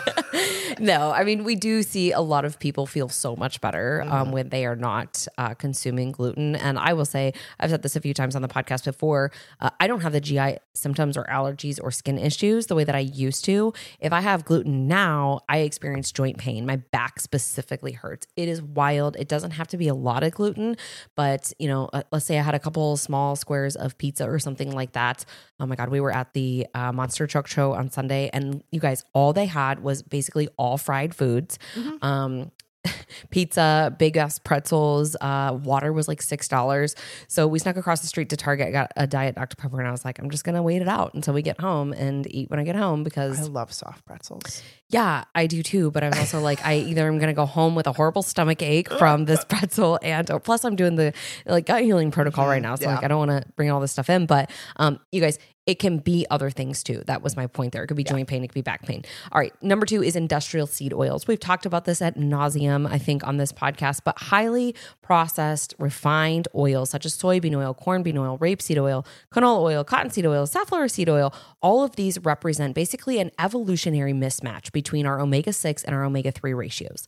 no, 0.81 1.12
I 1.12 1.24
mean, 1.24 1.43
we 1.43 1.55
do 1.55 1.84
see 1.84 2.12
a 2.12 2.19
lot 2.22 2.46
of 2.46 2.60
people 2.60 2.86
feel 2.86 3.10
so 3.10 3.36
much 3.36 3.62
better 3.62 3.77
Mm-hmm. 3.77 4.12
um, 4.13 4.31
when 4.31 4.50
they 4.50 4.65
are 4.65 4.75
not 4.75 5.27
uh, 5.38 5.53
consuming 5.53 6.12
gluten. 6.12 6.55
And 6.55 6.77
I 6.77 6.93
will 6.93 7.05
say, 7.05 7.34
I've 7.60 7.69
said 7.69 7.84
this 7.84 7.96
a 7.96 8.01
few 8.01 8.13
times 8.13 8.36
on 8.36 8.41
the 8.41 8.48
podcast 8.48 8.84
before. 8.86 9.31
Uh, 9.62 9.69
I 9.79 9.88
don't 9.88 10.01
have 10.01 10.12
the 10.12 10.19
GI 10.19 10.57
symptoms 10.74 11.15
or 11.15 11.24
allergies 11.25 11.79
or 11.81 11.89
skin 11.91 12.17
issues 12.17 12.67
the 12.67 12.75
way 12.75 12.84
that 12.84 12.96
I 12.96 13.00
used 13.00 13.46
to. 13.46 13.74
If 14.00 14.12
I 14.12 14.22
have 14.22 14.46
gluten 14.46 14.88
now, 14.88 15.41
I 15.48 15.60
experience 15.60 16.12
joint 16.12 16.38
pain. 16.38 16.65
My 16.65 16.75
back 16.77 17.19
specifically 17.19 17.93
hurts. 17.93 18.27
It 18.36 18.50
is 18.50 18.62
wild. 18.62 19.15
It 19.15 19.27
doesn't 19.29 19.51
have 19.51 19.67
to 19.69 19.77
be 19.77 19.88
a 19.88 19.96
lot 19.96 20.24
of 20.24 20.34
gluten, 20.34 20.75
but 21.15 21.53
you 21.60 21.67
know, 21.67 21.89
uh, 21.93 22.03
let's 22.12 22.25
say 22.25 22.38
I 22.38 22.41
had 22.41 22.55
a 22.55 22.60
couple 22.60 22.98
small 22.98 23.36
squares 23.38 23.75
of 23.77 23.98
pizza 23.98 24.27
or 24.27 24.38
something 24.39 24.72
like 24.72 24.91
that. 24.93 25.24
Oh 25.60 25.65
my 25.65 25.75
God, 25.75 25.89
we 25.89 26.01
were 26.01 26.12
at 26.12 26.34
the 26.34 26.67
uh, 26.74 26.91
Monster 26.91 27.25
Truck 27.25 27.48
Show 27.48 27.72
on 27.74 27.89
Sunday, 27.89 28.29
and 28.34 28.63
you 28.72 28.79
guys, 28.81 29.05
all 29.13 29.31
they 29.31 29.46
had 29.46 29.79
was 29.81 30.03
basically 30.03 30.50
all 30.57 30.66
fried 30.75 31.15
foods. 31.15 31.57
Um, 32.01 32.51
pizza, 33.29 33.95
big 33.97 34.17
ass 34.17 34.39
pretzels. 34.39 35.15
Uh, 35.19 35.57
water 35.63 35.93
was 35.93 36.07
like 36.07 36.21
six 36.21 36.47
dollars. 36.47 36.95
So 37.27 37.47
we 37.47 37.59
snuck 37.59 37.77
across 37.77 38.01
the 38.01 38.07
street 38.07 38.29
to 38.29 38.38
Target, 38.38 38.71
got 38.71 38.91
a 38.95 39.07
diet 39.07 39.36
Dr 39.36 39.55
Pepper, 39.55 39.79
and 39.79 39.88
I 39.88 39.91
was 39.91 40.05
like, 40.05 40.19
I'm 40.19 40.29
just 40.29 40.43
gonna 40.43 40.63
wait 40.63 40.81
it 40.81 40.88
out 40.88 41.13
until 41.13 41.33
we 41.33 41.41
get 41.41 41.59
home 41.59 41.93
and 41.93 42.31
eat 42.33 42.50
when 42.50 42.59
I 42.59 42.63
get 42.63 42.75
home 42.75 43.03
because 43.03 43.39
I 43.39 43.43
love 43.43 43.74
soft 43.74 44.05
pretzels. 44.05 44.62
yeah, 44.89 45.25
I 45.36 45.47
do 45.47 45.63
too. 45.63 45.91
But 45.91 46.03
I'm 46.03 46.13
also 46.13 46.39
like, 46.39 46.65
I 46.65 46.77
either 46.77 47.07
am 47.07 47.19
gonna 47.19 47.33
go 47.33 47.45
home 47.45 47.75
with 47.75 47.88
a 47.88 47.93
horrible 47.93 48.24
stomach 48.24 48.62
ache 48.62 48.89
from 48.89 49.25
this 49.25 49.43
pretzel, 49.50 50.00
and 50.01 50.29
or 50.31 50.39
plus 50.39 50.63
I'm 50.63 50.75
doing 50.75 50.95
the 50.95 51.13
like 51.45 51.65
gut 51.65 51.83
healing 51.83 52.12
protocol 52.12 52.47
right 52.47 52.62
now, 52.62 52.75
so 52.75 52.86
yeah. 52.86 52.95
like 52.95 53.03
I 53.03 53.07
don't 53.07 53.27
want 53.27 53.43
to 53.43 53.50
bring 53.55 53.71
all 53.71 53.79
this 53.79 53.91
stuff 53.91 54.09
in. 54.09 54.25
But 54.25 54.51
um, 54.77 55.00
you 55.12 55.21
guys, 55.21 55.39
it 55.67 55.79
can 55.79 56.00
be 56.00 56.25
other 56.31 56.50
things 56.50 56.81
too. 56.81 57.03
That 57.05 57.21
was 57.21 57.36
my 57.36 57.45
point 57.45 57.74
there. 57.74 57.83
It 57.83 57.88
could 57.88 57.97
be 57.97 58.03
joint 58.05 58.27
pain, 58.27 58.43
it 58.43 58.47
could 58.47 58.55
be 58.55 58.62
back 58.62 58.86
pain. 58.86 59.03
All 59.31 59.39
right, 59.39 59.53
number 59.62 59.86
two 59.86 60.01
is 60.01 60.15
industrial 60.15 60.65
seed 60.65 60.93
oils. 60.93 61.27
We've 61.27 61.39
talked 61.39 61.65
about 61.65 61.83
this 61.83 62.01
at 62.01 62.15
nauseum, 62.15 62.89
I 62.89 62.97
think, 62.97 63.27
on 63.27 63.36
this 63.36 63.51
podcast. 63.51 64.01
But 64.05 64.17
highly 64.17 64.74
processed, 65.01 65.75
refined 65.77 66.47
oils 66.56 66.89
such 66.89 67.06
as 67.06 67.15
soybean 67.15 67.56
oil, 67.56 67.73
corn 67.73 68.01
bean 68.01 68.17
oil, 68.17 68.38
rapeseed 68.39 68.82
oil, 68.82 69.06
canola 69.32 69.62
oil, 69.62 69.84
cottonseed 69.84 70.25
oil, 70.25 70.47
safflower 70.47 70.88
seed 70.88 71.10
oil. 71.10 71.34
All 71.62 71.84
of 71.84 71.97
these 71.97 72.17
represent 72.19 72.73
basically 72.73 73.19
an 73.19 73.32
evolutionary 73.38 74.13
mismatch 74.13 74.71
between 74.71 75.06
our 75.06 75.19
omega 75.19 75.51
six 75.51 75.84
and 75.84 75.93
our 75.93 76.06
omega 76.06 76.32
three 76.32 76.53
ratios. 76.53 77.08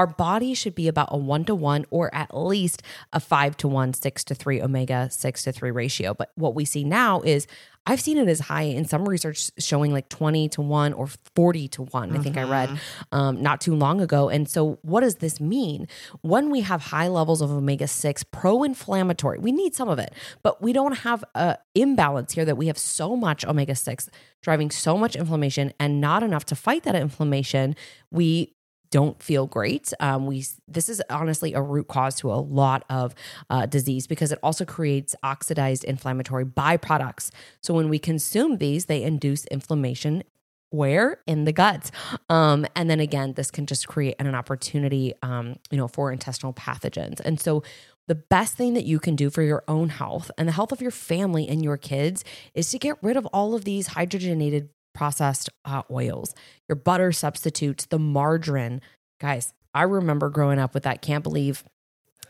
Our 0.00 0.06
body 0.06 0.54
should 0.54 0.74
be 0.74 0.88
about 0.88 1.08
a 1.10 1.18
one 1.18 1.44
to 1.44 1.54
one 1.54 1.84
or 1.90 2.08
at 2.14 2.34
least 2.34 2.82
a 3.12 3.20
five 3.20 3.54
to 3.58 3.68
one, 3.68 3.92
six 3.92 4.24
to 4.24 4.34
three 4.34 4.62
omega 4.62 5.10
six 5.10 5.42
to 5.42 5.52
three 5.52 5.70
ratio. 5.70 6.14
But 6.14 6.32
what 6.36 6.54
we 6.54 6.64
see 6.64 6.84
now 6.84 7.20
is 7.20 7.46
I've 7.84 8.00
seen 8.00 8.16
it 8.16 8.26
as 8.26 8.40
high 8.40 8.62
in 8.62 8.86
some 8.86 9.06
research 9.06 9.50
showing 9.58 9.92
like 9.92 10.08
20 10.08 10.48
to 10.50 10.62
one 10.62 10.94
or 10.94 11.08
40 11.34 11.68
to 11.68 11.82
one. 11.82 12.16
I 12.16 12.20
think 12.20 12.38
I 12.38 12.44
read 12.44 12.80
um, 13.12 13.42
not 13.42 13.60
too 13.60 13.74
long 13.74 14.00
ago. 14.00 14.30
And 14.30 14.48
so, 14.48 14.78
what 14.80 15.00
does 15.00 15.16
this 15.16 15.38
mean? 15.38 15.86
When 16.22 16.48
we 16.48 16.62
have 16.62 16.80
high 16.80 17.08
levels 17.08 17.42
of 17.42 17.50
omega 17.50 17.86
6 17.86 18.24
pro 18.24 18.62
inflammatory, 18.62 19.38
we 19.38 19.52
need 19.52 19.74
some 19.74 19.90
of 19.90 19.98
it, 19.98 20.14
but 20.42 20.62
we 20.62 20.72
don't 20.72 20.98
have 20.98 21.22
a 21.34 21.58
imbalance 21.74 22.32
here 22.32 22.46
that 22.46 22.56
we 22.56 22.68
have 22.68 22.78
so 22.78 23.16
much 23.16 23.44
omega 23.44 23.74
6 23.74 24.08
driving 24.42 24.70
so 24.70 24.96
much 24.96 25.14
inflammation 25.14 25.74
and 25.78 26.00
not 26.00 26.22
enough 26.22 26.46
to 26.46 26.56
fight 26.56 26.84
that 26.84 26.94
inflammation. 26.94 27.76
We 28.10 28.54
don't 28.90 29.22
feel 29.22 29.46
great. 29.46 29.92
Um, 30.00 30.26
we 30.26 30.44
this 30.66 30.88
is 30.88 31.02
honestly 31.10 31.54
a 31.54 31.62
root 31.62 31.88
cause 31.88 32.16
to 32.16 32.32
a 32.32 32.34
lot 32.34 32.84
of 32.90 33.14
uh, 33.48 33.66
disease 33.66 34.06
because 34.06 34.32
it 34.32 34.38
also 34.42 34.64
creates 34.64 35.14
oxidized 35.22 35.84
inflammatory 35.84 36.44
byproducts. 36.44 37.30
So 37.62 37.74
when 37.74 37.88
we 37.88 37.98
consume 37.98 38.58
these, 38.58 38.86
they 38.86 39.02
induce 39.02 39.44
inflammation. 39.46 40.24
Where 40.72 41.18
in 41.26 41.46
the 41.46 41.52
gut, 41.52 41.90
um, 42.28 42.64
and 42.76 42.88
then 42.88 43.00
again, 43.00 43.32
this 43.32 43.50
can 43.50 43.66
just 43.66 43.88
create 43.88 44.14
an 44.20 44.32
opportunity, 44.36 45.14
um, 45.20 45.56
you 45.72 45.76
know, 45.76 45.88
for 45.88 46.12
intestinal 46.12 46.52
pathogens. 46.52 47.18
And 47.18 47.40
so, 47.40 47.64
the 48.06 48.14
best 48.14 48.56
thing 48.56 48.74
that 48.74 48.84
you 48.84 49.00
can 49.00 49.16
do 49.16 49.30
for 49.30 49.42
your 49.42 49.64
own 49.66 49.88
health 49.88 50.30
and 50.38 50.46
the 50.46 50.52
health 50.52 50.70
of 50.70 50.80
your 50.80 50.92
family 50.92 51.48
and 51.48 51.64
your 51.64 51.76
kids 51.76 52.24
is 52.54 52.70
to 52.70 52.78
get 52.78 52.96
rid 53.02 53.16
of 53.16 53.26
all 53.26 53.56
of 53.56 53.64
these 53.64 53.88
hydrogenated 53.88 54.68
processed 55.00 55.48
uh, 55.64 55.80
oils, 55.90 56.34
your 56.68 56.76
butter 56.76 57.10
substitutes, 57.10 57.86
the 57.86 57.98
margarine. 57.98 58.82
Guys, 59.18 59.54
I 59.72 59.84
remember 59.84 60.28
growing 60.28 60.58
up 60.58 60.74
with 60.74 60.82
that. 60.82 61.00
Can't 61.00 61.24
believe 61.24 61.64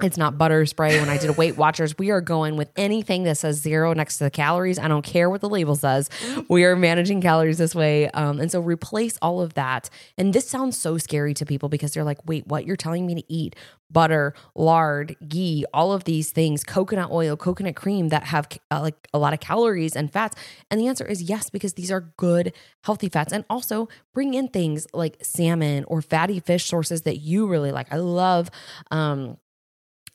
it's 0.04 0.16
not 0.16 0.38
butter 0.38 0.66
spray. 0.66 0.98
When 0.98 1.08
I 1.08 1.18
did 1.18 1.36
Weight 1.36 1.56
Watchers, 1.56 1.96
we 1.98 2.10
are 2.10 2.20
going 2.20 2.56
with 2.56 2.70
anything 2.76 3.24
that 3.24 3.36
says 3.36 3.58
zero 3.60 3.92
next 3.92 4.18
to 4.18 4.24
the 4.24 4.30
calories. 4.30 4.78
I 4.78 4.88
don't 4.88 5.04
care 5.04 5.28
what 5.30 5.40
the 5.40 5.48
label 5.48 5.76
says. 5.76 6.10
We 6.48 6.64
are 6.64 6.76
managing 6.76 7.20
calories 7.20 7.58
this 7.58 7.74
way. 7.74 8.08
Um, 8.10 8.40
and 8.40 8.50
so 8.50 8.60
replace 8.60 9.18
all 9.22 9.40
of 9.40 9.54
that. 9.54 9.90
And 10.16 10.32
this 10.32 10.48
sounds 10.48 10.76
so 10.76 10.98
scary 10.98 11.34
to 11.34 11.46
people 11.46 11.68
because 11.68 11.92
they're 11.92 12.04
like, 12.04 12.18
wait, 12.26 12.46
what? 12.46 12.66
You're 12.66 12.76
telling 12.76 13.06
me 13.06 13.14
to 13.14 13.32
eat 13.32 13.56
butter, 13.92 14.34
lard, 14.54 15.16
ghee, 15.28 15.64
all 15.74 15.92
of 15.92 16.04
these 16.04 16.30
things, 16.30 16.62
coconut 16.62 17.10
oil, 17.10 17.36
coconut 17.36 17.74
cream 17.74 18.08
that 18.08 18.24
have 18.24 18.46
uh, 18.70 18.80
like 18.80 19.08
a 19.12 19.18
lot 19.18 19.32
of 19.32 19.40
calories 19.40 19.96
and 19.96 20.12
fats? 20.12 20.36
And 20.70 20.80
the 20.80 20.86
answer 20.86 21.04
is 21.04 21.22
yes, 21.22 21.50
because 21.50 21.74
these 21.74 21.90
are 21.90 22.12
good, 22.16 22.52
healthy 22.84 23.08
fats. 23.08 23.32
And 23.32 23.44
also 23.50 23.88
bring 24.14 24.34
in 24.34 24.48
things 24.48 24.86
like 24.92 25.18
salmon 25.22 25.84
or 25.88 26.02
fatty 26.02 26.40
fish 26.40 26.66
sources 26.66 27.02
that 27.02 27.18
you 27.18 27.46
really 27.46 27.72
like. 27.72 27.92
I 27.92 27.96
love, 27.96 28.50
um, 28.90 29.38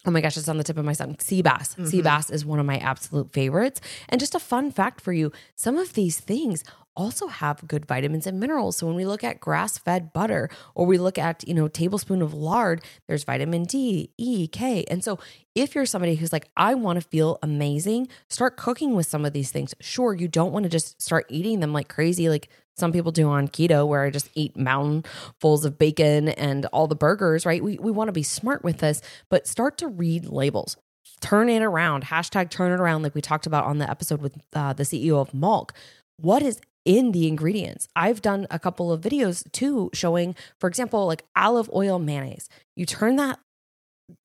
Oh 0.06 0.10
my 0.10 0.20
gosh, 0.20 0.36
it's 0.36 0.48
on 0.48 0.56
the 0.56 0.64
tip 0.64 0.78
of 0.78 0.84
my 0.84 0.94
tongue. 0.94 1.16
Sea 1.18 1.42
bass. 1.42 1.70
Sea 1.84 2.00
Mhm. 2.00 2.04
bass 2.04 2.30
is 2.30 2.44
one 2.46 2.60
of 2.60 2.66
my 2.66 2.78
absolute 2.78 3.32
favorites. 3.32 3.80
And 4.08 4.20
just 4.20 4.34
a 4.34 4.38
fun 4.38 4.70
fact 4.70 5.00
for 5.00 5.12
you 5.12 5.32
some 5.56 5.76
of 5.76 5.94
these 5.94 6.20
things 6.20 6.62
also 6.94 7.26
have 7.26 7.66
good 7.68 7.84
vitamins 7.84 8.26
and 8.26 8.40
minerals. 8.40 8.76
So 8.78 8.86
when 8.86 8.96
we 8.96 9.04
look 9.04 9.22
at 9.22 9.38
grass-fed 9.38 10.14
butter 10.14 10.48
or 10.74 10.86
we 10.86 10.96
look 10.96 11.18
at, 11.18 11.46
you 11.46 11.52
know, 11.52 11.68
tablespoon 11.68 12.22
of 12.22 12.32
lard, 12.32 12.82
there's 13.06 13.22
vitamin 13.24 13.64
D, 13.64 14.10
E, 14.16 14.46
K. 14.48 14.84
And 14.90 15.04
so 15.04 15.18
if 15.54 15.74
you're 15.74 15.84
somebody 15.84 16.14
who's 16.14 16.32
like, 16.32 16.48
I 16.56 16.74
want 16.74 16.98
to 16.98 17.06
feel 17.06 17.38
amazing, 17.42 18.08
start 18.28 18.56
cooking 18.56 18.94
with 18.94 19.06
some 19.06 19.26
of 19.26 19.34
these 19.34 19.50
things. 19.50 19.74
Sure, 19.80 20.14
you 20.14 20.26
don't 20.28 20.52
want 20.52 20.62
to 20.62 20.70
just 20.70 21.02
start 21.02 21.26
eating 21.28 21.60
them 21.60 21.74
like 21.74 21.88
crazy, 21.88 22.30
like 22.30 22.48
some 22.76 22.92
people 22.92 23.12
do 23.12 23.28
on 23.28 23.48
keto, 23.48 23.86
where 23.86 24.02
I 24.02 24.10
just 24.10 24.30
eat 24.34 24.56
mountainfuls 24.56 25.64
of 25.64 25.78
bacon 25.78 26.28
and 26.28 26.66
all 26.66 26.86
the 26.86 26.94
burgers, 26.94 27.46
right? 27.46 27.62
We, 27.62 27.78
we 27.78 27.90
want 27.90 28.08
to 28.08 28.12
be 28.12 28.22
smart 28.22 28.62
with 28.62 28.78
this, 28.78 29.00
but 29.30 29.46
start 29.46 29.78
to 29.78 29.88
read 29.88 30.26
labels. 30.26 30.76
Turn 31.20 31.48
it 31.48 31.62
around. 31.62 32.04
Hashtag 32.04 32.50
turn 32.50 32.72
it 32.72 32.80
around, 32.80 33.02
like 33.02 33.14
we 33.14 33.22
talked 33.22 33.46
about 33.46 33.64
on 33.64 33.78
the 33.78 33.88
episode 33.90 34.20
with 34.20 34.36
uh, 34.52 34.72
the 34.72 34.82
CEO 34.82 35.20
of 35.20 35.32
Malk. 35.32 35.70
What 36.18 36.42
is 36.42 36.60
in 36.86 37.10
the 37.10 37.26
ingredients. 37.26 37.88
I've 37.96 38.22
done 38.22 38.46
a 38.48 38.60
couple 38.60 38.92
of 38.92 39.02
videos 39.02 39.50
too 39.50 39.90
showing, 39.92 40.36
for 40.60 40.68
example, 40.68 41.04
like 41.06 41.24
olive 41.34 41.68
oil 41.74 41.98
mayonnaise. 41.98 42.48
You 42.76 42.86
turn 42.86 43.16
that 43.16 43.40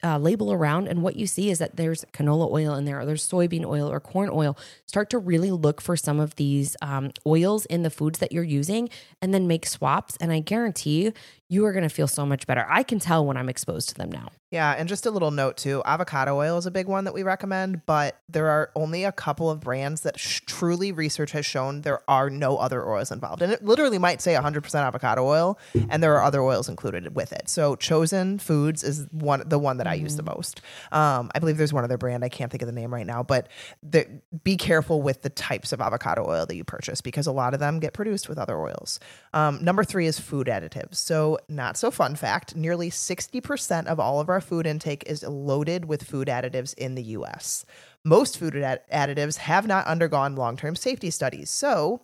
uh, 0.04 0.18
label 0.18 0.52
around, 0.52 0.88
and 0.88 1.02
what 1.02 1.16
you 1.16 1.26
see 1.28 1.50
is 1.50 1.60
that 1.60 1.76
there's 1.76 2.06
canola 2.14 2.52
oil 2.52 2.76
in 2.76 2.86
there, 2.86 3.00
or 3.00 3.06
there's 3.06 3.28
soybean 3.28 3.66
oil 3.66 3.92
or 3.92 4.00
corn 4.00 4.30
oil. 4.32 4.58
Start 4.86 5.10
to 5.12 5.18
really 5.18 5.52
look 5.52 5.82
for 5.82 5.98
some 5.98 6.20
of 6.20 6.36
these 6.36 6.76
um, 6.82 7.12
oils 7.26 7.66
in 7.66 7.84
the 7.84 7.90
foods 7.90 8.20
that 8.20 8.32
you're 8.32 8.44
using, 8.44 8.90
and 9.22 9.34
then 9.34 9.48
make 9.48 9.66
swaps. 9.66 10.18
And 10.22 10.32
I 10.32 10.40
guarantee 10.40 11.04
you, 11.04 11.14
you 11.52 11.66
are 11.66 11.74
going 11.74 11.84
to 11.84 11.90
feel 11.90 12.08
so 12.08 12.26
much 12.26 12.48
better. 12.48 12.66
I 12.70 12.82
can 12.82 12.98
tell 12.98 13.26
when 13.26 13.36
I'm 13.36 13.50
exposed 13.50 13.90
to 13.90 13.96
them 13.96 14.10
now. 14.10 14.30
Yeah, 14.52 14.72
and 14.72 14.88
just 14.88 15.06
a 15.06 15.12
little 15.12 15.32
note 15.32 15.58
too 15.58 15.82
avocado 15.86 16.38
oil 16.38 16.58
is 16.58 16.66
a 16.66 16.72
big 16.72 16.88
one 16.88 17.04
that 17.04 17.14
we 17.14 17.24
recommend, 17.24 17.86
but 17.86 18.22
there 18.30 18.48
are 18.48 18.72
only 18.74 19.04
a 19.04 19.12
couple 19.12 19.50
of 19.50 19.60
brands 19.60 20.02
that 20.02 20.18
sh- 20.18 20.42
truly 20.46 20.94
research 20.94 21.32
has 21.32 21.46
shown 21.46 21.82
there 21.82 22.02
are 22.10 22.30
no 22.30 22.58
other 22.58 22.90
oils 22.90 23.12
involved. 23.12 23.42
And 23.42 23.52
it 23.52 23.66
literally 23.66 23.98
might 23.98 24.22
say 24.22 24.34
100% 24.34 24.76
avocado 24.76 25.26
oil, 25.26 25.60
and 25.90 26.02
there 26.02 26.16
are 26.16 26.24
other 26.24 26.42
oils 26.42 26.70
included 26.70 27.16
with 27.16 27.34
it. 27.34 27.50
So 27.50 27.76
Chosen 27.76 28.40
Foods 28.40 28.84
is 28.84 29.08
one 29.12 29.44
the 29.46 29.60
one 29.60 29.78
that 29.78 29.88
I 29.88 29.96
use 29.96 30.16
the 30.16 30.24
most. 30.24 30.62
Um, 30.94 31.32
I 31.36 31.40
believe 31.40 31.58
there's 31.58 31.74
one 31.74 31.84
other 31.84 31.98
brand, 31.98 32.24
I 32.24 32.30
can't 32.30 32.50
think 32.50 32.62
of 32.62 32.68
the 32.68 32.74
name 32.74 32.94
right 32.94 33.06
now, 33.06 33.24
but 33.24 33.50
the, 33.84 34.08
be 34.44 34.56
careful 34.56 35.02
with 35.02 35.22
the 35.22 35.30
types 35.30 35.74
of 35.74 35.82
avocado 35.82 36.26
oil 36.26 36.46
that 36.46 36.56
you 36.56 36.64
purchase 36.64 37.02
because 37.02 37.28
a 37.28 37.32
lot 37.34 37.54
of 37.54 37.60
them 37.60 37.80
get 37.80 37.94
produced 37.94 38.30
with 38.30 38.38
other 38.38 38.58
oils. 38.58 39.02
Um, 39.34 39.62
number 39.62 39.84
three 39.84 40.08
is 40.08 40.18
food 40.20 40.48
additives. 40.48 40.96
So, 40.96 41.40
not 41.50 41.78
so 41.78 41.92
fun 41.92 42.16
fact 42.16 42.56
nearly 42.56 42.90
60% 42.90 43.86
of 43.88 44.00
all 44.00 44.20
of 44.20 44.30
our 44.30 44.42
food 44.42 44.66
intake 44.66 45.04
is 45.08 45.24
loaded 45.24 45.86
with 45.86 46.04
food 46.04 46.28
additives 46.28 46.74
in 46.76 46.96
the 46.96 47.04
US. 47.04 47.66
Most 48.04 48.38
food 48.38 48.56
ad- 48.56 48.82
additives 48.92 49.38
have 49.38 49.68
not 49.68 49.86
undergone 49.88 50.36
long 50.36 50.58
term 50.58 50.76
safety 50.76 51.10
studies. 51.10 51.50
So, 51.50 52.02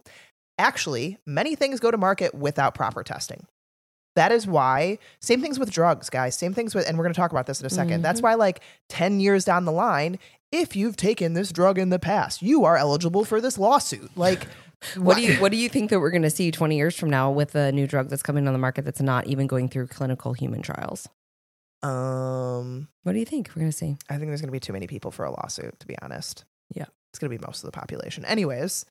actually, 0.58 1.18
many 1.26 1.56
things 1.56 1.80
go 1.80 1.92
to 1.92 1.98
market 1.98 2.34
without 2.36 2.76
proper 2.76 3.04
testing. 3.04 3.46
That 4.18 4.32
is 4.32 4.48
why, 4.48 4.98
same 5.20 5.42
things 5.42 5.60
with 5.60 5.70
drugs, 5.70 6.10
guys, 6.10 6.36
same 6.36 6.52
things 6.52 6.74
with, 6.74 6.88
and 6.88 6.98
we're 6.98 7.04
going 7.04 7.14
to 7.14 7.20
talk 7.20 7.30
about 7.30 7.46
this 7.46 7.62
in 7.62 7.68
a 7.68 7.70
2nd 7.70 7.88
Mm-hmm. 7.88 8.02
That's 8.02 8.20
why, 8.20 8.34
like 8.34 8.62
10 8.90 9.20
years 9.20 9.46
down 9.46 9.66
the 9.66 9.72
line, 9.72 10.18
if 10.52 10.76
you've 10.76 10.98
taken 10.98 11.34
this 11.34 11.52
drug 11.52 11.78
in 11.78 11.90
the 11.90 12.00
past, 12.00 12.42
you 12.42 12.66
are 12.66 12.78
eligible 12.78 13.24
for 13.26 13.40
this 13.40 13.60
lawsuit. 13.60 14.10
Like, 14.16 14.48
What 14.96 15.18
do 15.18 15.24
you 15.24 15.36
what 15.36 15.52
do 15.52 15.58
you 15.58 15.70
think 15.70 15.92
that 15.92 16.00
we're 16.00 16.10
going 16.10 16.24
to 16.24 16.32
see 16.32 16.50
20 16.50 16.76
years 16.76 16.96
from 16.98 17.10
now 17.12 17.30
with 17.32 17.54
a 17.56 17.72
new 17.72 17.86
drug 17.86 18.10
that's 18.10 18.24
coming 18.24 18.48
on 18.48 18.54
the 18.54 18.60
market 18.60 18.86
that's 18.86 19.02
not 19.02 19.28
even 19.28 19.46
going 19.46 19.70
through 19.70 19.88
clinical 19.88 20.34
human 20.34 20.62
trials? 20.64 21.08
um, 21.84 22.88
What 23.04 23.14
do 23.14 23.20
you 23.20 23.26
think 23.26 23.50
we're 23.50 23.62
going 23.62 23.72
to 23.72 23.78
see? 23.78 23.98
I 24.10 24.18
think 24.18 24.28
there's 24.28 24.42
going 24.42 24.50
to 24.50 24.52
be 24.52 24.60
too 24.60 24.74
many 24.74 24.88
people 24.88 25.12
for 25.12 25.26
a 25.26 25.32
lawsuit, 25.32 25.80
to 25.80 25.88
be 25.88 25.96
honest. 26.02 26.44
Yeah. 26.74 26.86
It's 27.12 27.20
going 27.20 27.32
to 27.32 27.38
be 27.38 27.46
most 27.46 27.64
of 27.64 27.68
the 27.68 27.72
population. 27.72 28.26
Anyways, 28.26 28.86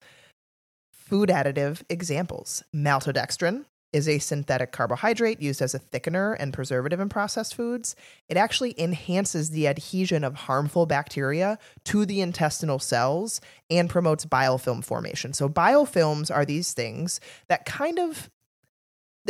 food 0.92 1.28
additive 1.28 1.82
examples 1.88 2.62
maltodextrin 2.74 3.64
is 3.92 4.09
a 4.09 4.18
synthetic 4.18 4.72
carbohydrate 4.72 5.40
used 5.40 5.62
as 5.62 5.75
a 5.75 5.79
thickener 5.79 6.37
and 6.38 6.53
preservative 6.53 7.01
in 7.01 7.09
processed 7.09 7.55
foods. 7.55 7.96
It 8.29 8.37
actually 8.37 8.79
enhances 8.79 9.51
the 9.51 9.68
adhesion 9.68 10.25
of 10.25 10.35
harmful 10.35 10.87
bacteria 10.87 11.59
to 11.85 12.05
the 12.05 12.20
intestinal 12.20 12.79
cells 12.79 13.40
and 13.70 13.88
promotes 13.88 14.27
biofilm 14.27 14.85
formation. 14.85 15.33
So, 15.33 15.49
biofilms 15.49 16.35
are 16.35 16.44
these 16.44 16.72
things 16.72 17.20
that 17.49 17.64
kind 17.64 17.99
of 17.99 18.29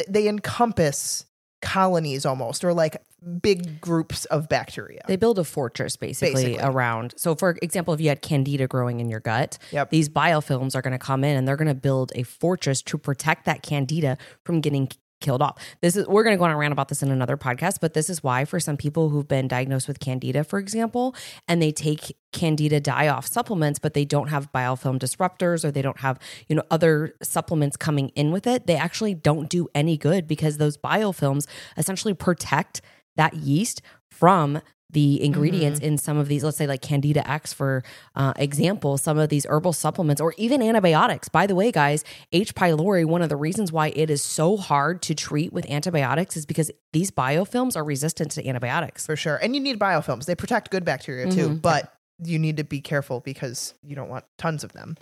they 0.09 0.29
encompass 0.29 1.27
colonies 1.63 2.27
almost 2.27 2.65
or 2.65 2.75
like 2.75 3.03
big 3.43 3.81
groups 3.81 4.25
of 4.27 4.49
bacteria. 4.49 5.01
They 5.09 5.17
build 5.17 5.39
a 5.39 5.45
fortress 5.45 5.97
basically, 5.97 6.45
Basically. 6.45 6.59
around. 6.69 7.15
So, 7.17 7.35
for 7.35 7.57
example, 7.63 7.95
if 7.95 8.01
you 8.01 8.09
had 8.09 8.23
candida 8.23 8.67
growing 8.67 9.01
in 9.01 9.09
your 9.09 9.21
gut, 9.21 9.59
Yep. 9.73 9.91
these 9.91 10.09
biofilms 10.09 10.75
are 10.77 10.83
going 10.83 10.93
to 10.93 10.99
come 10.99 11.25
in 11.25 11.37
and 11.37 11.47
they're 11.49 11.57
going 11.57 11.69
to 11.69 11.75
build 11.75 12.13
a 12.15 12.23
fortress 12.23 12.83
to 12.83 12.99
protect 12.99 13.45
that 13.47 13.63
candida 13.63 14.19
from 14.45 14.61
getting 14.61 14.89
killed 15.23 15.41
off. 15.41 15.57
This 15.81 15.97
is 15.97 16.07
we're 16.07 16.23
going 16.25 16.35
to 16.35 16.39
go 16.39 16.45
on 16.45 16.51
a 16.51 16.57
rant 16.59 16.73
about 16.73 16.89
this 16.89 17.03
in 17.03 17.11
another 17.11 17.39
podcast, 17.39 17.79
but 17.81 17.95
this 17.95 18.11
is 18.11 18.23
why 18.23 18.45
for 18.45 18.61
some 18.61 18.77
people 18.77 19.09
who've 19.09 19.27
been 19.27 19.49
diagnosed 19.49 19.89
with 19.89 19.99
candida, 19.99 20.45
for 20.45 20.59
example, 20.59 21.15
and 21.49 21.63
they 21.63 21.73
take 21.73 22.15
candida 22.35 22.81
die 22.81 23.09
off 23.09 23.27
supplements, 23.27 23.79
but 23.79 23.95
they 23.95 24.05
don't 24.05 24.29
have 24.29 24.53
biofilm 24.53 24.99
disruptors 24.99 25.65
or 25.65 25.71
they 25.71 25.81
don't 25.81 26.01
have, 26.01 26.19
you 26.49 26.55
know, 26.55 26.63
other 26.71 27.15
supplements 27.23 27.79
coming 27.79 28.11
in 28.11 28.31
with 28.31 28.47
it, 28.47 28.67
they 28.67 28.77
actually 28.77 29.15
don't 29.15 29.49
do 29.49 29.69
any 29.75 29.97
good 29.97 30.29
because 30.29 30.59
those 30.59 30.77
biofilms 30.77 31.47
essentially 31.79 32.13
protect 32.13 32.83
that 33.17 33.35
yeast 33.35 33.83
from 34.11 34.61
the 34.89 35.21
ingredients 35.23 35.81
in 35.81 35.99
some 35.99 36.17
of 36.17 36.29
these, 36.29 36.45
let's 36.45 36.57
say 36.57 36.67
like 36.67 36.81
Candida 36.81 37.29
X, 37.29 37.53
for 37.53 37.83
uh, 38.15 38.33
example, 38.37 38.97
some 38.97 39.19
of 39.19 39.29
these 39.29 39.45
herbal 39.47 39.73
supplements 39.73 40.21
or 40.23 40.33
even 40.39 40.63
antibiotics. 40.63 41.29
By 41.29 41.47
the 41.49 41.57
way, 41.57 41.73
guys, 41.73 42.05
H. 42.33 42.55
pylori, 42.55 43.05
one 43.05 43.21
of 43.21 43.29
the 43.29 43.37
reasons 43.37 43.73
why 43.73 43.89
it 43.89 44.11
is 44.11 44.23
so 44.23 44.57
hard 44.57 45.03
to 45.03 45.15
treat 45.15 45.53
with 45.53 45.69
antibiotics 45.69 46.37
is 46.37 46.47
because 46.47 46.71
these 46.93 47.11
biofilms 47.11 47.77
are 47.77 47.83
resistant 47.85 48.31
to 48.33 48.47
antibiotics. 48.49 49.05
for 49.07 49.17
sure. 49.17 49.37
And 49.37 49.55
you 49.57 49.61
need 49.61 49.79
biofilms. 49.79 50.25
They 50.27 50.37
protect 50.37 50.71
good 50.71 50.85
bacteria 50.85 51.31
too, 51.31 51.49
Mhm. 51.49 51.63
but 51.63 51.93
you 52.23 52.39
need 52.39 52.57
to 52.57 52.65
be 52.65 52.81
careful 52.81 53.21
because 53.21 53.75
you 53.83 53.97
don't 53.97 54.09
want 54.09 54.25
tons 54.39 54.63
of 54.65 54.73
them. 54.73 54.97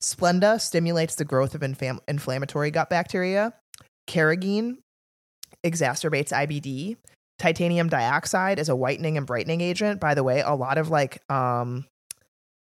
Splenda 0.00 0.60
stimulates 0.60 1.14
the 1.16 1.24
growth 1.24 1.54
of 1.54 1.62
infam- 1.62 1.98
inflammatory 2.06 2.70
gut 2.70 2.90
bacteria. 2.90 3.54
Carrageen 4.06 4.76
exacerbates 5.66 6.30
IBD. 6.32 6.96
Titanium 7.40 7.88
dioxide 7.88 8.58
is 8.58 8.68
a 8.68 8.76
whitening 8.76 9.16
and 9.16 9.26
brightening 9.26 9.62
agent. 9.62 9.98
By 9.98 10.14
the 10.14 10.22
way, 10.22 10.42
a 10.42 10.54
lot 10.54 10.76
of 10.76 10.90
like 10.90 11.22
um 11.32 11.86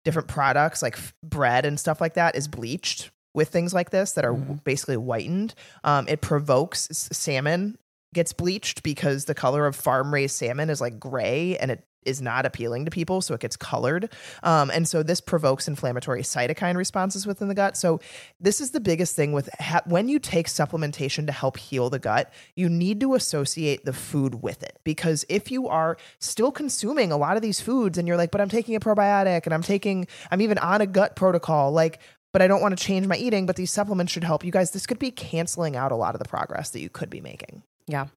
different 0.04 0.28
products 0.28 0.80
like 0.82 0.96
f- 0.96 1.12
bread 1.22 1.66
and 1.66 1.78
stuff 1.80 2.00
like 2.00 2.14
that 2.14 2.36
is 2.36 2.46
bleached 2.46 3.10
with 3.34 3.48
things 3.48 3.74
like 3.74 3.90
this 3.90 4.12
that 4.12 4.24
are 4.24 4.32
Mhm. 4.34 4.62
basically 4.62 4.94
whitened. 4.96 5.54
Um, 5.82 6.06
it 6.08 6.20
provokes 6.20 6.88
salmon 7.12 7.76
gets 8.14 8.32
bleached 8.32 8.82
because 8.84 9.24
the 9.26 9.34
color 9.34 9.66
of 9.66 9.74
farm 9.76 10.14
raised 10.14 10.36
salmon 10.36 10.70
is 10.70 10.80
like 10.80 10.98
gray 11.00 11.58
and 11.58 11.70
it 11.72 11.82
is 12.04 12.22
not 12.22 12.46
appealing 12.46 12.84
to 12.84 12.90
people, 12.90 13.20
so 13.20 13.34
it 13.34 13.40
gets 13.40 13.56
colored. 13.56 14.12
Um, 14.42 14.70
and 14.70 14.88
so 14.88 15.02
this 15.02 15.20
provokes 15.20 15.68
inflammatory 15.68 16.22
cytokine 16.22 16.76
responses 16.76 17.26
within 17.26 17.48
the 17.48 17.54
gut. 17.54 17.76
So 17.76 18.00
this 18.40 18.60
is 18.60 18.70
the 18.70 18.80
biggest 18.80 19.14
thing 19.14 19.32
with 19.32 19.48
ha- 19.60 19.82
when 19.84 20.08
you 20.08 20.18
take 20.18 20.46
supplementation 20.46 21.26
to 21.26 21.32
help 21.32 21.56
heal 21.56 21.90
the 21.90 21.98
gut, 21.98 22.32
you 22.56 22.68
need 22.68 23.00
to 23.00 23.14
associate 23.14 23.84
the 23.84 23.92
food 23.92 24.42
with 24.42 24.62
it 24.62 24.78
because 24.84 25.24
if 25.28 25.50
you 25.50 25.68
are 25.68 25.96
still 26.18 26.50
consuming 26.50 27.12
a 27.12 27.16
lot 27.16 27.36
of 27.36 27.42
these 27.42 27.60
foods 27.60 27.98
and 27.98 28.08
you're 28.08 28.16
like, 28.16 28.30
but 28.30 28.40
I'm 28.40 28.48
taking 28.48 28.74
a 28.74 28.80
probiotic 28.80 29.44
and 29.44 29.54
I'm 29.54 29.62
taking, 29.62 30.06
I'm 30.30 30.40
even 30.40 30.58
on 30.58 30.80
a 30.80 30.86
gut 30.86 31.16
protocol, 31.16 31.72
like. 31.72 32.00
But 32.30 32.42
I 32.42 32.46
don't 32.46 32.60
want 32.60 32.78
to 32.78 32.84
change 32.84 33.06
my 33.06 33.16
eating, 33.16 33.46
but 33.46 33.56
these 33.56 33.70
supplements 33.70 34.12
should 34.12 34.22
help 34.22 34.44
you 34.44 34.52
guys. 34.52 34.72
This 34.72 34.86
could 34.86 34.98
be 34.98 35.10
canceling 35.10 35.76
out 35.76 35.92
a 35.92 35.96
lot 35.96 36.14
of 36.14 36.18
the 36.18 36.28
progress 36.28 36.68
that 36.70 36.80
you 36.80 36.90
could 36.90 37.08
be 37.08 37.22
making. 37.22 37.62
Yeah. 37.86 38.08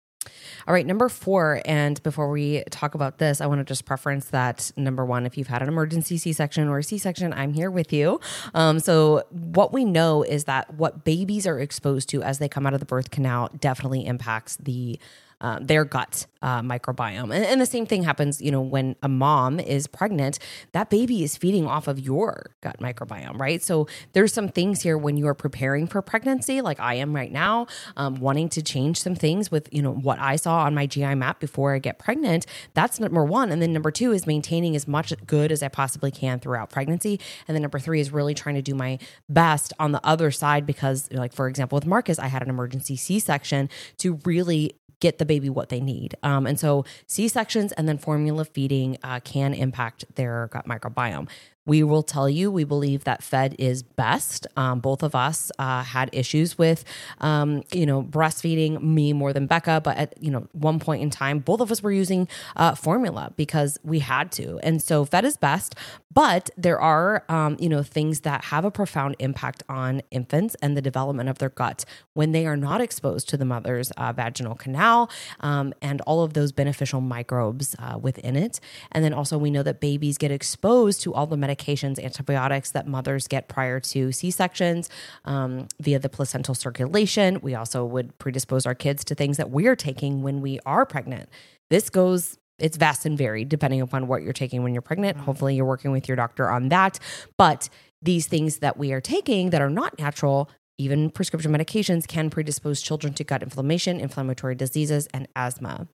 All 0.67 0.73
right, 0.73 0.86
number 0.86 1.10
four. 1.10 1.62
And 1.65 2.01
before 2.03 2.29
we 2.29 2.63
talk 2.69 2.93
about 2.95 3.17
this, 3.17 3.41
I 3.41 3.47
want 3.47 3.60
to 3.60 3.65
just 3.65 3.86
preference 3.86 4.25
that 4.25 4.71
number 4.77 5.05
one, 5.05 5.25
if 5.25 5.38
you've 5.38 5.47
had 5.47 5.62
an 5.62 5.67
emergency 5.67 6.17
C 6.17 6.34
section 6.34 6.67
or 6.67 6.79
a 6.79 6.84
C 6.84 6.97
section, 6.97 7.34
I'm 7.34 7.53
here 7.53 7.71
with 7.71 7.91
you. 7.91 8.19
Um, 8.53 8.79
so, 8.79 9.23
what 9.29 9.73
we 9.73 9.86
know 9.86 10.23
is 10.23 10.43
that 10.45 10.73
what 10.75 11.03
babies 11.03 11.47
are 11.47 11.60
exposed 11.60 12.10
to 12.10 12.21
as 12.21 12.39
they 12.39 12.47
come 12.47 12.67
out 12.67 12.73
of 12.73 12.79
the 12.79 12.86
birth 12.86 13.12
canal 13.12 13.49
definitely 13.60 14.05
impacts 14.05 14.57
the 14.57 14.99
uh, 15.41 15.60
their 15.62 15.84
gut 15.84 16.27
uh, 16.41 16.62
microbiome. 16.62 17.34
And, 17.34 17.45
and 17.45 17.62
the 17.62 17.65
same 17.65 17.86
thing 17.86 18.04
happens, 18.04 18.41
you 18.41 18.51
know, 18.51 18.62
when 18.62 18.95
a 19.04 19.10
mom 19.10 19.60
is 19.60 19.88
pregnant, 19.88 20.39
that 20.71 20.89
baby 20.89 21.23
is 21.23 21.38
feeding 21.38 21.67
off 21.67 21.88
of 21.88 21.99
your 21.99 22.56
gut 22.62 22.80
microbiome, 22.80 23.39
right? 23.39 23.62
So 23.62 23.88
there's 24.13 24.34
some 24.34 24.47
things 24.47 24.82
here 24.82 24.97
when 24.97 25.17
you 25.17 25.27
are 25.27 25.34
preparing 25.34 25.88
for 25.88 26.01
pregnancy, 26.01 26.62
like 26.62 26.80
I 26.80 26.95
am 26.95 27.15
right 27.15 27.32
now, 27.32 27.67
um, 27.97 28.15
wanting 28.15 28.49
to 28.49 28.62
change 28.62 29.01
some 29.01 29.15
things 29.15 29.51
with, 29.51 29.67
you 29.71 29.82
know, 29.82 29.91
what 29.91 30.19
I 30.19 30.36
saw 30.36 30.63
on 30.63 30.73
my 30.75 30.86
GI 30.86 31.15
map 31.15 31.39
before 31.39 31.73
I 31.73 31.80
get 31.80 31.99
pregnant. 31.99 32.45
That's 32.73 32.99
number 32.99 33.23
one. 33.23 33.51
And 33.51 33.62
then 33.62 33.73
number 33.73 33.91
two 33.91 34.12
is 34.12 34.25
maintaining 34.25 34.75
as 34.75 34.88
much 34.88 35.13
good 35.25 35.51
as 35.51 35.62
I 35.63 35.67
possibly 35.67 36.12
can 36.12 36.39
throughout 36.39 36.69
pregnancy. 36.69 37.19
And 37.47 37.56
then 37.56 37.62
number 37.62 37.80
three 37.80 37.99
is 37.99 38.12
really 38.12 38.34
trying 38.34 38.56
to 38.56 38.62
do 38.62 38.75
my 38.75 38.99
best 39.27 39.73
on 39.80 39.91
the 39.91 40.06
other 40.06 40.32
side 40.32 40.65
because, 40.65 41.10
like, 41.12 41.34
for 41.34 41.47
example, 41.47 41.75
with 41.75 41.86
Marcus, 41.86 42.19
I 42.19 42.27
had 42.27 42.41
an 42.41 42.49
emergency 42.49 42.95
C 42.95 43.19
section 43.19 43.69
to 43.97 44.19
really 44.25 44.75
get 45.02 45.18
the 45.18 45.26
baby 45.26 45.50
what 45.50 45.68
they 45.68 45.82
need. 45.82 46.16
Um, 46.24 46.48
and 46.48 46.58
so 46.58 46.86
C 47.08 47.28
sections 47.28 47.74
and 47.74 47.90
then 47.90 47.98
formula 47.98 48.46
feeding 48.46 48.98
uh, 49.04 49.20
can 49.20 49.54
impact 49.54 50.06
their 50.16 50.48
gut 50.54 50.66
microbiome. 50.66 51.28
We 51.65 51.84
will 51.84 52.04
tell 52.04 52.30
you 52.30 52.52
we 52.52 52.63
believe 52.63 53.04
that 53.04 53.24
fed 53.24 53.56
is 53.60 53.84
best. 53.84 54.47
Um, 54.58 54.80
both 54.80 55.04
of 55.04 55.15
us 55.15 55.52
uh, 55.60 55.84
had 55.84 56.10
issues 56.12 56.58
with, 56.58 56.84
um, 57.19 57.63
you 57.71 57.86
know, 57.86 58.02
breastfeeding. 58.02 58.82
Me 58.82 59.13
more 59.13 59.32
than 59.34 59.47
Becca, 59.47 59.82
but 59.84 59.97
at 59.97 60.13
you 60.21 60.32
know 60.32 60.47
one 60.54 60.80
point 60.80 61.02
in 61.02 61.10
time, 61.10 61.39
both 61.39 61.62
of 61.62 61.71
us 61.71 61.84
were 61.84 61.91
using 61.91 62.28
uh, 62.56 62.76
formula 62.76 63.32
because 63.36 63.78
we 63.84 64.00
had 64.00 64.32
to, 64.34 64.60
and 64.63 64.82
so 64.82 65.06
fed 65.06 65.26
is 65.26 65.38
best. 65.38 65.76
But 66.13 66.50
there 66.58 66.80
are, 66.80 67.24
um, 67.30 67.56
you 67.60 67.69
know, 67.69 67.84
things 67.84 68.21
that 68.21 68.45
have 68.45 68.65
a 68.65 68.71
profound 68.71 69.15
impact 69.19 69.63
on 69.69 70.02
infants 70.12 70.56
and 70.62 70.76
the 70.76 70.82
development 70.82 71.30
of 71.30 71.38
their 71.38 71.50
gut 71.50 71.86
when 72.13 72.34
they 72.34 72.45
are 72.45 72.58
not 72.58 72.82
exposed 72.82 73.30
to 73.30 73.38
the 73.38 73.45
mother's 73.45 73.91
uh, 73.91 74.12
vaginal 74.12 74.56
canal 74.56 75.10
um, 75.39 75.74
and 75.82 76.02
all 76.02 76.21
of 76.21 76.34
those 76.34 76.52
beneficial 76.52 77.00
microbes 77.00 77.76
uh, 77.80 77.97
within 77.97 78.36
it. 78.36 78.60
And 78.91 79.06
then 79.06 79.13
also, 79.13 79.38
we 79.38 79.52
know 79.52 79.63
that 79.63 79.80
babies 79.80 80.17
get 80.17 80.32
exposed 80.32 81.02
to 81.04 81.13
all 81.13 81.28
the 81.28 81.38
medications, 81.38 81.51
antibiotics 82.00 82.72
that 82.72 82.88
mothers 82.88 83.28
get 83.28 83.48
prior 83.48 83.80
to 83.80 84.12
C 84.12 84.32
sections 84.32 84.90
um, 85.26 85.68
via 85.80 86.00
the 86.00 86.10
placental 86.10 86.56
circulation. 86.56 87.40
We 87.42 87.56
also 87.56 87.86
would 87.86 88.18
predispose 88.18 88.66
our 88.66 88.76
kids 88.76 89.04
to 89.06 89.16
things 89.16 89.38
that 89.38 89.50
we're 89.50 89.76
taking 89.76 90.22
when 90.22 90.42
we 90.42 90.60
are 90.66 90.86
pregnant. 90.86 91.30
This 91.70 91.90
goes 91.90 92.38
it's 92.62 92.78
vast 92.78 93.06
and 93.06 93.18
varied 93.18 93.50
depending 93.50 93.82
upon 93.82 94.08
what 94.08 94.22
you're 94.22 94.34
taking 94.34 94.64
when 94.64 94.74
you're 94.74 94.82
pregnant. 94.82 95.18
Mm-hmm. 95.18 95.26
Hopefully, 95.26 95.56
you're 95.56 95.66
working 95.66 95.92
with 95.92 96.08
your 96.08 96.16
doctor 96.16 96.50
on 96.50 96.70
that. 96.70 97.00
But 97.38 97.70
these 98.02 98.28
things 98.28 98.58
that 98.58 98.78
we 98.78 98.94
are 98.94 99.02
taking 99.02 99.52
that 99.52 99.62
are 99.62 99.70
not 99.70 99.98
natural, 100.00 100.50
even 100.82 101.10
prescription 101.10 101.52
medications, 101.52 102.08
can 102.08 102.30
predispose 102.30 102.82
children 102.82 103.13
to 103.13 103.24
gut 103.24 103.44
inflammation, 103.44 104.00
inflammatory 104.00 104.56
diseases, 104.56 105.08
and 105.13 105.28
asthma. 105.36 105.88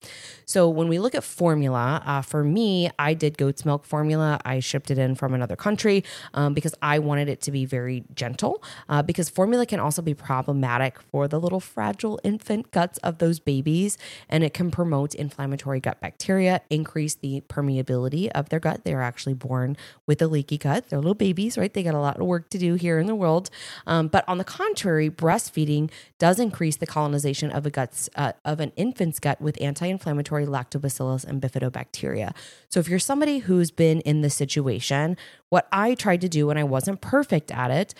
So, 0.45 0.69
when 0.69 0.87
we 0.87 0.99
look 0.99 1.15
at 1.15 1.23
formula, 1.23 2.01
uh, 2.05 2.21
for 2.21 2.43
me, 2.43 2.89
I 2.97 3.13
did 3.13 3.37
goat's 3.37 3.65
milk 3.65 3.85
formula. 3.85 4.39
I 4.45 4.59
shipped 4.59 4.91
it 4.91 4.97
in 4.97 5.15
from 5.15 5.33
another 5.33 5.55
country 5.55 6.03
um, 6.33 6.53
because 6.53 6.73
I 6.81 6.99
wanted 6.99 7.29
it 7.29 7.41
to 7.41 7.51
be 7.51 7.65
very 7.65 8.03
gentle. 8.15 8.63
Uh, 8.89 9.01
because 9.01 9.29
formula 9.29 9.65
can 9.65 9.79
also 9.79 10.01
be 10.01 10.13
problematic 10.13 10.99
for 11.01 11.27
the 11.27 11.39
little 11.39 11.59
fragile 11.59 12.19
infant 12.23 12.71
guts 12.71 12.97
of 12.99 13.17
those 13.17 13.39
babies, 13.39 13.97
and 14.29 14.43
it 14.43 14.53
can 14.53 14.71
promote 14.71 15.15
inflammatory 15.15 15.79
gut 15.79 15.99
bacteria, 15.99 16.61
increase 16.69 17.15
the 17.15 17.41
permeability 17.49 18.29
of 18.29 18.49
their 18.49 18.59
gut. 18.59 18.81
They're 18.83 19.01
actually 19.01 19.33
born 19.33 19.75
with 20.05 20.21
a 20.21 20.27
leaky 20.27 20.57
gut. 20.57 20.89
They're 20.89 20.99
little 20.99 21.13
babies, 21.13 21.57
right? 21.57 21.73
They 21.73 21.83
got 21.83 21.95
a 21.95 21.99
lot 21.99 22.19
of 22.19 22.25
work 22.25 22.49
to 22.49 22.57
do 22.57 22.75
here 22.75 22.99
in 22.99 23.07
the 23.07 23.15
world. 23.15 23.49
Um, 23.85 24.07
but 24.07 24.23
on 24.27 24.37
the 24.37 24.43
contrary, 24.43 24.76
breastfeeding 24.83 25.89
does 26.19 26.39
increase 26.39 26.77
the 26.77 26.87
colonization 26.87 27.51
of 27.51 27.65
a 27.65 27.69
gut's 27.69 28.09
uh, 28.15 28.33
of 28.45 28.59
an 28.59 28.71
infant's 28.75 29.19
gut 29.19 29.41
with 29.41 29.61
anti-inflammatory 29.61 30.45
lactobacillus 30.45 31.25
and 31.25 31.41
bifidobacteria. 31.41 32.33
So 32.69 32.79
if 32.79 32.87
you're 32.87 32.99
somebody 32.99 33.39
who's 33.39 33.71
been 33.71 34.01
in 34.01 34.21
this 34.21 34.35
situation, 34.35 35.17
what 35.49 35.67
I 35.71 35.95
tried 35.95 36.21
to 36.21 36.29
do 36.29 36.47
when 36.47 36.57
I 36.57 36.63
wasn't 36.63 37.01
perfect 37.01 37.51
at 37.51 37.71
it, 37.71 37.93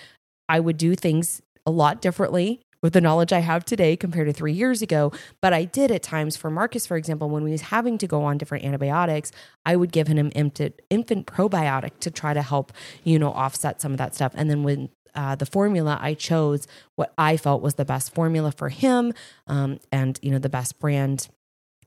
I 0.50 0.60
would 0.60 0.78
do 0.78 0.96
things 0.96 1.42
a 1.66 1.72
lot 1.72 2.02
differently 2.02 2.62
with 2.82 2.94
the 2.94 3.02
knowledge 3.02 3.34
I 3.34 3.40
have 3.40 3.66
today 3.66 3.98
compared 3.98 4.28
to 4.28 4.34
three 4.34 4.54
years 4.54 4.82
ago. 4.82 5.12
But 5.42 5.54
I 5.54 5.66
did 5.66 5.92
at 5.92 6.04
times 6.04 6.38
for 6.38 6.50
Marcus, 6.50 6.86
for 6.86 6.96
example, 6.96 7.30
when 7.30 7.46
he 7.46 7.52
was 7.52 7.62
having 7.62 7.98
to 7.98 8.08
go 8.08 8.24
on 8.24 8.38
different 8.38 8.64
antibiotics, 8.64 9.32
I 9.66 9.76
would 9.76 9.92
give 9.92 10.08
him 10.08 10.18
an 10.18 10.32
infant, 10.32 10.82
infant 10.90 11.28
probiotic 11.28 12.00
to 12.02 12.12
try 12.12 12.34
to 12.34 12.42
help, 12.42 12.72
you 13.04 13.20
know, 13.20 13.32
offset 13.32 13.82
some 13.82 13.92
of 13.92 13.98
that 13.98 14.16
stuff. 14.16 14.34
And 14.36 14.50
then 14.50 14.64
when 14.64 14.90
uh, 15.18 15.36
the 15.36 15.46
formula, 15.46 15.98
I 16.00 16.14
chose 16.14 16.68
what 16.96 17.14
I 17.18 17.36
felt 17.36 17.62
was 17.62 17.74
the 17.74 17.84
best 17.84 18.14
formula 18.14 18.54
for 18.54 18.70
him 18.70 19.14
um, 19.48 19.80
and, 19.92 20.18
you 20.22 20.32
know, 20.32 20.40
the 20.40 20.48
best 20.48 20.80
brand 20.80 21.28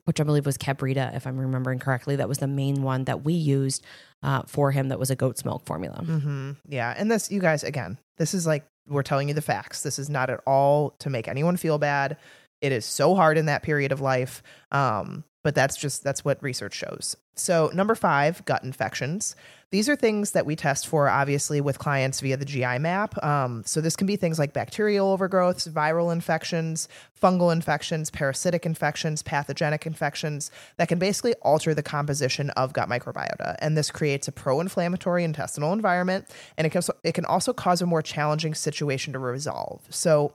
which 0.05 0.21
I 0.21 0.25
believe 0.25 0.47
was 0.47 0.59
Kabrita, 0.59 1.15
if 1.15 1.27
I'm 1.27 1.39
remembering 1.39 1.79
correctly. 1.79 2.17
That 2.17 2.29
was 2.29 2.39
the 2.39 2.49
main 2.49 2.83
one 2.83 3.05
that 3.05 3.23
we 3.23 3.33
used 3.33 3.85
uh, 4.25 4.43
for 4.47 4.73
him. 4.73 4.89
That 4.89 4.99
was 4.99 5.11
a 5.11 5.15
goat's 5.15 5.45
milk 5.45 5.65
formula. 5.67 6.03
Mm-hmm. 6.03 6.53
Yeah. 6.69 6.93
And 6.97 7.11
this, 7.11 7.31
you 7.31 7.39
guys, 7.39 7.63
again, 7.63 7.99
this 8.19 8.35
is 8.35 8.47
like, 8.47 8.67
we're 8.89 9.05
telling 9.05 9.29
you 9.29 9.35
the 9.35 9.43
facts. 9.43 9.83
This 9.83 10.01
is 10.01 10.11
not 10.11 10.29
at 10.29 10.41
all 10.47 10.97
to 10.99 11.11
make 11.11 11.29
anyone 11.29 11.57
feel 11.57 11.79
bad. 11.79 12.17
It 12.61 12.73
is 12.73 12.85
so 12.85 13.15
hard 13.15 13.39
in 13.39 13.47
that 13.47 13.63
period 13.63 13.93
of 13.93 14.01
life. 14.01 14.43
Um, 14.73 15.23
but 15.43 15.55
that's 15.55 15.77
just, 15.77 16.03
that's 16.05 16.25
what 16.25 16.43
research 16.43 16.75
shows. 16.75 17.17
So, 17.41 17.71
number 17.73 17.95
five, 17.95 18.45
gut 18.45 18.63
infections. 18.63 19.35
These 19.71 19.89
are 19.89 19.97
things 19.97 20.33
that 20.33 20.45
we 20.45 20.57
test 20.57 20.87
for, 20.87 21.09
obviously, 21.09 21.61
with 21.61 21.79
clients 21.79 22.21
via 22.21 22.37
the 22.37 22.45
GI 22.45 22.79
map. 22.81 23.23
Um, 23.25 23.63
so, 23.65 23.81
this 23.81 23.97
can 23.97 24.07
be 24.07 24.17
things 24.17 24.39
like 24.39 24.53
bacterial 24.53 25.17
overgrowths, 25.17 25.69
viral 25.71 26.13
infections, 26.13 26.87
fungal 27.21 27.51
infections, 27.51 28.11
parasitic 28.11 28.67
infections, 28.67 29.23
pathogenic 29.23 29.87
infections 29.87 30.51
that 30.77 30.89
can 30.89 30.99
basically 30.99 31.35
alter 31.41 31.73
the 31.73 31.83
composition 31.83 32.51
of 32.51 32.75
gut 32.75 32.89
microbiota. 32.89 33.57
And 33.61 33.77
this 33.77 33.91
creates 33.91 34.29
a 34.29 34.33
pro 34.33 34.61
inflammatory 34.61 35.25
intestinal 35.25 35.73
environment. 35.73 36.27
And 36.59 36.67
it 36.67 36.71
can, 36.71 36.79
also, 36.79 36.93
it 37.05 37.13
can 37.13 37.25
also 37.25 37.55
cause 37.55 37.81
a 37.81 37.87
more 37.87 38.03
challenging 38.03 38.55
situation 38.55 39.15
to 39.15 39.19
resolve. 39.19 39.87
So, 39.89 40.35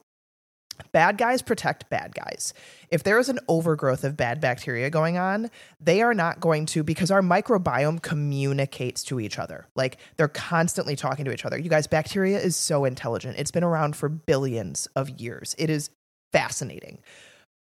Bad 0.91 1.17
guys 1.17 1.41
protect 1.41 1.89
bad 1.89 2.13
guys. 2.15 2.53
If 2.89 3.03
there 3.03 3.19
is 3.19 3.29
an 3.29 3.39
overgrowth 3.47 4.03
of 4.03 4.15
bad 4.15 4.39
bacteria 4.39 4.89
going 4.89 5.17
on, 5.17 5.49
they 5.79 6.01
are 6.01 6.13
not 6.13 6.39
going 6.39 6.65
to, 6.67 6.83
because 6.83 7.11
our 7.11 7.21
microbiome 7.21 8.01
communicates 8.01 9.03
to 9.05 9.19
each 9.19 9.39
other. 9.39 9.67
Like 9.75 9.97
they're 10.17 10.27
constantly 10.27 10.95
talking 10.95 11.25
to 11.25 11.33
each 11.33 11.45
other. 11.45 11.57
You 11.57 11.69
guys, 11.69 11.87
bacteria 11.87 12.39
is 12.39 12.55
so 12.55 12.85
intelligent. 12.85 13.37
It's 13.37 13.51
been 13.51 13.63
around 13.63 13.95
for 13.95 14.09
billions 14.09 14.87
of 14.95 15.09
years. 15.09 15.55
It 15.57 15.69
is 15.69 15.89
fascinating. 16.31 16.99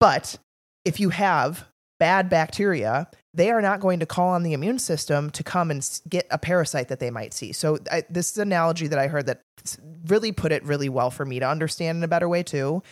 But 0.01 0.39
if 0.85 1.01
you 1.01 1.11
have 1.11 1.67
bad 1.99 2.29
bacteria, 2.29 3.09
they 3.33 3.51
are 3.51 3.63
not 3.63 3.81
going 3.81 4.01
to 4.01 4.07
call 4.07 4.31
on 4.31 4.43
the 4.43 4.53
immune 4.53 4.79
system 4.79 5.31
to 5.31 5.43
come 5.43 5.71
and 5.71 6.01
get 6.09 6.27
a 6.31 6.39
parasite 6.39 6.89
that 6.89 7.01
they 7.01 7.11
might 7.11 7.33
see. 7.33 7.53
So, 7.53 7.79
I, 7.91 8.03
this 8.11 8.31
is 8.31 8.39
an 8.39 8.49
analogy 8.49 8.87
that 8.89 8.99
I 8.99 9.07
heard 9.07 9.27
that 9.27 9.43
really 10.07 10.33
put 10.33 10.53
it 10.53 10.65
really 10.65 10.89
well 10.89 11.11
for 11.11 11.25
me 11.25 11.39
to 11.39 11.49
understand 11.49 11.99
in 11.99 12.05
a 12.05 12.09
better 12.09 12.29
way, 12.29 12.43
too. 12.43 12.83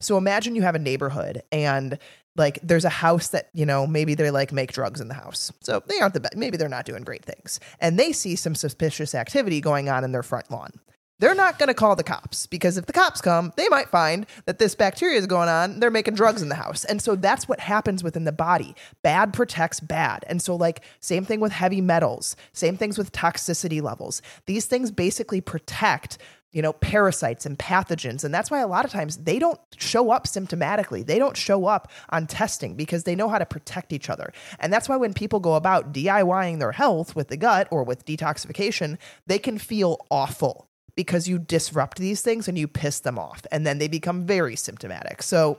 So, 0.00 0.16
imagine 0.16 0.54
you 0.54 0.62
have 0.62 0.74
a 0.74 0.80
neighborhood 0.80 1.42
and 1.52 1.98
like 2.36 2.58
there's 2.62 2.84
a 2.84 2.90
house 2.90 3.28
that 3.28 3.48
you 3.54 3.64
know 3.64 3.86
maybe 3.86 4.14
they 4.14 4.30
like 4.30 4.52
make 4.52 4.72
drugs 4.72 5.00
in 5.00 5.08
the 5.08 5.14
house. 5.14 5.52
So 5.60 5.82
they 5.86 5.98
aren't 6.00 6.14
the 6.14 6.20
best 6.20 6.36
maybe 6.36 6.56
they're 6.56 6.68
not 6.68 6.84
doing 6.84 7.02
great 7.02 7.24
things. 7.24 7.60
And 7.80 7.98
they 7.98 8.12
see 8.12 8.36
some 8.36 8.54
suspicious 8.54 9.14
activity 9.14 9.60
going 9.60 9.88
on 9.88 10.04
in 10.04 10.12
their 10.12 10.22
front 10.22 10.50
lawn 10.50 10.72
they're 11.18 11.34
not 11.34 11.58
going 11.58 11.68
to 11.68 11.74
call 11.74 11.96
the 11.96 12.02
cops 12.02 12.46
because 12.46 12.76
if 12.76 12.86
the 12.86 12.92
cops 12.92 13.20
come, 13.20 13.52
they 13.56 13.68
might 13.68 13.88
find 13.88 14.26
that 14.44 14.58
this 14.58 14.74
bacteria 14.74 15.18
is 15.18 15.26
going 15.26 15.48
on. 15.48 15.80
They're 15.80 15.90
making 15.90 16.14
drugs 16.14 16.42
in 16.42 16.48
the 16.48 16.54
house. 16.54 16.84
And 16.84 17.00
so 17.00 17.16
that's 17.16 17.48
what 17.48 17.60
happens 17.60 18.04
within 18.04 18.24
the 18.24 18.32
body. 18.32 18.74
Bad 19.02 19.32
protects 19.32 19.80
bad. 19.80 20.24
And 20.28 20.42
so, 20.42 20.54
like, 20.54 20.82
same 21.00 21.24
thing 21.24 21.40
with 21.40 21.52
heavy 21.52 21.80
metals, 21.80 22.36
same 22.52 22.76
things 22.76 22.98
with 22.98 23.12
toxicity 23.12 23.80
levels. 23.80 24.20
These 24.46 24.66
things 24.66 24.90
basically 24.90 25.40
protect 25.40 26.18
you 26.52 26.62
know, 26.62 26.72
parasites 26.72 27.44
and 27.44 27.58
pathogens. 27.58 28.24
And 28.24 28.32
that's 28.32 28.50
why 28.50 28.60
a 28.60 28.66
lot 28.66 28.86
of 28.86 28.90
times 28.90 29.18
they 29.18 29.38
don't 29.38 29.60
show 29.76 30.10
up 30.10 30.26
symptomatically. 30.26 31.04
They 31.04 31.18
don't 31.18 31.36
show 31.36 31.66
up 31.66 31.90
on 32.08 32.26
testing 32.26 32.76
because 32.76 33.04
they 33.04 33.14
know 33.14 33.28
how 33.28 33.36
to 33.36 33.44
protect 33.44 33.92
each 33.92 34.08
other. 34.08 34.32
And 34.58 34.72
that's 34.72 34.88
why 34.88 34.96
when 34.96 35.12
people 35.12 35.38
go 35.38 35.54
about 35.54 35.92
DIYing 35.92 36.58
their 36.58 36.72
health 36.72 37.14
with 37.14 37.28
the 37.28 37.36
gut 37.36 37.68
or 37.70 37.84
with 37.84 38.06
detoxification, 38.06 38.96
they 39.26 39.38
can 39.38 39.58
feel 39.58 39.98
awful 40.10 40.66
because 40.96 41.28
you 41.28 41.38
disrupt 41.38 41.98
these 41.98 42.22
things 42.22 42.48
and 42.48 42.58
you 42.58 42.66
piss 42.66 43.00
them 43.00 43.18
off. 43.18 43.46
And 43.52 43.66
then 43.66 43.78
they 43.78 43.88
become 43.88 44.26
very 44.26 44.56
symptomatic. 44.56 45.22
So 45.22 45.58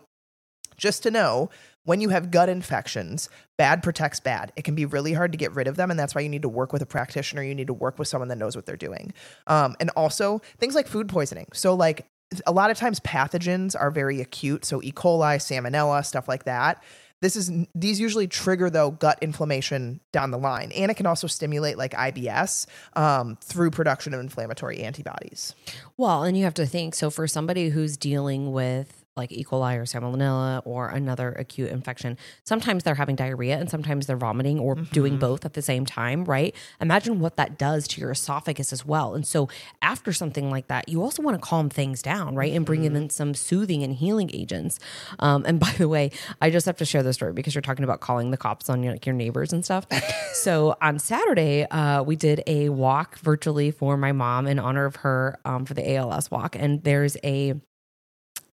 just 0.78 1.04
to 1.04 1.12
know, 1.12 1.50
when 1.86 2.02
you 2.02 2.10
have 2.10 2.32
gut 2.32 2.50
infections, 2.50 3.30
bad 3.58 3.82
protects 3.82 4.19
bad. 4.19 4.52
It 4.56 4.63
can 4.63 4.76
be 4.76 4.86
really 4.86 5.13
hard 5.13 5.32
to 5.32 5.38
get 5.38 5.54
rid 5.56 5.67
of 5.67 5.78
them. 5.78 5.89
And 5.89 6.00
that's 6.00 6.13
why 6.13 6.21
you 6.21 6.30
need 6.30 6.41
to 6.41 6.50
work 6.50 6.73
with 6.73 6.82
a 6.82 6.86
practitioner. 6.86 7.43
You 7.43 7.56
need 7.56 7.67
to 7.67 7.73
work 7.73 7.97
with 7.97 8.08
someone 8.08 8.28
that 8.28 8.38
knows 8.38 8.56
what 8.56 8.65
they're 8.65 8.76
doing. 8.76 9.13
Um, 9.47 9.76
and 9.80 9.89
also 9.91 10.41
things 10.58 10.76
like 10.76 10.88
food 10.88 11.08
poisoning. 11.08 11.47
So, 11.54 11.73
like, 11.73 12.06
a 12.45 12.52
lot 12.52 12.71
of 12.71 12.78
times 12.78 13.00
pathogens 13.00 13.73
are 13.80 13.89
very 13.89 14.19
acute. 14.19 14.65
So, 14.65 14.82
E. 14.84 14.91
coli, 14.91 15.38
salmonella, 15.38 16.06
stuff 16.06 16.28
like 16.28 16.43
that. 16.43 16.84
This 17.21 17.36
is 17.36 17.51
these 17.73 17.99
usually 17.99 18.27
trigger 18.27 18.69
though 18.69 18.91
gut 18.91 19.17
inflammation 19.21 19.99
down 20.12 20.32
the 20.32 20.38
line, 20.38 20.71
and 20.71 20.91
it 20.91 20.97
can 20.97 21.06
also 21.06 21.27
stimulate 21.27 21.77
like 21.77 21.93
IBS 21.93 22.67
um, 22.93 23.38
through 23.41 23.71
production 23.71 24.13
of 24.13 24.19
inflammatory 24.19 24.80
antibodies. 24.84 25.56
Well, 25.97 26.23
and 26.23 26.38
you 26.38 26.43
have 26.43 26.53
to 26.56 26.65
think 26.65 26.93
so 26.93 27.10
for 27.10 27.27
somebody 27.27 27.69
who's 27.69 27.97
dealing 27.97 28.51
with 28.51 29.06
like 29.17 29.32
E. 29.32 29.43
coli 29.43 29.75
or 29.77 29.84
salmonella 29.84 30.62
or 30.65 30.89
another 30.89 31.32
acute 31.34 31.69
infection, 31.69 32.17
sometimes 32.43 32.84
they're 32.84 32.95
having 32.95 33.15
diarrhea 33.15 33.58
and 33.58 33.69
sometimes 33.69 34.08
they're 34.08 34.15
vomiting 34.17 34.60
or 34.60 34.75
Mm-hmm. 34.77 34.93
doing 34.93 35.17
both 35.17 35.43
at 35.43 35.53
the 35.53 35.62
same 35.62 35.86
time, 35.86 36.23
right? 36.25 36.53
Imagine 36.80 37.19
what 37.19 37.36
that 37.38 37.58
does 37.58 37.88
to 37.89 38.01
your 38.01 38.12
esophagus 38.12 38.71
as 38.71 38.86
well. 38.86 39.15
And 39.15 39.25
so 39.25 39.49
after 39.82 40.13
something 40.13 40.51
like 40.51 40.67
that, 40.67 40.88
you 40.88 41.01
also 41.01 41.23
want 41.23 41.36
to 41.36 41.41
calm 41.41 41.69
things 41.69 42.01
down, 42.03 42.36
right? 42.36 42.53
And 42.53 42.65
bring 42.65 42.82
Mm-hmm. 42.84 42.95
in 42.95 43.10
some 43.10 43.34
soothing 43.34 43.82
and 43.84 43.95
healing 43.95 44.30
agents. 44.34 44.77
Um, 45.19 45.43
and 45.47 45.60
by 45.67 45.71
the 45.77 45.88
way, 45.89 46.12
I 46.41 46.49
just 46.51 46.65
have 46.67 46.77
to 46.77 46.86
share 46.86 47.01
this 47.01 47.15
story 47.15 47.34
because 47.34 47.56
you're 47.56 47.62
talking 47.63 47.84
about 47.84 48.01
calling 48.01 48.30
the 48.32 48.38
cops 48.38 48.69
on 48.69 48.84
your, 48.84 48.93
like 48.93 49.06
your 49.06 49.15
neighbors 49.15 49.51
and 49.51 49.65
stuff. 49.65 49.88
so 50.34 50.75
on 50.82 50.99
Saturday, 50.99 51.65
uh, 51.71 52.03
we 52.03 52.15
did 52.15 52.43
a 52.45 52.69
walk 52.69 53.17
virtually 53.19 53.71
for 53.71 53.97
my 53.97 54.12
mom 54.12 54.45
in 54.45 54.60
honor 54.60 54.86
of 54.86 54.97
her 54.97 55.39
um, 55.43 55.65
for 55.65 55.73
the 55.73 55.95
ALS 55.95 56.30
walk. 56.30 56.56
And 56.56 56.84
there's 56.84 57.17
a 57.23 57.56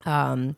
um 0.07 0.57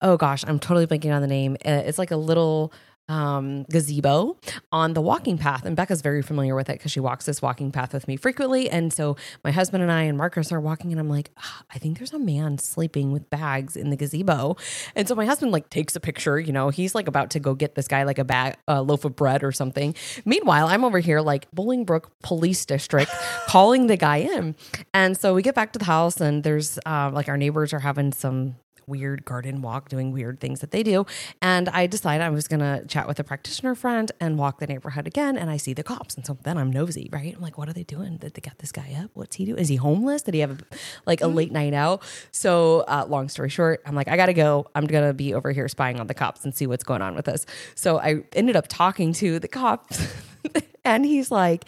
oh 0.00 0.16
gosh 0.16 0.44
i'm 0.46 0.58
totally 0.58 0.86
blanking 0.86 1.14
on 1.14 1.22
the 1.22 1.28
name 1.28 1.56
Uh, 1.64 1.82
it's 1.86 1.98
like 1.98 2.10
a 2.10 2.16
little 2.16 2.72
um, 3.08 3.64
gazebo 3.64 4.38
on 4.70 4.94
the 4.94 5.02
walking 5.02 5.36
path. 5.36 5.66
And 5.66 5.76
Becca's 5.76 6.00
very 6.00 6.22
familiar 6.22 6.54
with 6.54 6.70
it 6.70 6.74
because 6.78 6.92
she 6.92 7.00
walks 7.00 7.26
this 7.26 7.42
walking 7.42 7.70
path 7.70 7.92
with 7.92 8.06
me 8.08 8.16
frequently. 8.16 8.70
And 8.70 8.92
so 8.92 9.16
my 9.44 9.50
husband 9.50 9.82
and 9.82 9.92
I 9.92 10.02
and 10.02 10.16
Marcus 10.16 10.52
are 10.52 10.60
walking, 10.60 10.92
and 10.92 11.00
I'm 11.00 11.10
like, 11.10 11.30
"Ah, 11.38 11.62
I 11.74 11.78
think 11.78 11.98
there's 11.98 12.12
a 12.12 12.18
man 12.18 12.58
sleeping 12.58 13.12
with 13.12 13.28
bags 13.28 13.76
in 13.76 13.90
the 13.90 13.96
gazebo. 13.96 14.56
And 14.94 15.06
so 15.08 15.14
my 15.14 15.26
husband 15.26 15.52
like 15.52 15.68
takes 15.68 15.96
a 15.96 16.00
picture. 16.00 16.38
You 16.38 16.52
know, 16.52 16.70
he's 16.70 16.94
like 16.94 17.08
about 17.08 17.30
to 17.30 17.40
go 17.40 17.54
get 17.54 17.74
this 17.74 17.88
guy 17.88 18.04
like 18.04 18.18
a 18.18 18.24
bag, 18.24 18.56
a 18.68 18.80
loaf 18.82 19.04
of 19.04 19.16
bread 19.16 19.42
or 19.44 19.52
something. 19.52 19.94
Meanwhile, 20.24 20.68
I'm 20.68 20.84
over 20.84 21.00
here 21.00 21.20
like 21.20 21.50
Bolingbrook 21.50 22.04
Police 22.22 22.64
District 22.64 23.10
calling 23.46 23.88
the 23.88 23.96
guy 23.96 24.18
in. 24.18 24.54
And 24.94 25.18
so 25.18 25.34
we 25.34 25.42
get 25.42 25.54
back 25.54 25.72
to 25.72 25.78
the 25.78 25.84
house, 25.86 26.20
and 26.20 26.44
there's 26.44 26.78
uh, 26.86 27.10
like 27.12 27.28
our 27.28 27.36
neighbors 27.36 27.72
are 27.72 27.80
having 27.80 28.12
some 28.12 28.56
weird 28.86 29.24
garden 29.24 29.62
walk, 29.62 29.88
doing 29.88 30.12
weird 30.12 30.40
things 30.40 30.60
that 30.60 30.70
they 30.70 30.82
do. 30.82 31.06
And 31.40 31.68
I 31.68 31.86
decided 31.86 32.24
I 32.24 32.30
was 32.30 32.48
going 32.48 32.60
to 32.60 32.86
chat 32.86 33.06
with 33.08 33.18
a 33.18 33.24
practitioner 33.24 33.74
friend 33.74 34.10
and 34.20 34.38
walk 34.38 34.58
the 34.58 34.66
neighborhood 34.66 35.06
again. 35.06 35.36
And 35.36 35.50
I 35.50 35.56
see 35.56 35.72
the 35.72 35.82
cops. 35.82 36.14
And 36.14 36.26
so 36.26 36.38
then 36.42 36.58
I'm 36.58 36.70
nosy, 36.70 37.08
right? 37.12 37.34
I'm 37.34 37.42
like, 37.42 37.58
what 37.58 37.68
are 37.68 37.72
they 37.72 37.84
doing? 37.84 38.18
Did 38.18 38.34
they 38.34 38.40
get 38.40 38.58
this 38.58 38.72
guy 38.72 38.96
up? 39.02 39.10
What's 39.14 39.36
he 39.36 39.44
doing? 39.44 39.58
Is 39.58 39.68
he 39.68 39.76
homeless? 39.76 40.22
Did 40.22 40.34
he 40.34 40.40
have 40.40 40.60
a, 40.60 40.64
like 41.06 41.20
a 41.20 41.26
late 41.26 41.52
night 41.52 41.74
out? 41.74 42.02
So, 42.30 42.80
uh, 42.88 43.06
long 43.08 43.28
story 43.28 43.48
short, 43.48 43.82
I'm 43.86 43.94
like, 43.94 44.08
I 44.08 44.16
got 44.16 44.26
to 44.26 44.34
go. 44.34 44.66
I'm 44.74 44.86
going 44.86 45.06
to 45.06 45.14
be 45.14 45.34
over 45.34 45.52
here 45.52 45.68
spying 45.68 46.00
on 46.00 46.06
the 46.06 46.14
cops 46.14 46.44
and 46.44 46.54
see 46.54 46.66
what's 46.66 46.84
going 46.84 47.02
on 47.02 47.14
with 47.14 47.26
this. 47.26 47.46
So 47.74 47.98
I 47.98 48.24
ended 48.34 48.56
up 48.56 48.68
talking 48.68 49.12
to 49.14 49.38
the 49.38 49.48
cops. 49.48 50.06
and 50.84 51.04
he's 51.04 51.30
like, 51.30 51.64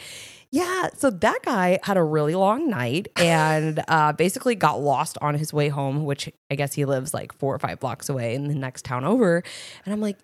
yeah, 0.55 0.87
so 0.95 1.09
that 1.09 1.39
guy 1.43 1.79
had 1.83 1.97
a 1.97 2.03
really 2.03 2.33
long 2.33 2.69
night 2.69 3.09
and 3.17 3.83
uh, 3.89 4.13
basically 4.13 4.55
got 4.55 4.79
lost 4.79 5.17
on 5.19 5.35
his 5.35 5.51
way 5.51 5.67
home, 5.67 6.05
which 6.05 6.31
I 6.49 6.55
guess 6.55 6.73
he 6.73 6.85
lives 6.85 7.13
like 7.13 7.33
four 7.33 7.53
or 7.53 7.59
five 7.59 7.81
blocks 7.81 8.07
away 8.07 8.35
in 8.35 8.47
the 8.47 8.55
next 8.55 8.85
town 8.85 9.03
over. 9.03 9.43
And 9.85 9.93
I'm 9.93 9.99
like, 9.99 10.17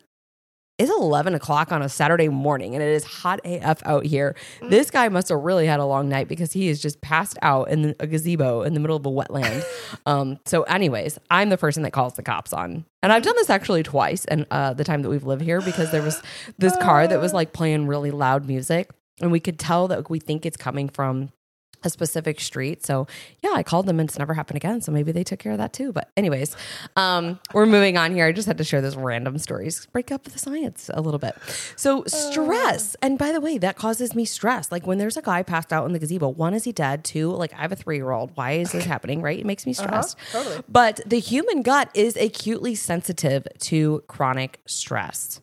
it's 0.79 0.89
11 0.89 1.35
o'clock 1.35 1.73
on 1.73 1.81
a 1.81 1.89
Saturday 1.89 2.29
morning 2.29 2.75
and 2.75 2.81
it 2.81 2.87
is 2.87 3.03
hot 3.03 3.41
AF 3.43 3.85
out 3.85 4.05
here. 4.05 4.37
This 4.69 4.89
guy 4.89 5.09
must 5.09 5.27
have 5.27 5.39
really 5.39 5.67
had 5.67 5.81
a 5.81 5.85
long 5.85 6.07
night 6.07 6.29
because 6.29 6.53
he 6.53 6.69
is 6.69 6.81
just 6.81 7.01
passed 7.01 7.37
out 7.41 7.69
in 7.69 7.93
a 7.99 8.07
gazebo 8.07 8.61
in 8.61 8.73
the 8.73 8.79
middle 8.79 8.95
of 8.95 9.05
a 9.05 9.09
wetland. 9.09 9.65
um, 10.05 10.39
so, 10.45 10.63
anyways, 10.63 11.19
I'm 11.29 11.49
the 11.49 11.57
person 11.57 11.83
that 11.83 11.91
calls 11.91 12.13
the 12.13 12.23
cops 12.23 12.53
on. 12.53 12.85
And 13.03 13.11
I've 13.11 13.23
done 13.23 13.35
this 13.35 13.49
actually 13.49 13.83
twice 13.83 14.23
and 14.25 14.47
uh, 14.49 14.73
the 14.73 14.85
time 14.85 15.01
that 15.01 15.09
we've 15.09 15.25
lived 15.25 15.41
here 15.41 15.59
because 15.59 15.91
there 15.91 16.01
was 16.01 16.21
this 16.57 16.75
car 16.77 17.05
that 17.05 17.19
was 17.19 17.33
like 17.33 17.51
playing 17.51 17.85
really 17.85 18.11
loud 18.11 18.47
music 18.47 18.89
and 19.21 19.31
we 19.31 19.39
could 19.39 19.59
tell 19.59 19.87
that 19.89 20.09
we 20.09 20.19
think 20.19 20.45
it's 20.45 20.57
coming 20.57 20.89
from 20.89 21.29
a 21.83 21.89
specific 21.89 22.39
street. 22.39 22.85
So 22.85 23.07
yeah, 23.41 23.51
I 23.53 23.63
called 23.63 23.87
them 23.87 23.99
and 23.99 24.07
it's 24.07 24.19
never 24.19 24.33
happened 24.33 24.57
again. 24.57 24.81
So 24.81 24.91
maybe 24.91 25.11
they 25.11 25.23
took 25.23 25.39
care 25.39 25.51
of 25.51 25.57
that 25.57 25.73
too. 25.73 25.91
But 25.91 26.11
anyways, 26.15 26.55
um, 26.95 27.39
we're 27.53 27.65
moving 27.65 27.97
on 27.97 28.13
here. 28.13 28.25
I 28.25 28.31
just 28.31 28.47
had 28.47 28.57
to 28.59 28.63
share 28.63 28.81
this 28.81 28.95
random 28.95 29.37
stories, 29.37 29.87
break 29.87 30.11
up 30.11 30.23
the 30.23 30.37
science 30.37 30.89
a 30.93 31.01
little 31.01 31.19
bit. 31.19 31.35
So 31.75 32.03
stress, 32.05 32.95
and 33.01 33.17
by 33.17 33.31
the 33.31 33.41
way, 33.41 33.57
that 33.57 33.77
causes 33.77 34.13
me 34.13 34.25
stress. 34.25 34.71
Like 34.71 34.85
when 34.85 34.97
there's 34.97 35.17
a 35.17 35.21
guy 35.21 35.43
passed 35.43 35.73
out 35.73 35.85
in 35.85 35.93
the 35.93 35.99
gazebo, 35.99 36.29
one, 36.29 36.53
is 36.53 36.63
he 36.65 36.71
dead? 36.71 37.03
Two, 37.03 37.31
like 37.31 37.53
I 37.53 37.61
have 37.61 37.71
a 37.71 37.75
three 37.75 37.95
year 37.97 38.11
old. 38.11 38.31
Why 38.35 38.51
is 38.51 38.71
this 38.71 38.85
happening? 38.85 39.21
Right? 39.21 39.39
It 39.39 39.45
makes 39.45 39.65
me 39.65 39.73
stressed. 39.73 40.17
totally. 40.31 40.59
But 40.69 41.01
the 41.05 41.19
human 41.19 41.61
gut 41.63 41.89
is 41.95 42.15
acutely 42.15 42.75
sensitive 42.75 43.47
to 43.59 44.03
chronic 44.07 44.59
stress. 44.67 45.41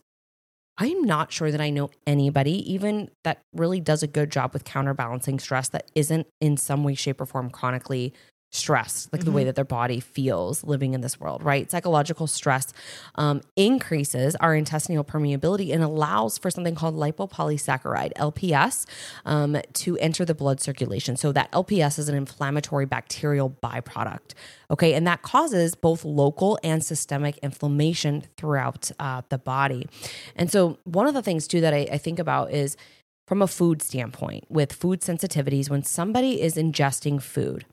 I'm 0.80 1.02
not 1.02 1.32
sure 1.32 1.50
that 1.50 1.60
I 1.60 1.70
know 1.70 1.90
anybody, 2.06 2.72
even 2.72 3.10
that 3.24 3.42
really 3.52 3.80
does 3.80 4.04
a 4.04 4.06
good 4.06 4.30
job 4.30 4.52
with 4.52 4.64
counterbalancing 4.64 5.40
stress, 5.40 5.68
that 5.70 5.90
isn't 5.96 6.28
in 6.40 6.56
some 6.56 6.84
way, 6.84 6.94
shape, 6.94 7.20
or 7.20 7.26
form 7.26 7.50
chronically 7.50 8.14
stressed, 8.50 9.12
like 9.12 9.24
the 9.24 9.30
way 9.30 9.44
that 9.44 9.54
their 9.56 9.64
body 9.64 10.00
feels 10.00 10.64
living 10.64 10.94
in 10.94 11.02
this 11.02 11.20
world, 11.20 11.42
right? 11.42 11.70
Psychological 11.70 12.26
stress 12.26 12.72
um, 13.16 13.42
increases 13.56 14.34
our 14.36 14.54
intestinal 14.54 15.04
permeability 15.04 15.72
and 15.72 15.82
allows 15.82 16.38
for 16.38 16.50
something 16.50 16.74
called 16.74 16.94
lipopolysaccharide, 16.94 18.14
LPS, 18.14 18.86
um, 19.26 19.58
to 19.74 19.98
enter 19.98 20.24
the 20.24 20.34
blood 20.34 20.60
circulation. 20.60 21.16
So 21.16 21.30
that 21.32 21.52
LPS 21.52 21.98
is 21.98 22.08
an 22.08 22.14
inflammatory 22.14 22.86
bacterial 22.86 23.50
byproduct. 23.62 24.32
Okay. 24.70 24.94
And 24.94 25.06
that 25.06 25.20
causes 25.22 25.74
both 25.74 26.04
local 26.04 26.58
and 26.62 26.82
systemic 26.82 27.36
inflammation 27.38 28.24
throughout 28.38 28.90
uh, 28.98 29.22
the 29.28 29.38
body. 29.38 29.86
And 30.36 30.50
so, 30.50 30.78
one 30.84 31.06
of 31.06 31.14
the 31.14 31.22
things 31.22 31.46
too 31.46 31.60
that 31.60 31.74
I, 31.74 31.88
I 31.92 31.98
think 31.98 32.18
about 32.18 32.52
is 32.52 32.76
from 33.26 33.42
a 33.42 33.46
food 33.46 33.82
standpoint, 33.82 34.44
with 34.48 34.72
food 34.72 35.02
sensitivities, 35.02 35.68
when 35.68 35.82
somebody 35.82 36.40
is 36.40 36.54
ingesting 36.54 37.20
food, 37.20 37.66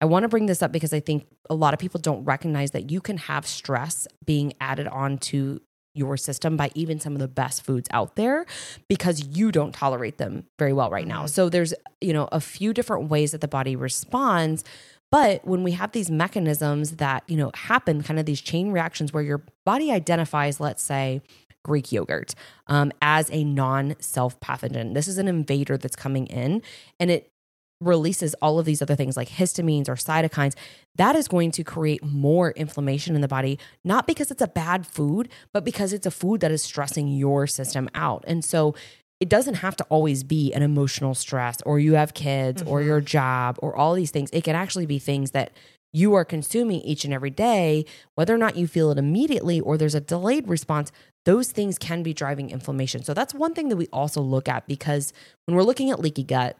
I 0.00 0.06
want 0.06 0.24
to 0.24 0.28
bring 0.28 0.46
this 0.46 0.62
up 0.62 0.72
because 0.72 0.92
I 0.92 1.00
think 1.00 1.26
a 1.50 1.54
lot 1.54 1.74
of 1.74 1.80
people 1.80 2.00
don't 2.00 2.24
recognize 2.24 2.72
that 2.72 2.90
you 2.90 3.00
can 3.00 3.16
have 3.16 3.46
stress 3.46 4.06
being 4.24 4.52
added 4.60 4.86
onto 4.88 5.60
your 5.94 6.16
system 6.16 6.56
by 6.56 6.70
even 6.74 7.00
some 7.00 7.12
of 7.12 7.18
the 7.18 7.28
best 7.28 7.62
foods 7.64 7.88
out 7.92 8.16
there 8.16 8.46
because 8.88 9.26
you 9.26 9.52
don't 9.52 9.72
tolerate 9.72 10.18
them 10.18 10.46
very 10.58 10.72
well 10.72 10.90
right 10.90 11.06
now. 11.06 11.26
So 11.26 11.48
there's, 11.48 11.74
you 12.00 12.12
know, 12.12 12.28
a 12.32 12.40
few 12.40 12.72
different 12.72 13.10
ways 13.10 13.32
that 13.32 13.40
the 13.40 13.48
body 13.48 13.76
responds, 13.76 14.64
but 15.10 15.46
when 15.46 15.62
we 15.62 15.72
have 15.72 15.92
these 15.92 16.10
mechanisms 16.10 16.92
that, 16.92 17.24
you 17.28 17.36
know, 17.36 17.50
happen 17.54 18.02
kind 18.02 18.18
of 18.18 18.24
these 18.24 18.40
chain 18.40 18.72
reactions 18.72 19.12
where 19.12 19.22
your 19.22 19.44
body 19.66 19.92
identifies, 19.92 20.58
let's 20.58 20.82
say, 20.82 21.20
Greek 21.64 21.92
yogurt 21.92 22.34
um, 22.66 22.92
as 23.00 23.30
a 23.30 23.44
non 23.44 23.94
self 24.00 24.40
pathogen. 24.40 24.94
This 24.94 25.06
is 25.06 25.18
an 25.18 25.28
invader 25.28 25.76
that's 25.76 25.96
coming 25.96 26.26
in 26.26 26.62
and 26.98 27.10
it 27.10 27.31
releases 27.86 28.34
all 28.34 28.58
of 28.58 28.66
these 28.66 28.82
other 28.82 28.96
things 28.96 29.16
like 29.16 29.28
histamines 29.28 29.88
or 29.88 29.94
cytokines, 29.94 30.54
that 30.96 31.16
is 31.16 31.28
going 31.28 31.50
to 31.52 31.64
create 31.64 32.04
more 32.04 32.52
inflammation 32.52 33.14
in 33.14 33.20
the 33.20 33.28
body, 33.28 33.58
not 33.84 34.06
because 34.06 34.30
it's 34.30 34.42
a 34.42 34.48
bad 34.48 34.86
food, 34.86 35.28
but 35.52 35.64
because 35.64 35.92
it's 35.92 36.06
a 36.06 36.10
food 36.10 36.40
that 36.40 36.50
is 36.50 36.62
stressing 36.62 37.08
your 37.08 37.46
system 37.46 37.88
out. 37.94 38.24
And 38.26 38.44
so 38.44 38.74
it 39.20 39.28
doesn't 39.28 39.54
have 39.54 39.76
to 39.76 39.84
always 39.84 40.24
be 40.24 40.52
an 40.52 40.62
emotional 40.62 41.14
stress 41.14 41.62
or 41.62 41.78
you 41.78 41.94
have 41.94 42.12
kids 42.12 42.60
or 42.62 42.80
mm-hmm. 42.80 42.88
your 42.88 43.00
job 43.00 43.58
or 43.62 43.76
all 43.76 43.94
these 43.94 44.10
things. 44.10 44.30
It 44.32 44.42
can 44.42 44.56
actually 44.56 44.86
be 44.86 44.98
things 44.98 45.30
that 45.30 45.52
you 45.92 46.14
are 46.14 46.24
consuming 46.24 46.80
each 46.80 47.04
and 47.04 47.12
every 47.12 47.30
day, 47.30 47.84
whether 48.14 48.34
or 48.34 48.38
not 48.38 48.56
you 48.56 48.66
feel 48.66 48.90
it 48.90 48.98
immediately 48.98 49.60
or 49.60 49.76
there's 49.76 49.94
a 49.94 50.00
delayed 50.00 50.48
response, 50.48 50.90
those 51.24 51.52
things 51.52 51.78
can 51.78 52.02
be 52.02 52.12
driving 52.12 52.50
inflammation. 52.50 53.04
So 53.04 53.14
that's 53.14 53.34
one 53.34 53.54
thing 53.54 53.68
that 53.68 53.76
we 53.76 53.86
also 53.92 54.20
look 54.20 54.48
at 54.48 54.66
because 54.66 55.12
when 55.44 55.56
we're 55.56 55.62
looking 55.62 55.90
at 55.90 56.00
leaky 56.00 56.24
gut, 56.24 56.56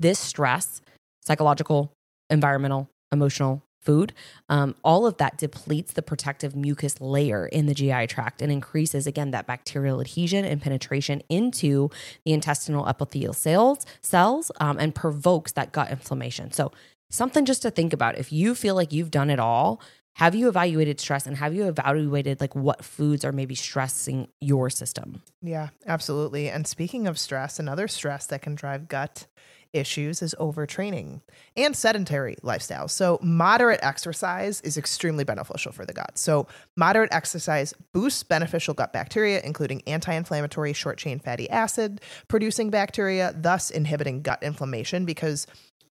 this 0.00 0.18
stress, 0.18 0.80
psychological, 1.24 1.92
environmental, 2.30 2.88
emotional, 3.12 3.62
food, 3.80 4.12
um, 4.48 4.74
all 4.84 5.06
of 5.06 5.16
that 5.16 5.38
depletes 5.38 5.94
the 5.94 6.02
protective 6.02 6.54
mucus 6.54 7.00
layer 7.00 7.46
in 7.46 7.66
the 7.66 7.74
GI 7.74 8.06
tract 8.08 8.42
and 8.42 8.52
increases 8.52 9.06
again 9.06 9.30
that 9.30 9.46
bacterial 9.46 10.00
adhesion 10.00 10.44
and 10.44 10.60
penetration 10.60 11.22
into 11.28 11.88
the 12.24 12.32
intestinal 12.32 12.86
epithelial 12.86 13.32
cells, 13.32 13.86
cells, 14.02 14.50
um, 14.60 14.78
and 14.78 14.94
provokes 14.94 15.52
that 15.52 15.72
gut 15.72 15.90
inflammation. 15.90 16.50
So 16.52 16.72
something 17.10 17.44
just 17.44 17.62
to 17.62 17.70
think 17.70 17.92
about. 17.92 18.18
If 18.18 18.32
you 18.32 18.54
feel 18.54 18.74
like 18.74 18.92
you've 18.92 19.10
done 19.10 19.30
it 19.30 19.40
all, 19.40 19.80
have 20.16 20.34
you 20.34 20.48
evaluated 20.48 20.98
stress 20.98 21.26
and 21.26 21.36
have 21.36 21.54
you 21.54 21.68
evaluated 21.68 22.40
like 22.40 22.54
what 22.54 22.84
foods 22.84 23.24
are 23.24 23.30
maybe 23.30 23.54
stressing 23.54 24.28
your 24.40 24.68
system? 24.68 25.22
Yeah, 25.40 25.68
absolutely. 25.86 26.50
And 26.50 26.66
speaking 26.66 27.06
of 27.06 27.18
stress, 27.18 27.60
another 27.60 27.86
stress 27.86 28.26
that 28.26 28.42
can 28.42 28.56
drive 28.56 28.88
gut 28.88 29.28
issues 29.72 30.22
is 30.22 30.34
overtraining 30.38 31.20
and 31.56 31.76
sedentary 31.76 32.36
lifestyle. 32.42 32.88
So, 32.88 33.18
moderate 33.22 33.80
exercise 33.82 34.60
is 34.62 34.76
extremely 34.76 35.24
beneficial 35.24 35.72
for 35.72 35.84
the 35.84 35.92
gut. 35.92 36.18
So, 36.18 36.46
moderate 36.76 37.12
exercise 37.12 37.74
boosts 37.92 38.22
beneficial 38.22 38.74
gut 38.74 38.92
bacteria, 38.92 39.40
including 39.42 39.82
anti 39.86 40.12
inflammatory 40.12 40.72
short 40.72 40.98
chain 40.98 41.18
fatty 41.18 41.48
acid 41.50 42.00
producing 42.28 42.70
bacteria, 42.70 43.34
thus 43.36 43.70
inhibiting 43.70 44.22
gut 44.22 44.42
inflammation 44.42 45.04
because 45.04 45.46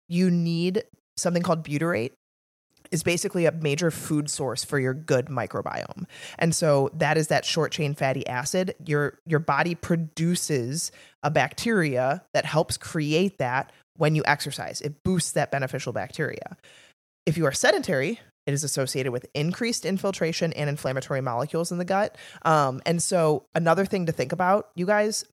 you 0.07 0.31
need 0.31 0.83
something 1.17 1.43
called 1.43 1.63
butyrate 1.63 2.11
is 2.91 3.03
basically 3.03 3.45
a 3.45 3.51
major 3.51 3.91
food 3.91 4.29
source 4.29 4.63
for 4.63 4.79
your 4.79 4.93
good 4.93 5.27
microbiome. 5.27 6.05
And 6.37 6.55
so 6.55 6.89
that 6.93 7.17
is 7.17 7.27
that 7.27 7.45
short 7.45 7.71
chain 7.71 7.93
fatty 7.93 8.25
acid. 8.27 8.75
Your 8.85 9.19
your 9.25 9.39
body 9.39 9.75
produces 9.75 10.91
a 11.23 11.31
bacteria 11.31 12.23
that 12.33 12.45
helps 12.45 12.77
create 12.77 13.37
that 13.37 13.71
when 13.97 14.15
you 14.15 14.23
exercise. 14.25 14.81
It 14.81 15.03
boosts 15.03 15.33
that 15.33 15.51
beneficial 15.51 15.93
bacteria. 15.93 16.57
If 17.25 17.37
you 17.37 17.45
are 17.45 17.51
sedentary, 17.51 18.19
it 18.45 18.53
is 18.53 18.63
associated 18.63 19.11
with 19.11 19.27
increased 19.33 19.85
infiltration 19.85 20.53
and 20.53 20.69
inflammatory 20.69 21.21
molecules 21.21 21.71
in 21.71 21.77
the 21.77 21.85
gut. 21.85 22.17
Um, 22.43 22.81
and 22.85 23.03
so 23.03 23.45
another 23.53 23.85
thing 23.85 24.07
to 24.07 24.11
think 24.11 24.31
about, 24.31 24.69
you 24.75 24.85
guys, 24.85 25.25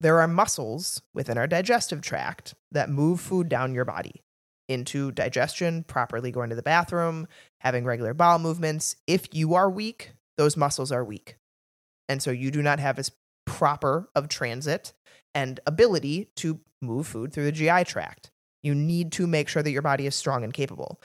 there 0.00 0.20
are 0.20 0.26
muscles 0.26 1.02
within 1.14 1.38
our 1.38 1.46
digestive 1.46 2.00
tract 2.00 2.54
that 2.72 2.88
move 2.88 3.20
food 3.20 3.48
down 3.48 3.74
your 3.74 3.84
body 3.84 4.22
into 4.70 5.10
digestion, 5.10 5.82
properly 5.82 6.30
going 6.30 6.50
to 6.50 6.56
the 6.56 6.62
bathroom, 6.62 7.26
having 7.60 7.84
regular 7.84 8.14
bowel 8.14 8.38
movements. 8.38 8.96
If 9.06 9.34
you 9.34 9.54
are 9.54 9.68
weak, 9.68 10.12
those 10.38 10.56
muscles 10.56 10.92
are 10.92 11.04
weak. 11.04 11.36
And 12.08 12.22
so 12.22 12.30
you 12.30 12.50
do 12.50 12.62
not 12.62 12.78
have 12.78 12.98
as 12.98 13.10
proper 13.46 14.08
of 14.14 14.28
transit 14.28 14.92
and 15.34 15.58
ability 15.66 16.28
to 16.36 16.60
move 16.80 17.06
food 17.06 17.32
through 17.32 17.44
the 17.44 17.52
GI 17.52 17.84
tract. 17.84 18.30
You 18.62 18.74
need 18.74 19.12
to 19.12 19.26
make 19.26 19.48
sure 19.48 19.62
that 19.62 19.70
your 19.70 19.82
body 19.82 20.06
is 20.06 20.14
strong 20.14 20.44
and 20.44 20.54
capable. 20.54 21.00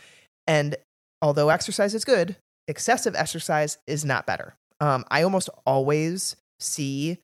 And 0.46 0.76
although 1.22 1.50
exercise 1.50 1.96
is 1.96 2.06
good, 2.06 2.36
excessive 2.68 3.16
exercise 3.16 3.80
is 3.88 4.06
not 4.06 4.28
better. 4.28 4.56
Um, 4.80 5.06
I 5.10 5.24
almost 5.24 5.50
always 5.66 6.36
see 6.60 7.18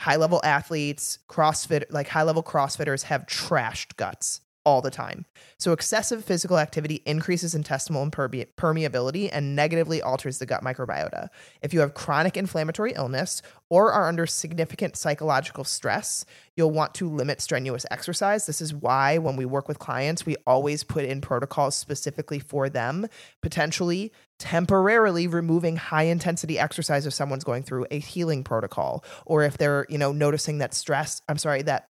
high 0.00 0.16
level 0.16 0.40
athletes, 0.44 1.18
CrossFit, 1.28 1.84
like 1.90 2.08
high 2.08 2.22
level 2.22 2.42
CrossFitters 2.42 3.04
have 3.04 3.26
trashed 3.26 3.96
guts 3.96 4.42
all 4.68 4.82
the 4.82 4.90
time. 4.90 5.24
So, 5.58 5.72
excessive 5.72 6.22
physical 6.22 6.58
activity 6.58 7.00
increases 7.06 7.54
intestinal 7.54 8.04
imperme- 8.04 8.48
permeability 8.58 9.30
and 9.32 9.56
negatively 9.56 10.02
alters 10.02 10.38
the 10.38 10.44
gut 10.44 10.62
microbiota. 10.62 11.28
If 11.62 11.72
you 11.72 11.80
have 11.80 11.94
chronic 11.94 12.36
inflammatory 12.36 12.92
illness 12.94 13.40
or 13.70 13.90
are 13.90 14.08
under 14.08 14.26
significant 14.26 14.94
psychological 14.94 15.64
stress, 15.64 16.26
you'll 16.54 16.70
want 16.70 16.92
to 16.96 17.08
limit 17.08 17.40
strenuous 17.40 17.86
exercise. 17.90 18.44
This 18.44 18.60
is 18.60 18.74
why, 18.74 19.16
when 19.16 19.36
we 19.36 19.46
work 19.46 19.68
with 19.68 19.78
clients, 19.78 20.26
we 20.26 20.36
always 20.46 20.84
put 20.84 21.06
in 21.06 21.22
protocols 21.22 21.74
specifically 21.74 22.38
for 22.38 22.68
them, 22.68 23.06
potentially 23.40 24.12
temporarily 24.38 25.26
removing 25.26 25.76
high 25.76 26.04
intensity 26.04 26.58
exercise 26.58 27.06
if 27.06 27.14
someone's 27.14 27.42
going 27.42 27.62
through 27.62 27.86
a 27.90 27.98
healing 27.98 28.44
protocol 28.44 29.02
or 29.24 29.42
if 29.42 29.58
they're 29.58 29.84
you 29.88 29.98
know 29.98 30.12
noticing 30.12 30.58
that 30.58 30.72
stress 30.72 31.20
i'm 31.28 31.36
sorry 31.36 31.60
that 31.60 31.88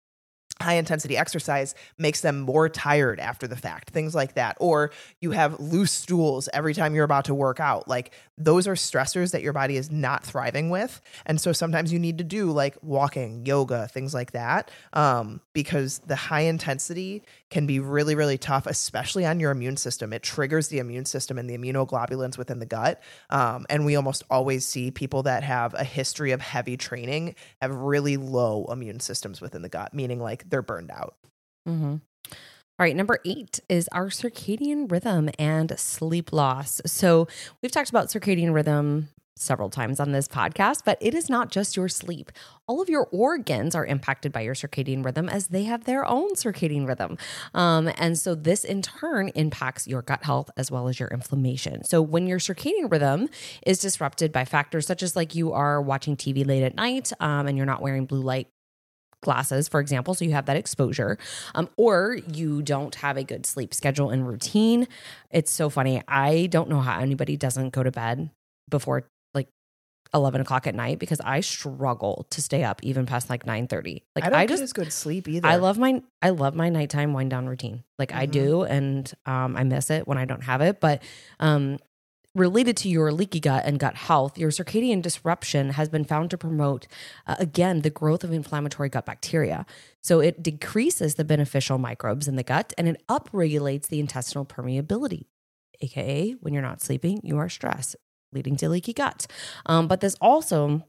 high 0.61 0.75
intensity 0.75 1.17
exercise 1.17 1.75
makes 1.97 2.21
them 2.21 2.39
more 2.39 2.69
tired 2.69 3.19
after 3.19 3.47
the 3.47 3.55
fact, 3.55 3.91
things 3.91 4.15
like 4.15 4.33
that. 4.33 4.57
Or 4.59 4.91
you 5.19 5.31
have 5.31 5.59
loose 5.59 5.91
stools 5.91 6.49
every 6.53 6.73
time 6.73 6.95
you're 6.95 7.03
about 7.03 7.25
to 7.25 7.33
work 7.33 7.59
out. 7.59 7.87
Like 7.87 8.11
those 8.37 8.67
are 8.67 8.73
stressors 8.73 9.31
that 9.31 9.41
your 9.41 9.53
body 9.53 9.77
is 9.77 9.91
not 9.91 10.23
thriving 10.23 10.69
with. 10.69 11.01
And 11.25 11.39
so 11.39 11.51
sometimes 11.51 11.91
you 11.91 11.99
need 11.99 12.17
to 12.19 12.23
do 12.23 12.51
like 12.51 12.77
walking, 12.81 13.45
yoga, 13.45 13.87
things 13.87 14.13
like 14.13 14.31
that, 14.31 14.71
um, 14.93 15.41
because 15.53 15.99
the 16.05 16.15
high 16.15 16.41
intensity 16.41 17.23
can 17.49 17.65
be 17.65 17.79
really, 17.79 18.15
really 18.15 18.37
tough, 18.37 18.67
especially 18.67 19.25
on 19.25 19.39
your 19.39 19.51
immune 19.51 19.77
system. 19.77 20.11
It 20.11 20.23
triggers 20.23 20.67
the 20.67 20.79
immune 20.79 21.05
system 21.05 21.37
and 21.37 21.49
the 21.49 21.57
immunoglobulins 21.57 22.37
within 22.37 22.59
the 22.59 22.65
gut. 22.65 23.01
Um, 23.29 23.65
and 23.69 23.85
we 23.85 23.95
almost 23.95 24.23
always 24.29 24.65
see 24.65 24.91
people 24.91 25.23
that 25.23 25.43
have 25.43 25.73
a 25.73 25.83
history 25.83 26.31
of 26.31 26.41
heavy 26.41 26.77
training 26.77 27.35
have 27.61 27.73
really 27.73 28.17
low 28.17 28.65
immune 28.65 28.99
systems 28.99 29.39
within 29.39 29.61
the 29.61 29.69
gut, 29.69 29.93
meaning 29.93 30.19
like 30.19 30.49
they're 30.49 30.61
burned 30.61 30.91
out. 30.91 31.15
Mm-hmm. 31.67 31.95
All 32.79 32.83
right, 32.83 32.95
number 32.95 33.19
eight 33.25 33.59
is 33.69 33.89
our 33.91 34.07
circadian 34.07 34.91
rhythm 34.91 35.31
and 35.39 35.73
sleep 35.79 36.31
loss. 36.31 36.79
So, 36.85 37.27
we've 37.63 37.71
talked 37.71 37.89
about 37.89 38.09
circadian 38.09 38.53
rhythm 38.53 39.09
several 39.39 39.69
times 39.69 39.99
on 39.99 40.11
this 40.11 40.27
podcast, 40.27 40.81
but 40.85 40.97
it 41.01 41.13
is 41.13 41.29
not 41.29 41.51
just 41.51 41.75
your 41.75 41.87
sleep. 41.87 42.31
All 42.67 42.81
of 42.81 42.89
your 42.89 43.07
organs 43.11 43.75
are 43.75 43.85
impacted 43.85 44.31
by 44.31 44.41
your 44.41 44.53
circadian 44.53 45.03
rhythm 45.03 45.29
as 45.29 45.47
they 45.47 45.63
have 45.63 45.85
their 45.85 46.05
own 46.05 46.33
circadian 46.33 46.87
rhythm. 46.87 47.17
Um, 47.53 47.89
and 47.97 48.17
so, 48.17 48.35
this 48.35 48.63
in 48.63 48.81
turn 48.81 49.29
impacts 49.29 49.87
your 49.87 50.01
gut 50.01 50.23
health 50.23 50.49
as 50.57 50.69
well 50.69 50.87
as 50.87 50.99
your 50.99 51.09
inflammation. 51.09 51.83
So, 51.83 52.01
when 52.01 52.27
your 52.27 52.39
circadian 52.39 52.91
rhythm 52.91 53.29
is 53.65 53.79
disrupted 53.79 54.31
by 54.31 54.45
factors 54.45 54.85
such 54.85 55.03
as 55.03 55.15
like 55.15 55.35
you 55.35 55.53
are 55.53 55.81
watching 55.81 56.15
TV 56.15 56.45
late 56.45 56.63
at 56.63 56.75
night 56.75 57.11
um, 57.19 57.47
and 57.47 57.57
you're 57.57 57.65
not 57.65 57.81
wearing 57.81 58.05
blue 58.05 58.21
light 58.21 58.47
glasses, 59.21 59.67
for 59.67 59.79
example, 59.79 60.13
so 60.13 60.25
you 60.25 60.31
have 60.31 60.45
that 60.45 60.57
exposure, 60.57 61.17
um, 61.55 61.69
or 61.77 62.17
you 62.33 62.61
don't 62.61 62.95
have 62.95 63.17
a 63.17 63.23
good 63.23 63.45
sleep 63.45 63.73
schedule 63.73 64.09
and 64.09 64.27
routine. 64.27 64.87
It's 65.31 65.51
so 65.51 65.69
funny. 65.69 66.01
I 66.07 66.47
don't 66.47 66.69
know 66.69 66.81
how 66.81 66.99
anybody 66.99 67.37
doesn't 67.37 67.71
go 67.71 67.83
to 67.83 67.91
bed 67.91 68.29
before 68.69 69.07
11 70.13 70.41
o'clock 70.41 70.67
at 70.67 70.75
night 70.75 70.99
because 70.99 71.19
I 71.21 71.41
struggle 71.41 72.25
to 72.29 72.41
stay 72.41 72.63
up 72.63 72.83
even 72.83 73.05
past 73.05 73.29
like 73.29 73.45
9 73.45 73.67
30. 73.67 74.03
Like 74.15 74.25
I 74.25 74.29
don't 74.29 74.39
I 74.39 74.43
get 74.45 74.49
just 74.49 74.63
as 74.63 74.73
good 74.73 74.91
sleep 74.91 75.27
either. 75.27 75.47
I 75.47 75.55
love 75.57 75.77
my 75.77 76.01
I 76.21 76.29
love 76.29 76.55
my 76.55 76.69
nighttime 76.69 77.13
wind 77.13 77.29
down 77.29 77.47
routine. 77.47 77.83
Like 77.99 78.13
I 78.13 78.25
Mhm. 78.27 78.31
do, 78.31 78.63
and 78.63 79.11
um, 79.25 79.55
I 79.55 79.63
miss 79.63 79.89
it 79.89 80.07
when 80.07 80.17
I 80.17 80.25
don't 80.25 80.43
have 80.43 80.61
it. 80.61 80.79
But 80.79 81.01
um, 81.39 81.79
related 82.35 82.77
to 82.77 82.89
your 82.89 83.11
leaky 83.11 83.39
gut 83.39 83.63
and 83.65 83.79
gut 83.79 83.95
health, 83.95 84.37
your 84.37 84.51
circadian 84.51 85.01
disruption 85.01 85.71
has 85.71 85.89
been 85.89 86.05
found 86.05 86.29
to 86.29 86.37
promote 86.37 86.85
uh, 87.25 87.35
again 87.39 87.81
the 87.81 87.89
growth 87.89 88.23
of 88.23 88.31
inflammatory 88.31 88.89
gut 88.89 89.05
bacteria. 89.05 89.65
So 90.01 90.19
it 90.19 90.43
decreases 90.43 91.15
the 91.15 91.25
beneficial 91.25 91.77
microbes 91.79 92.27
in 92.27 92.35
the 92.35 92.43
gut 92.43 92.73
and 92.77 92.87
it 92.87 93.01
upregulates 93.09 93.87
the 93.87 93.99
intestinal 93.99 94.45
permeability. 94.45 95.25
AKA, 95.81 96.31
when 96.39 96.53
you're 96.53 96.63
not 96.63 96.81
sleeping, 96.81 97.19
you 97.23 97.37
are 97.37 97.49
stressed, 97.49 97.95
leading 98.33 98.55
to 98.57 98.69
leaky 98.69 98.93
gut. 98.93 99.27
Um, 99.65 99.87
but 99.87 100.01
this 100.01 100.15
also 100.21 100.83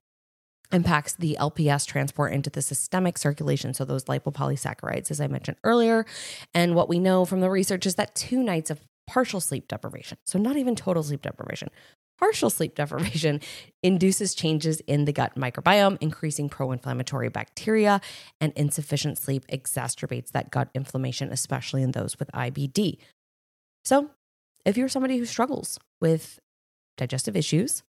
impacts 0.73 1.15
the 1.15 1.37
LPS 1.41 1.87
transport 1.87 2.33
into 2.33 2.51
the 2.51 2.63
systemic 2.63 3.19
circulation. 3.19 3.75
So, 3.75 3.85
those 3.85 4.05
lipopolysaccharides, 4.05 5.11
as 5.11 5.21
I 5.21 5.27
mentioned 5.27 5.57
earlier. 5.65 6.05
And 6.55 6.75
what 6.75 6.89
we 6.89 6.99
know 6.99 7.25
from 7.25 7.41
the 7.41 7.51
research 7.51 7.87
is 7.87 7.95
that 7.97 8.15
two 8.15 8.43
nights 8.43 8.71
of 8.71 8.81
partial 9.07 9.41
sleep 9.41 9.69
deprivation, 9.69 10.19
so 10.25 10.39
not 10.39 10.57
even 10.57 10.77
total 10.77 11.03
sleep 11.03 11.23
deprivation, 11.23 11.71
partial 12.19 12.51
sleep 12.51 12.75
deprivation 12.75 13.41
induces 13.83 14.35
changes 14.35 14.81
in 14.81 15.07
the 15.07 15.13
gut 15.13 15.35
microbiome, 15.37 15.97
increasing 16.01 16.49
pro 16.49 16.73
inflammatory 16.73 17.31
bacteria, 17.31 18.01
and 18.41 18.53
insufficient 18.55 19.17
sleep 19.17 19.47
exacerbates 19.49 20.33
that 20.33 20.51
gut 20.51 20.69
inflammation, 20.75 21.33
especially 21.33 21.83
in 21.83 21.93
those 21.93 22.19
with 22.19 22.31
IBD. 22.33 22.99
So, 23.85 24.11
if 24.67 24.77
you're 24.77 24.89
somebody 24.89 25.17
who 25.17 25.25
struggles 25.25 25.79
with 26.01 26.41
digestive 26.99 27.37
issues, 27.37 27.83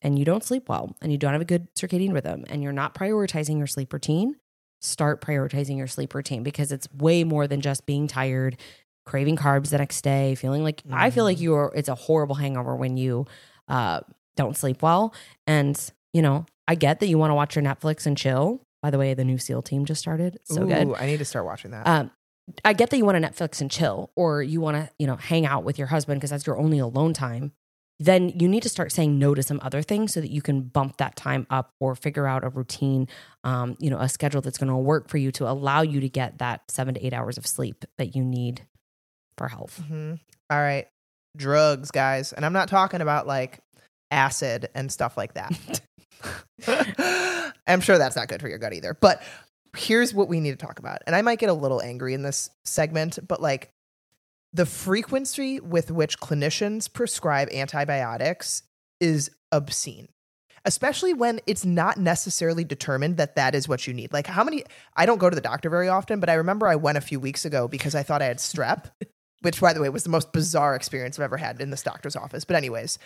and 0.00 0.18
you 0.18 0.24
don't 0.24 0.44
sleep 0.44 0.68
well 0.68 0.94
and 1.02 1.10
you 1.10 1.18
don't 1.18 1.32
have 1.32 1.42
a 1.42 1.46
good 1.46 1.74
circadian 1.74 2.12
rhythm 2.12 2.44
and 2.48 2.62
you're 2.62 2.72
not 2.72 2.94
prioritizing 2.94 3.58
your 3.58 3.66
sleep 3.66 3.92
routine, 3.92 4.36
start 4.80 5.20
prioritizing 5.20 5.76
your 5.76 5.88
sleep 5.88 6.14
routine 6.14 6.42
because 6.42 6.70
it's 6.70 6.88
way 6.92 7.24
more 7.24 7.48
than 7.48 7.60
just 7.60 7.84
being 7.84 8.06
tired, 8.06 8.56
craving 9.04 9.36
carbs 9.36 9.70
the 9.70 9.78
next 9.78 10.02
day, 10.02 10.36
feeling 10.36 10.62
like 10.62 10.82
I 10.92 11.10
feel 11.10 11.24
like 11.24 11.40
you 11.40 11.54
are 11.54 11.72
it's 11.74 11.88
a 11.88 11.96
horrible 11.96 12.36
hangover 12.36 12.76
when 12.76 12.96
you 12.96 13.26
uh 13.66 14.00
don't 14.36 14.56
sleep 14.56 14.82
well. 14.82 15.12
And, 15.46 15.76
you 16.12 16.22
know, 16.22 16.46
I 16.68 16.76
get 16.76 17.00
that 17.00 17.08
you 17.08 17.18
want 17.18 17.30
to 17.32 17.34
watch 17.34 17.56
your 17.56 17.64
Netflix 17.64 18.06
and 18.06 18.16
chill. 18.16 18.62
By 18.80 18.90
the 18.90 18.98
way, 18.98 19.14
the 19.14 19.24
new 19.24 19.38
SEAL 19.38 19.62
team 19.62 19.84
just 19.84 20.00
started. 20.00 20.38
So 20.44 20.64
good. 20.64 20.94
I 20.94 21.06
need 21.06 21.18
to 21.18 21.24
start 21.24 21.44
watching 21.44 21.72
that. 21.72 21.84
Um, 21.84 22.12
I 22.64 22.72
get 22.72 22.90
that 22.90 22.96
you 22.96 23.04
want 23.04 23.20
to 23.20 23.28
Netflix 23.28 23.60
and 23.60 23.68
chill, 23.68 24.12
or 24.14 24.42
you 24.42 24.60
want 24.60 24.76
to, 24.76 24.88
you 24.98 25.06
know, 25.08 25.16
hang 25.16 25.44
out 25.44 25.64
with 25.64 25.76
your 25.76 25.88
husband 25.88 26.20
because 26.20 26.30
that's 26.30 26.46
your 26.46 26.56
only 26.56 26.78
alone 26.78 27.12
time. 27.12 27.52
Then 28.00 28.28
you 28.28 28.48
need 28.48 28.62
to 28.62 28.68
start 28.68 28.92
saying 28.92 29.18
no 29.18 29.34
to 29.34 29.42
some 29.42 29.58
other 29.62 29.82
things 29.82 30.14
so 30.14 30.20
that 30.20 30.30
you 30.30 30.40
can 30.40 30.62
bump 30.62 30.98
that 30.98 31.16
time 31.16 31.46
up 31.50 31.72
or 31.80 31.96
figure 31.96 32.26
out 32.26 32.44
a 32.44 32.48
routine, 32.48 33.08
um, 33.42 33.76
you 33.80 33.90
know, 33.90 33.98
a 33.98 34.08
schedule 34.08 34.40
that's 34.40 34.58
going 34.58 34.70
to 34.70 34.76
work 34.76 35.08
for 35.08 35.18
you 35.18 35.32
to 35.32 35.48
allow 35.48 35.82
you 35.82 36.00
to 36.00 36.08
get 36.08 36.38
that 36.38 36.70
seven 36.70 36.94
to 36.94 37.04
eight 37.04 37.12
hours 37.12 37.38
of 37.38 37.46
sleep 37.46 37.84
that 37.96 38.14
you 38.14 38.24
need 38.24 38.62
for 39.36 39.48
health. 39.48 39.82
hmm 39.88 40.14
All 40.50 40.58
right. 40.58 40.86
Drugs, 41.36 41.90
guys. 41.90 42.32
And 42.32 42.44
I'm 42.44 42.52
not 42.52 42.68
talking 42.68 43.00
about 43.00 43.26
like 43.26 43.60
acid 44.10 44.68
and 44.74 44.90
stuff 44.92 45.16
like 45.16 45.34
that. 45.34 45.80
I'm 47.66 47.80
sure 47.80 47.98
that's 47.98 48.16
not 48.16 48.28
good 48.28 48.40
for 48.40 48.48
your 48.48 48.58
gut 48.58 48.74
either. 48.74 48.96
But 49.00 49.22
here's 49.76 50.14
what 50.14 50.28
we 50.28 50.40
need 50.40 50.58
to 50.58 50.66
talk 50.66 50.78
about. 50.78 50.98
And 51.06 51.14
I 51.14 51.22
might 51.22 51.38
get 51.38 51.50
a 51.50 51.54
little 51.54 51.80
angry 51.80 52.14
in 52.14 52.22
this 52.22 52.50
segment, 52.64 53.18
but 53.26 53.40
like 53.40 53.70
the 54.52 54.66
frequency 54.66 55.60
with 55.60 55.90
which 55.90 56.18
clinicians 56.18 56.92
prescribe 56.92 57.48
antibiotics 57.52 58.62
is 59.00 59.30
obscene. 59.52 60.08
Especially 60.64 61.14
when 61.14 61.40
it's 61.46 61.64
not 61.64 61.98
necessarily 61.98 62.64
determined 62.64 63.16
that 63.16 63.36
that 63.36 63.54
is 63.54 63.68
what 63.68 63.86
you 63.86 63.94
need. 63.94 64.12
Like, 64.12 64.26
how 64.26 64.44
many? 64.44 64.64
I 64.96 65.06
don't 65.06 65.18
go 65.18 65.30
to 65.30 65.34
the 65.34 65.40
doctor 65.40 65.70
very 65.70 65.88
often, 65.88 66.20
but 66.20 66.28
I 66.28 66.34
remember 66.34 66.66
I 66.66 66.76
went 66.76 66.98
a 66.98 67.02
few 67.02 67.20
weeks 67.20 67.44
ago 67.44 67.68
because 67.68 67.94
I 67.94 68.02
thought 68.02 68.22
I 68.22 68.26
had 68.26 68.38
strep, 68.38 68.90
which, 69.42 69.60
by 69.60 69.72
the 69.72 69.80
way, 69.80 69.88
was 69.88 70.02
the 70.02 70.10
most 70.10 70.32
bizarre 70.32 70.74
experience 70.74 71.18
I've 71.18 71.24
ever 71.24 71.36
had 71.36 71.60
in 71.60 71.70
this 71.70 71.82
doctor's 71.82 72.16
office. 72.16 72.44
But, 72.44 72.56
anyways, 72.56 72.98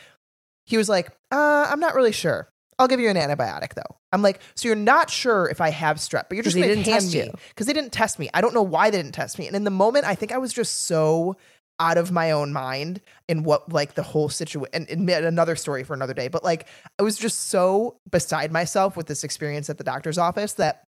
he 0.64 0.76
was 0.76 0.88
like, 0.88 1.11
uh, 1.30 1.68
I'm 1.70 1.80
not 1.80 1.95
really 1.95 2.12
sure. 2.12 2.49
I'll 2.79 2.89
give 2.89 3.01
you 3.01 3.09
an 3.09 3.16
antibiotic 3.16 3.75
though. 3.75 3.97
I'm 4.12 4.23
like, 4.23 4.41
so 4.55 4.68
you're 4.68 4.77
not 4.77 5.11
sure 5.11 5.49
if 5.49 5.61
I 5.61 5.70
have 5.70 5.99
strep, 5.99 6.25
but 6.29 6.33
you're 6.33 6.43
just 6.43 6.57
going 6.57 6.68
to 6.68 6.75
didn't 6.75 6.87
hand 6.87 7.03
test 7.03 7.14
me 7.14 7.31
because 7.49 7.66
they 7.66 7.73
didn't 7.73 7.93
test 7.93 8.18
me. 8.18 8.29
I 8.35 8.41
don't 8.41 8.55
know 8.55 8.62
why 8.62 8.91
they 8.91 8.99
didn't 8.99 9.12
test 9.12 9.39
me. 9.39 9.47
And 9.47 9.57
in 9.57 9.64
the 9.64 9.70
moment, 9.70 10.05
I 10.05 10.14
think 10.14 10.33
I 10.33 10.39
was 10.39 10.53
just 10.53 10.85
so 10.85 11.37
out 11.81 11.99
of 11.99 12.12
my 12.12 12.31
own 12.31 12.53
mind 12.53 13.01
in 13.29 13.43
what 13.43 13.73
like 13.73 13.95
the 13.95 14.03
whole 14.03 14.29
situation 14.29 14.68
and, 14.73 14.89
and 14.89 15.11
another 15.11 15.57
story 15.57 15.85
for 15.85 15.95
another 15.95 16.14
day. 16.14 16.29
But 16.29 16.45
like 16.45 16.68
I 16.99 17.03
was 17.03 17.16
just 17.18 17.49
so 17.49 17.97
beside 18.11 18.53
myself 18.53 18.97
with 18.97 19.07
this 19.07 19.25
experience 19.25 19.68
at 19.70 19.79
the 19.79 19.85
doctor's 19.85 20.18
office 20.18 20.55
that 20.55 20.85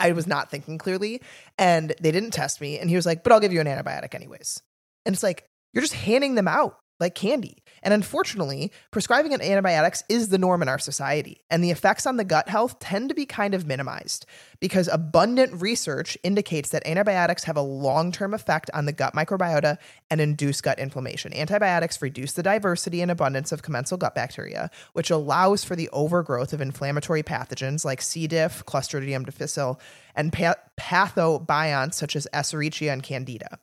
I 0.00 0.12
was 0.12 0.26
not 0.26 0.50
thinking 0.50 0.78
clearly. 0.78 1.20
And 1.58 1.94
they 2.00 2.12
didn't 2.12 2.30
test 2.30 2.60
me. 2.60 2.78
And 2.78 2.90
he 2.90 2.96
was 2.96 3.06
like, 3.06 3.22
but 3.22 3.32
I'll 3.32 3.40
give 3.40 3.52
you 3.52 3.60
an 3.60 3.66
antibiotic 3.66 4.14
anyways. 4.14 4.62
And 5.04 5.14
it's 5.14 5.22
like, 5.22 5.44
you're 5.72 5.82
just 5.82 5.94
handing 5.94 6.34
them 6.34 6.48
out 6.48 6.78
like 7.00 7.14
candy. 7.14 7.62
And 7.82 7.94
unfortunately, 7.94 8.72
prescribing 8.90 9.34
an 9.34 9.40
antibiotics 9.40 10.02
is 10.08 10.28
the 10.28 10.38
norm 10.38 10.62
in 10.62 10.68
our 10.68 10.78
society. 10.78 11.40
And 11.50 11.62
the 11.62 11.70
effects 11.70 12.06
on 12.06 12.16
the 12.16 12.24
gut 12.24 12.48
health 12.48 12.78
tend 12.80 13.08
to 13.08 13.14
be 13.14 13.26
kind 13.26 13.54
of 13.54 13.66
minimized 13.66 14.26
because 14.60 14.88
abundant 14.88 15.60
research 15.62 16.18
indicates 16.22 16.70
that 16.70 16.86
antibiotics 16.86 17.44
have 17.44 17.56
a 17.56 17.62
long 17.62 18.10
term 18.10 18.34
effect 18.34 18.70
on 18.74 18.86
the 18.86 18.92
gut 18.92 19.14
microbiota 19.14 19.78
and 20.10 20.20
induce 20.20 20.60
gut 20.60 20.78
inflammation. 20.78 21.32
Antibiotics 21.32 22.02
reduce 22.02 22.32
the 22.32 22.42
diversity 22.42 23.00
and 23.00 23.10
abundance 23.10 23.52
of 23.52 23.62
commensal 23.62 23.96
gut 23.98 24.14
bacteria, 24.14 24.70
which 24.92 25.10
allows 25.10 25.64
for 25.64 25.76
the 25.76 25.88
overgrowth 25.90 26.52
of 26.52 26.60
inflammatory 26.60 27.22
pathogens 27.22 27.84
like 27.84 28.02
C. 28.02 28.26
diff, 28.26 28.64
Clostridium 28.66 29.24
difficile, 29.24 29.80
and 30.14 30.32
pa- 30.32 30.56
pathobionts 30.78 31.94
such 31.94 32.16
as 32.16 32.26
Escherichia 32.34 32.92
and 32.92 33.02
Candida. 33.02 33.58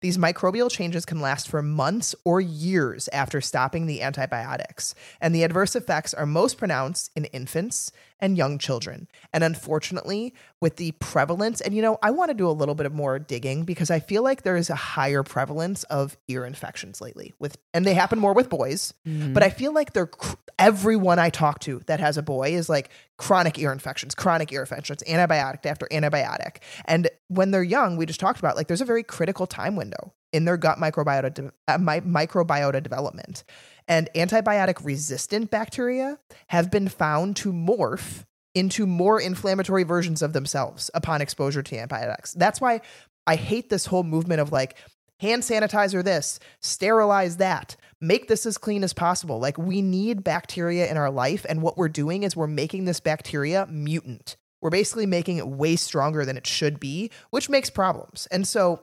These 0.00 0.16
microbial 0.16 0.70
changes 0.70 1.04
can 1.04 1.20
last 1.20 1.48
for 1.48 1.60
months 1.60 2.14
or 2.24 2.40
years 2.40 3.08
after 3.12 3.40
stopping 3.40 3.86
the 3.86 4.00
antibiotics, 4.02 4.94
and 5.20 5.34
the 5.34 5.44
adverse 5.44 5.76
effects 5.76 6.14
are 6.14 6.24
most 6.24 6.56
pronounced 6.56 7.10
in 7.14 7.26
infants 7.26 7.92
and 8.20 8.36
young 8.36 8.58
children. 8.58 9.08
And 9.32 9.42
unfortunately, 9.44 10.34
with 10.60 10.76
the 10.76 10.92
prevalence, 10.92 11.60
and 11.60 11.74
you 11.74 11.82
know, 11.82 11.98
I 12.02 12.10
want 12.10 12.30
to 12.30 12.34
do 12.34 12.48
a 12.48 12.52
little 12.52 12.74
bit 12.74 12.86
of 12.86 12.92
more 12.94 13.18
digging 13.18 13.64
because 13.64 13.90
I 13.90 14.00
feel 14.00 14.22
like 14.22 14.42
there 14.42 14.56
is 14.56 14.70
a 14.70 14.74
higher 14.74 15.22
prevalence 15.22 15.84
of 15.84 16.16
ear 16.28 16.44
infections 16.44 17.00
lately 17.00 17.32
with 17.38 17.56
and 17.74 17.84
they 17.84 17.94
happen 17.94 18.18
more 18.18 18.32
with 18.34 18.48
boys, 18.48 18.92
Mm-hmm. 19.06 19.32
but 19.32 19.42
I 19.42 19.50
feel 19.50 19.72
like 19.72 19.92
they're 19.92 20.10
everyone 20.58 21.18
I 21.18 21.30
talk 21.30 21.58
to 21.60 21.80
that 21.86 22.00
has 22.00 22.18
a 22.18 22.22
boy 22.22 22.50
is 22.54 22.68
like 22.68 22.90
chronic 23.16 23.58
ear 23.58 23.72
infections, 23.72 24.14
chronic 24.14 24.52
ear 24.52 24.60
infections, 24.60 25.02
antibiotic 25.08 25.64
after 25.64 25.86
antibiotic. 25.90 26.56
And 26.84 27.08
when 27.28 27.50
they're 27.50 27.62
young, 27.62 27.96
we 27.96 28.04
just 28.06 28.20
talked 28.20 28.38
about 28.38 28.56
like 28.56 28.66
there's 28.68 28.80
a 28.82 28.84
very 28.86 29.02
critical 29.02 29.46
time 29.46 29.74
window 29.76 30.12
in 30.32 30.44
their 30.44 30.56
gut 30.56 30.78
microbiota 30.78 31.32
de- 31.32 31.52
uh, 31.68 31.78
mi- 31.78 32.00
microbiota 32.00 32.82
development. 32.82 33.44
And 33.88 34.08
antibiotic 34.14 34.84
resistant 34.84 35.50
bacteria 35.50 36.18
have 36.48 36.70
been 36.70 36.88
found 36.88 37.36
to 37.36 37.52
morph 37.52 38.24
into 38.54 38.86
more 38.86 39.20
inflammatory 39.20 39.84
versions 39.84 40.22
of 40.22 40.32
themselves 40.32 40.90
upon 40.94 41.20
exposure 41.20 41.62
to 41.62 41.76
antibiotics. 41.78 42.32
That's 42.34 42.60
why 42.60 42.80
I 43.26 43.36
hate 43.36 43.70
this 43.70 43.86
whole 43.86 44.02
movement 44.02 44.40
of 44.40 44.52
like 44.52 44.76
hand 45.20 45.42
sanitizer 45.42 46.02
this, 46.02 46.40
sterilize 46.60 47.36
that, 47.36 47.76
make 48.00 48.28
this 48.28 48.46
as 48.46 48.58
clean 48.58 48.82
as 48.82 48.92
possible. 48.92 49.38
Like 49.38 49.58
we 49.58 49.82
need 49.82 50.24
bacteria 50.24 50.90
in 50.90 50.96
our 50.96 51.10
life 51.10 51.44
and 51.48 51.62
what 51.62 51.76
we're 51.76 51.88
doing 51.88 52.22
is 52.22 52.34
we're 52.34 52.46
making 52.46 52.86
this 52.86 53.00
bacteria 53.00 53.66
mutant. 53.70 54.36
We're 54.62 54.70
basically 54.70 55.06
making 55.06 55.38
it 55.38 55.48
way 55.48 55.76
stronger 55.76 56.24
than 56.24 56.36
it 56.36 56.46
should 56.46 56.80
be, 56.80 57.10
which 57.30 57.48
makes 57.48 57.70
problems. 57.70 58.26
And 58.30 58.46
so 58.46 58.82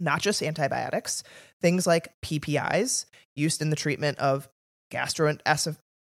not 0.00 0.20
just 0.20 0.42
antibiotics, 0.42 1.22
things 1.60 1.86
like 1.86 2.12
PPIs 2.22 3.06
used 3.34 3.62
in 3.62 3.70
the 3.70 3.76
treatment 3.76 4.18
of 4.18 4.48
gastro 4.90 5.32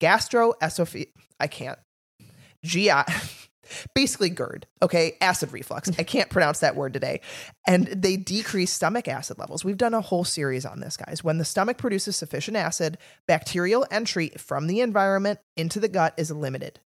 gastroesophageal 0.00 1.06
I 1.38 1.46
can't 1.46 1.78
GI 2.64 2.90
basically 3.94 4.30
GERD, 4.30 4.66
okay, 4.82 5.16
acid 5.20 5.52
reflux. 5.52 5.90
I 5.98 6.02
can't 6.02 6.30
pronounce 6.30 6.60
that 6.60 6.76
word 6.76 6.92
today. 6.92 7.20
And 7.66 7.86
they 7.86 8.16
decrease 8.16 8.72
stomach 8.72 9.08
acid 9.08 9.38
levels. 9.38 9.64
We've 9.64 9.76
done 9.76 9.94
a 9.94 10.00
whole 10.00 10.24
series 10.24 10.66
on 10.66 10.80
this, 10.80 10.96
guys. 10.96 11.24
When 11.24 11.38
the 11.38 11.44
stomach 11.44 11.78
produces 11.78 12.16
sufficient 12.16 12.56
acid, 12.56 12.98
bacterial 13.26 13.86
entry 13.90 14.30
from 14.36 14.66
the 14.66 14.80
environment 14.80 15.40
into 15.56 15.80
the 15.80 15.88
gut 15.88 16.14
is 16.16 16.30
limited. 16.30 16.80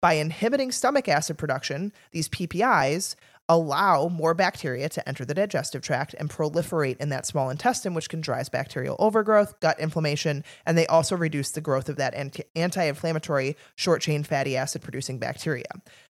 By 0.00 0.14
inhibiting 0.14 0.70
stomach 0.70 1.08
acid 1.08 1.38
production, 1.38 1.92
these 2.12 2.28
PPIs 2.28 3.16
allow 3.48 4.08
more 4.08 4.34
bacteria 4.34 4.88
to 4.90 5.08
enter 5.08 5.24
the 5.24 5.34
digestive 5.34 5.82
tract 5.82 6.14
and 6.18 6.30
proliferate 6.30 6.98
in 6.98 7.08
that 7.08 7.26
small 7.26 7.50
intestine, 7.50 7.94
which 7.94 8.08
can 8.08 8.20
drive 8.20 8.50
bacterial 8.50 8.96
overgrowth, 8.98 9.58
gut 9.60 9.80
inflammation, 9.80 10.44
and 10.66 10.76
they 10.76 10.86
also 10.86 11.16
reduce 11.16 11.50
the 11.50 11.60
growth 11.60 11.88
of 11.88 11.96
that 11.96 12.14
anti 12.54 12.84
inflammatory 12.84 13.56
short 13.74 14.02
chain 14.02 14.22
fatty 14.22 14.56
acid 14.56 14.82
producing 14.82 15.18
bacteria. 15.18 15.64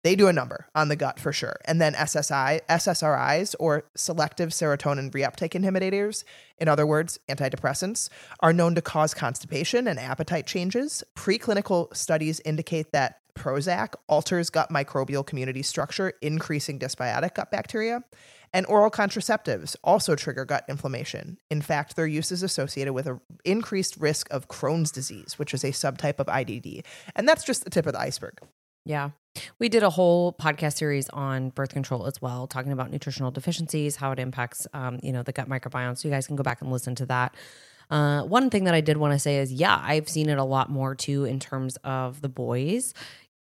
They 0.04 0.16
do 0.16 0.28
a 0.28 0.34
number 0.34 0.68
on 0.76 0.88
the 0.88 0.96
gut 0.96 1.20
for 1.20 1.34
sure. 1.34 1.58
And 1.66 1.82
then 1.82 1.94
SSI, 1.94 2.62
SSRIs 2.70 3.54
or 3.60 3.84
selective 3.96 4.50
serotonin 4.50 5.12
reuptake 5.12 5.60
inhibitors, 5.60 6.24
in 6.58 6.70
other 6.70 6.88
words, 6.88 7.20
antidepressants, 7.28 8.10
are 8.40 8.54
known 8.54 8.76
to 8.76 8.82
cause 8.82 9.14
constipation 9.14 9.88
and 9.88 10.00
appetite 10.00 10.48
changes. 10.48 11.04
Preclinical 11.18 11.94
studies 11.96 12.40
indicate 12.46 12.94
that 12.94 13.20
Prozac 13.40 13.94
alters 14.08 14.50
gut 14.50 14.70
microbial 14.70 15.26
community 15.26 15.64
structure, 15.64 16.14
increasing 16.22 16.78
dysbiotic 16.78 17.36
gut 17.36 17.50
bacteria. 17.50 18.04
And 18.54 18.66
oral 18.66 18.90
contraceptives 18.90 19.76
also 19.84 20.16
trigger 20.16 20.44
gut 20.44 20.66
inflammation. 20.68 21.38
In 21.50 21.62
fact, 21.62 21.96
their 21.96 22.08
use 22.08 22.32
is 22.32 22.42
associated 22.42 22.94
with 22.94 23.06
an 23.06 23.22
increased 23.46 23.98
risk 23.98 24.28
of 24.32 24.48
Crohn's 24.48 24.92
disease, 24.92 25.38
which 25.38 25.54
is 25.54 25.64
a 25.64 25.72
subtype 25.72 26.20
of 26.20 26.28
IBD. 26.28 26.84
And 27.16 27.28
that's 27.28 27.44
just 27.44 27.64
the 27.64 27.70
tip 27.70 27.86
of 27.86 27.94
the 27.94 28.00
iceberg. 28.00 28.40
Yeah. 28.86 29.12
We 29.60 29.70
did 29.70 29.84
a 29.84 29.92
whole 29.92 30.34
podcast 30.34 30.78
series 30.78 31.10
on 31.10 31.50
birth 31.50 31.74
control 31.74 32.08
as 32.08 32.22
well, 32.22 32.48
talking 32.48 32.72
about 32.72 32.90
nutritional 32.90 33.30
deficiencies, 33.30 33.98
how 33.98 34.12
it 34.12 34.20
impacts, 34.20 34.66
um, 34.74 35.00
you 35.04 35.12
know, 35.12 35.22
the 35.22 35.32
gut 35.32 35.48
microbiome. 35.48 35.98
So 35.98 36.08
you 36.08 36.14
guys 36.14 36.26
can 36.26 36.36
go 36.36 36.44
back 36.44 36.62
and 36.62 36.72
listen 36.72 36.96
to 36.96 37.06
that. 37.06 37.36
Uh, 37.92 38.24
one 38.24 38.50
thing 38.50 38.66
that 38.66 38.74
I 38.74 38.82
did 38.82 38.98
want 38.98 39.14
to 39.14 39.20
say 39.20 39.38
is, 39.38 39.52
yeah, 39.52 39.80
I've 39.84 40.10
seen 40.10 40.30
it 40.30 40.38
a 40.38 40.44
lot 40.44 40.70
more 40.70 40.96
too 40.96 41.26
in 41.26 41.40
terms 41.40 41.78
of 41.84 42.22
the 42.22 42.30
boys. 42.30 42.94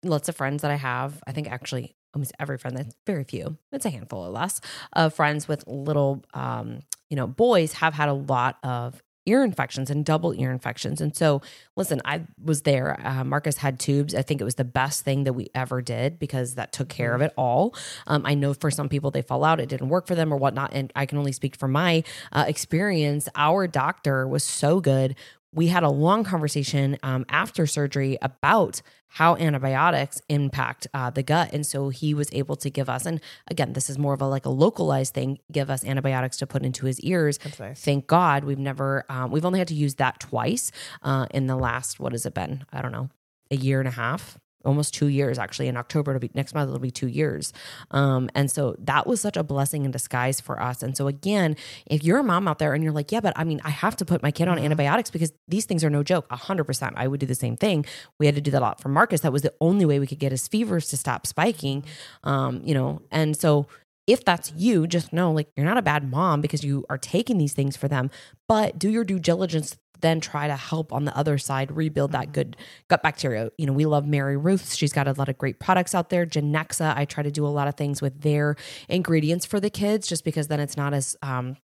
Lots 0.03 0.29
of 0.29 0.35
friends 0.35 0.61
that 0.61 0.71
I 0.71 0.75
have, 0.75 1.21
I 1.25 1.31
think 1.31 1.49
actually 1.49 1.95
almost 2.13 2.31
every 2.39 2.57
friend, 2.57 2.77
that's 2.77 2.95
very 3.05 3.23
few, 3.23 3.57
it's 3.71 3.85
a 3.85 3.89
handful 3.89 4.25
or 4.25 4.29
less 4.29 4.59
of 4.93 5.13
friends 5.13 5.47
with 5.47 5.63
little, 5.67 6.23
um, 6.33 6.79
you 7.09 7.15
know, 7.15 7.27
boys 7.27 7.73
have 7.73 7.93
had 7.93 8.09
a 8.09 8.13
lot 8.13 8.57
of 8.63 9.01
ear 9.27 9.43
infections 9.43 9.89
and 9.89 10.05
double 10.05 10.33
ear 10.33 10.51
infections. 10.51 11.01
And 11.01 11.15
so, 11.15 11.41
listen, 11.75 12.01
I 12.05 12.21
was 12.41 12.61
there. 12.61 12.99
Uh, 13.05 13.23
Marcus 13.23 13.57
had 13.57 13.79
tubes. 13.79 14.15
I 14.15 14.21
think 14.21 14.41
it 14.41 14.45
was 14.45 14.55
the 14.55 14.63
best 14.63 15.03
thing 15.03 15.25
that 15.25 15.33
we 15.33 15.47
ever 15.53 15.81
did 15.81 16.17
because 16.17 16.55
that 16.55 16.71
took 16.71 16.87
care 16.87 17.13
of 17.13 17.21
it 17.21 17.33
all. 17.37 17.75
Um, 18.07 18.23
I 18.25 18.33
know 18.33 18.53
for 18.53 18.71
some 18.71 18.89
people 18.89 19.11
they 19.11 19.21
fall 19.21 19.43
out, 19.43 19.59
it 19.59 19.69
didn't 19.69 19.89
work 19.89 20.07
for 20.07 20.15
them 20.15 20.33
or 20.33 20.37
whatnot. 20.37 20.71
And 20.73 20.91
I 20.95 21.05
can 21.05 21.17
only 21.17 21.33
speak 21.33 21.57
from 21.57 21.73
my 21.73 22.03
uh, 22.31 22.45
experience. 22.47 23.27
Our 23.35 23.67
doctor 23.67 24.27
was 24.27 24.43
so 24.43 24.79
good. 24.79 25.15
We 25.53 25.67
had 25.67 25.83
a 25.83 25.89
long 25.89 26.23
conversation 26.23 26.97
um, 27.03 27.25
after 27.29 27.65
surgery 27.65 28.17
about 28.21 28.81
how 29.07 29.35
antibiotics 29.37 30.21
impact 30.29 30.87
uh, 30.93 31.09
the 31.09 31.23
gut, 31.23 31.51
and 31.53 31.65
so 31.65 31.89
he 31.89 32.13
was 32.13 32.29
able 32.33 32.55
to 32.57 32.69
give 32.69 32.89
us. 32.89 33.05
And 33.05 33.21
again, 33.49 33.73
this 33.73 33.89
is 33.89 33.97
more 33.97 34.13
of 34.13 34.21
a 34.21 34.27
like 34.27 34.45
a 34.45 34.49
localized 34.49 35.13
thing. 35.13 35.39
Give 35.51 35.69
us 35.69 35.85
antibiotics 35.85 36.37
to 36.37 36.47
put 36.47 36.63
into 36.63 36.85
his 36.85 36.99
ears. 36.99 37.39
Nice. 37.59 37.81
Thank 37.81 38.07
God 38.07 38.43
we've 38.43 38.59
never 38.59 39.05
um, 39.09 39.31
we've 39.31 39.45
only 39.45 39.59
had 39.59 39.69
to 39.69 39.75
use 39.75 39.95
that 39.95 40.19
twice 40.19 40.71
uh, 41.01 41.27
in 41.31 41.47
the 41.47 41.55
last 41.55 41.99
what 41.99 42.11
has 42.11 42.25
it 42.25 42.33
been? 42.33 42.65
I 42.71 42.81
don't 42.81 42.91
know, 42.91 43.09
a 43.49 43.55
year 43.55 43.79
and 43.79 43.87
a 43.87 43.91
half, 43.91 44.37
almost 44.65 44.93
two 44.93 45.07
years 45.07 45.37
actually. 45.37 45.67
In 45.67 45.77
October 45.77 46.11
it'll 46.11 46.19
be 46.19 46.31
next 46.33 46.53
month 46.53 46.69
it'll 46.69 46.79
be 46.79 46.91
two 46.91 47.07
years, 47.07 47.53
um, 47.91 48.29
and 48.35 48.49
so 48.49 48.75
that 48.79 49.07
was 49.07 49.21
such 49.21 49.37
a 49.37 49.43
blessing 49.43 49.85
in 49.85 49.91
disguise 49.91 50.39
for 50.39 50.61
us. 50.61 50.83
And 50.83 50.95
so 50.95 51.07
again, 51.07 51.55
if 51.85 52.03
you're 52.03 52.19
a 52.19 52.23
mom 52.23 52.47
out 52.47 52.59
there 52.59 52.73
and 52.73 52.83
you're 52.83 52.93
like, 52.93 53.11
yeah, 53.11 53.19
but 53.19 53.33
I 53.35 53.43
mean, 53.43 53.61
I 53.63 53.69
have 53.69 53.95
to 53.97 54.05
put 54.05 54.21
my 54.23 54.31
kid 54.31 54.47
on 54.47 54.59
antibiotics 54.59 55.09
because 55.09 55.31
these 55.47 55.65
things 55.65 55.83
are 55.83 55.89
no 55.89 56.03
joke. 56.03 56.25
hundred 56.31 56.65
percent, 56.65 56.95
I 56.97 57.07
would 57.07 57.19
do 57.19 57.25
the 57.25 57.35
same 57.35 57.55
thing. 57.57 57.85
We 58.19 58.25
had 58.25 58.35
to 58.35 58.41
do 58.41 58.51
that 58.51 58.59
a 58.59 58.65
lot 58.65 58.81
for 58.81 58.89
Marcus. 58.89 59.21
That 59.21 59.31
was 59.33 59.41
the 59.41 59.53
only 59.61 59.85
way 59.85 59.99
we 59.99 60.07
could 60.07 60.19
get 60.19 60.31
his 60.31 60.47
fevers 60.47 60.89
to 60.89 60.97
stop 60.97 61.27
spiking. 61.27 61.83
Um, 62.23 62.61
you 62.63 62.73
know, 62.73 63.01
and 63.11 63.35
so 63.35 63.67
if 64.07 64.23
that's 64.23 64.53
you, 64.55 64.87
just 64.87 65.11
know 65.11 65.31
like 65.31 65.49
you're 65.55 65.65
not 65.65 65.77
a 65.77 65.81
bad 65.81 66.09
mom 66.09 66.39
because 66.39 66.63
you 66.63 66.85
are 66.89 66.97
taking 66.97 67.37
these 67.37 67.53
things 67.53 67.75
for 67.75 67.89
them, 67.89 68.09
but 68.47 68.79
do 68.79 68.89
your 68.89 69.03
due 69.03 69.19
diligence. 69.19 69.77
Then 70.01 70.19
try 70.19 70.47
to 70.47 70.55
help 70.55 70.93
on 70.93 71.05
the 71.05 71.15
other 71.17 71.37
side 71.37 71.71
rebuild 71.75 72.11
that 72.11 72.31
good 72.31 72.55
gut 72.89 73.01
bacteria. 73.03 73.51
You 73.57 73.65
know, 73.65 73.73
we 73.73 73.85
love 73.85 74.05
MaryRuth's. 74.05 74.75
She's 74.77 74.93
got 74.93 75.07
a 75.07 75.13
lot 75.13 75.29
of 75.29 75.37
great 75.37 75.59
products 75.59 75.95
out 75.95 76.09
there. 76.09 76.25
Genexa, 76.25 76.95
I 76.95 77.05
try 77.05 77.23
to 77.23 77.31
do 77.31 77.45
a 77.45 77.49
lot 77.49 77.67
of 77.67 77.75
things 77.75 78.01
with 78.01 78.21
their 78.21 78.55
ingredients 78.89 79.45
for 79.45 79.59
the 79.59 79.69
kids 79.69 80.07
just 80.07 80.23
because 80.23 80.47
then 80.47 80.59
it's 80.59 80.77
not 80.77 80.93
as, 80.93 81.15
um, 81.21 81.57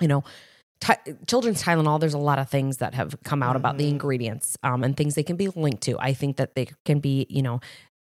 you 0.00 0.08
know, 0.08 0.24
Ty- 0.80 0.96
children's 1.26 1.62
Tylenol, 1.62 2.00
there's 2.00 2.14
a 2.14 2.18
lot 2.18 2.38
of 2.38 2.48
things 2.48 2.78
that 2.78 2.94
have 2.94 3.14
come 3.22 3.42
out 3.42 3.54
about 3.54 3.76
the 3.76 3.84
Mhm. 3.84 3.90
ingredients 3.90 4.56
um, 4.62 4.82
and 4.82 4.96
things 4.96 5.14
they 5.14 5.22
can 5.22 5.36
be 5.36 5.48
linked 5.48 5.82
to. 5.82 5.98
I 5.98 6.14
think 6.14 6.38
that 6.38 6.54
they 6.54 6.68
can 6.86 7.00
be, 7.00 7.26
you 7.28 7.42
know, 7.42 7.60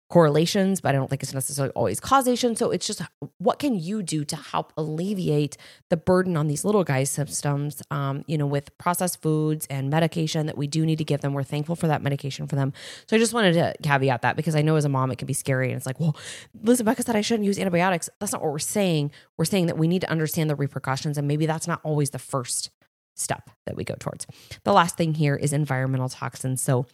correlations, 0.09 0.81
but 0.81 0.91
I 0.91 0.93
don't 0.93 1.09
think 1.09 1.23
it's 1.23 1.35
necessarily 1.35 1.73
always 1.75 2.01
causation. 2.01 2.57
So 2.57 2.71
it's 2.71 2.87
just 2.87 3.03
what 3.37 3.59
can 3.59 3.79
you 3.79 4.03
do 4.03 4.25
to 4.25 4.37
help 4.37 4.73
alleviate 4.77 5.59
the 5.91 5.99
burden 5.99 6.37
on 6.37 6.47
these 6.47 6.65
little 6.65 6.83
guys' 6.83 7.11
systems, 7.11 7.83
um, 7.91 8.25
you 8.27 8.39
know, 8.39 8.47
with 8.47 8.77
processed 8.79 9.21
foods 9.21 9.67
and 9.69 9.91
medication 9.91 10.47
that 10.47 10.57
we 10.57 10.67
do 10.67 10.87
need 10.87 10.97
to 10.99 11.05
give 11.05 11.21
them. 11.21 11.35
We're 11.35 11.43
thankful 11.43 11.77
for 11.77 11.89
that 11.89 12.03
medication 12.03 12.47
for 12.47 12.57
them. 12.57 12.73
So 13.07 13.17
I 13.17 13.19
just 13.19 13.35
wanted 13.35 13.53
to 13.55 13.75
caveat 13.83 14.23
that 14.23 14.37
because 14.37 14.57
I 14.57 14.63
know 14.63 14.77
as 14.77 14.87
a 14.87 14.89
mom, 14.89 15.11
it 15.11 15.19
can 15.19 15.27
be 15.27 15.35
scary. 15.35 15.69
And 15.69 15.77
it's 15.77 15.87
like, 15.87 16.01
well, 16.01 16.17
Liz 16.63 16.81
Becca 16.81 17.03
said 17.03 17.15
I 17.15 17.21
shouldn't 17.21 17.47
use 17.47 17.59
antibiotics. 17.59 18.09
That's 18.19 18.33
not 18.33 18.43
what 18.43 18.53
we're 18.53 18.59
saying. 18.61 19.11
We're 19.37 19.45
saying 19.45 19.67
that 19.67 19.77
we 19.77 19.89
need 19.89 20.01
to 20.01 20.11
understand 20.11 20.49
the 20.49 20.57
repercussions. 20.57 21.19
And 21.19 21.29
maybe 21.29 21.45
that's 21.45 21.69
not 21.69 21.81
always 21.83 22.11
the 22.11 22.19
first 22.19 22.71
step 23.15 23.51
that 23.67 23.77
we 23.77 23.85
go 23.85 23.95
towards. 23.99 24.27
The 24.65 24.73
last 24.73 24.97
thing 24.97 25.15
here 25.15 25.37
is 25.37 25.53
environmental 25.53 26.09
toxins. 26.09 26.63
So 26.63 26.87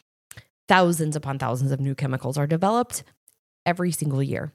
thousands 0.69 1.17
upon 1.17 1.39
thousands 1.39 1.73
of 1.73 1.81
new 1.81 1.95
chemicals 1.95 2.39
are 2.39 2.47
developed 2.47 3.05
every 3.67 3.93
single 3.93 4.23
year. 4.23 4.53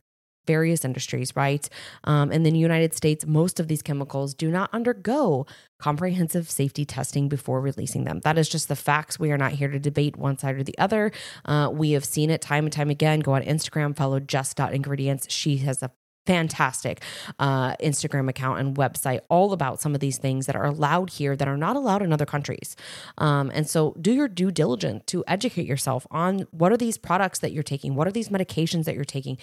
Various 0.47 0.84
industries, 0.84 1.36
right? 1.36 1.70
Um, 2.05 2.32
in 2.32 2.41
the 2.41 2.51
United 2.51 2.95
States, 2.95 3.26
most 3.26 3.60
of 3.60 3.68
these 3.68 3.84
chemicals 3.84 4.34
do 4.34 4.49
not 4.49 4.74
undergo 4.74 5.45
comprehensive 5.80 6.49
safety 6.49 6.86
testing 6.86 7.30
before 7.30 7.62
releasing 7.62 8.05
them. 8.05 8.20
That 8.24 8.38
is 8.38 8.49
just 8.49 8.68
the 8.68 8.76
facts. 8.76 9.20
We 9.20 9.32
are 9.32 9.38
not 9.38 9.51
here 9.51 9.68
to 9.68 9.80
debate 9.80 10.16
one 10.16 10.39
side 10.39 10.55
or 10.55 10.64
the 10.64 10.78
other. 10.80 11.12
Uh, 11.45 11.70
we 11.72 11.91
have 11.91 12.03
seen 12.05 12.32
it 12.32 12.41
time 12.41 12.66
and 12.66 12.74
time 12.74 12.89
again. 12.89 13.20
Go 13.20 13.34
on 13.34 13.43
Instagram, 13.43 13.95
follow 13.95 14.20
just.ingredients. 14.20 15.32
She 15.32 15.57
has 15.57 15.84
a 15.84 15.91
fantastic 16.26 17.01
uh, 17.39 17.76
Instagram 17.78 18.30
account 18.30 18.59
and 18.59 18.76
website 18.76 19.20
all 19.30 19.53
about 19.53 19.82
some 19.82 19.95
of 19.95 19.99
these 19.99 20.17
things 20.17 20.45
that 20.45 20.55
are 20.55 20.65
allowed 20.65 21.09
here 21.09 21.36
that 21.36 21.47
are 21.47 21.57
not 21.57 21.76
allowed 21.76 22.01
in 22.01 22.13
other 22.13 22.26
countries. 22.26 22.76
Um, 23.17 23.51
and 23.53 23.67
so 23.67 23.95
do 23.99 24.11
your 24.11 24.28
due 24.28 24.51
diligence 24.51 25.03
to 25.07 25.24
educate 25.28 25.65
yourself 25.65 26.05
on 26.11 26.45
what 26.51 26.72
are 26.72 26.78
these 26.78 26.97
products 26.97 27.39
that 27.39 27.51
you're 27.51 27.63
taking? 27.63 27.95
What 27.95 28.07
are 28.07 28.11
these 28.11 28.30
medications 28.30 28.86
that 28.86 28.95
you're 28.95 29.05
taking? 29.05 29.38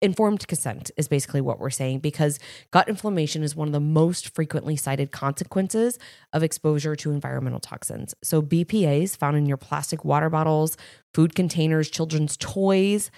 Informed 0.00 0.48
consent 0.48 0.90
is 0.96 1.06
basically 1.06 1.40
what 1.40 1.60
we're 1.60 1.70
saying 1.70 2.00
because 2.00 2.40
gut 2.72 2.88
inflammation 2.88 3.44
is 3.44 3.54
one 3.54 3.68
of 3.68 3.72
the 3.72 3.78
most 3.78 4.34
frequently 4.34 4.74
cited 4.74 5.12
consequences 5.12 5.96
of 6.32 6.42
exposure 6.42 6.96
to 6.96 7.12
environmental 7.12 7.60
toxins. 7.60 8.12
So, 8.20 8.42
BPAs 8.42 9.16
found 9.16 9.36
in 9.36 9.46
your 9.46 9.56
plastic 9.56 10.04
water 10.04 10.28
bottles, 10.28 10.76
food 11.14 11.36
containers, 11.36 11.88
children's 11.88 12.36
toys, 12.36 13.12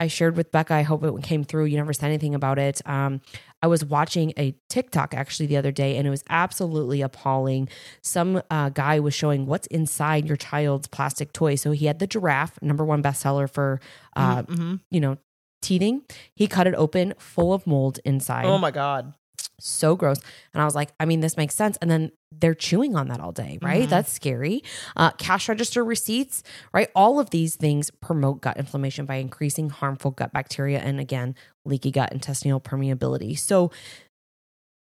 I 0.00 0.06
shared 0.08 0.36
with 0.36 0.50
Becca. 0.50 0.72
I 0.74 0.82
hope 0.82 1.04
it 1.04 1.22
came 1.22 1.44
through. 1.44 1.66
You 1.66 1.76
never 1.76 1.92
said 1.92 2.06
anything 2.06 2.34
about 2.34 2.58
it. 2.58 2.80
Um, 2.88 3.20
I 3.62 3.66
was 3.66 3.84
watching 3.84 4.32
a 4.38 4.56
TikTok 4.70 5.12
actually 5.14 5.46
the 5.46 5.58
other 5.58 5.70
day, 5.70 5.96
and 5.98 6.06
it 6.06 6.10
was 6.10 6.24
absolutely 6.30 7.02
appalling. 7.02 7.68
Some 8.02 8.42
uh, 8.50 8.70
guy 8.70 8.98
was 8.98 9.12
showing 9.14 9.44
what's 9.44 9.66
inside 9.66 10.26
your 10.26 10.38
child's 10.38 10.88
plastic 10.88 11.32
toy. 11.34 11.54
So 11.56 11.72
he 11.72 11.84
had 11.86 11.98
the 11.98 12.06
giraffe, 12.06 12.60
number 12.62 12.84
one 12.84 13.02
bestseller 13.02 13.48
for, 13.48 13.78
uh, 14.16 14.42
Mm-hmm. 14.44 14.76
you 14.90 15.00
know, 15.00 15.18
teething. 15.60 16.02
He 16.34 16.46
cut 16.46 16.66
it 16.66 16.74
open, 16.74 17.12
full 17.18 17.52
of 17.52 17.66
mold 17.66 18.00
inside. 18.04 18.46
Oh 18.46 18.56
my 18.56 18.70
god. 18.70 19.12
So 19.60 19.96
gross. 19.96 20.18
And 20.52 20.60
I 20.60 20.64
was 20.64 20.74
like, 20.74 20.90
I 20.98 21.04
mean, 21.04 21.20
this 21.20 21.36
makes 21.36 21.54
sense. 21.54 21.76
And 21.80 21.90
then 21.90 22.10
they're 22.32 22.54
chewing 22.54 22.96
on 22.96 23.08
that 23.08 23.20
all 23.20 23.32
day, 23.32 23.58
right? 23.62 23.86
Mhm. 23.86 23.90
That's 23.90 24.12
scary. 24.12 24.62
Uh, 24.96 25.10
cash 25.12 25.48
register 25.48 25.84
receipts, 25.84 26.42
right? 26.72 26.88
All 26.94 27.20
of 27.20 27.30
these 27.30 27.56
things 27.56 27.90
promote 28.00 28.40
gut 28.40 28.56
inflammation 28.56 29.06
by 29.06 29.16
increasing 29.16 29.70
harmful 29.70 30.10
gut 30.12 30.32
bacteria 30.32 30.78
and 30.80 31.00
again, 31.00 31.34
leaky 31.64 31.90
gut 31.90 32.12
intestinal 32.12 32.60
permeability. 32.60 33.38
So 33.38 33.70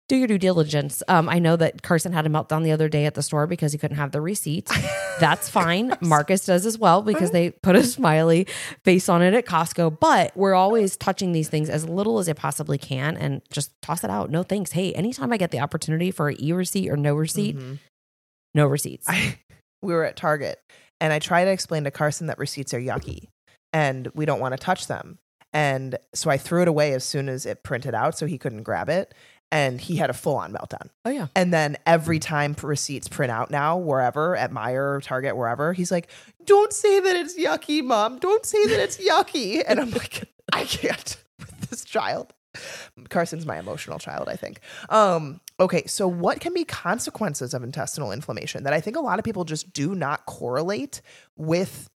do 0.08 0.16
your 0.16 0.28
due 0.28 0.38
diligence. 0.38 1.02
Um, 1.08 1.28
I 1.28 1.40
know 1.40 1.56
that 1.56 1.82
Carson 1.82 2.14
had 2.14 2.26
a 2.26 2.30
meltdown 2.30 2.64
the 2.64 2.72
other 2.72 2.88
day 2.88 3.06
at 3.06 3.16
the 3.16 3.24
store 3.24 3.48
because 3.48 3.72
he 3.72 3.78
couldn't 3.80 3.98
have 3.98 4.12
the 4.12 4.22
receipt. 4.22 4.70
That's 5.20 5.50
fine. 5.50 5.94
Marcus 6.02 6.46
does 6.46 6.66
as 6.66 6.78
well 6.78 7.02
because 7.02 7.32
they 7.32 7.52
put 7.52 7.76
a 7.76 7.84
smiley 7.84 8.46
face 8.84 9.10
on 9.10 9.22
it 9.24 9.34
at 9.34 9.46
Costco. 9.46 10.00
But 10.00 10.36
we're 10.38 10.54
always 10.54 10.96
touching 10.96 11.32
these 11.32 11.50
things 11.50 11.70
as 11.70 11.88
little 11.90 12.20
as 12.20 12.28
they 12.28 12.34
possibly 12.36 12.78
can 12.78 13.18
and 13.18 13.42
just 13.52 13.72
toss 13.82 14.04
it 14.04 14.10
out. 14.12 14.30
No 14.30 14.44
thanks. 14.44 14.74
Hey, 14.74 14.94
anytime 14.94 15.34
I 15.34 15.38
get 15.38 15.52
the 15.52 15.60
opportunity 15.60 16.12
for 16.12 16.30
an 16.30 16.36
e 16.40 16.52
receipt 16.52 16.90
or 16.90 16.98
no 16.98 17.16
receipt, 17.16 17.58
Mhm. 17.58 17.80
no 18.54 18.68
receipts. 18.68 19.06
I, 19.10 19.40
we 19.82 19.94
were 19.94 20.04
at 20.06 20.16
Target 20.18 20.60
and 21.02 21.14
I 21.14 21.20
tried 21.20 21.46
to 21.46 21.52
explain 21.52 21.84
to 21.86 21.92
Carson 21.92 22.28
that 22.28 22.38
receipts 22.38 22.74
are 22.74 22.80
yucky 22.80 23.30
and 23.74 24.08
we 24.14 24.26
don't 24.26 24.40
want 24.40 24.54
to 24.54 24.58
touch 24.58 24.88
them. 24.88 25.18
And 25.54 25.98
so 26.14 26.30
I 26.30 26.38
threw 26.38 26.64
it 26.64 26.68
away 26.68 26.92
as 26.94 27.06
soon 27.06 27.30
as 27.30 27.46
it 27.46 27.64
printed 27.64 27.96
out 27.96 28.18
so 28.18 28.26
he 28.26 28.38
couldn't 28.38 28.64
grab 28.64 28.90
it. 28.90 29.14
And 29.52 29.80
he 29.80 29.96
had 29.96 30.10
a 30.10 30.14
full 30.14 30.36
on 30.36 30.52
meltdown. 30.52 30.90
oh, 31.06 31.10
yeah. 31.12 31.28
And 31.36 31.54
then 31.54 31.78
every 31.86 32.20
time 32.20 32.56
receipts 32.62 33.08
print 33.08 33.32
out 33.32 33.52
now, 33.52 33.78
wherever 33.78 34.36
at 34.36 34.52
Meijer, 34.52 35.02
Target, 35.02 35.38
wherever, 35.38 35.72
he's 35.72 35.92
like, 35.92 36.10
Don't 36.46 36.74
say 36.74 37.00
that 37.00 37.16
it's 37.16 37.40
yucky, 37.40 37.84
mom. 37.84 38.20
Don't 38.20 38.46
say 38.46 38.66
that 38.66 38.80
it's 38.80 38.98
yucky. 38.98 39.64
And 39.68 39.80
I'm 39.80 39.92
like, 39.92 40.24
I 40.52 40.66
can't 40.66 41.24
with 41.40 41.70
this 41.70 41.84
child. 41.86 42.34
Carson's 43.10 43.46
my 43.46 43.60
emotional 43.60 44.00
child, 44.00 44.30
I 44.30 44.36
think. 44.36 44.60
Um, 44.90 45.42
okay, 45.60 45.86
so 45.88 46.08
what 46.08 46.40
can 46.40 46.54
be 46.54 46.64
consequences 46.64 47.54
of 47.54 47.64
intestinal 47.64 48.12
inflammation 48.12 48.64
that 48.64 48.74
I 48.74 48.82
think 48.82 48.96
a 48.96 49.02
lot 49.02 49.20
of 49.20 49.26
people 49.26 49.44
just 49.44 49.74
do 49.74 49.96
not 49.96 50.26
correlate 50.26 51.02
with 51.36 51.90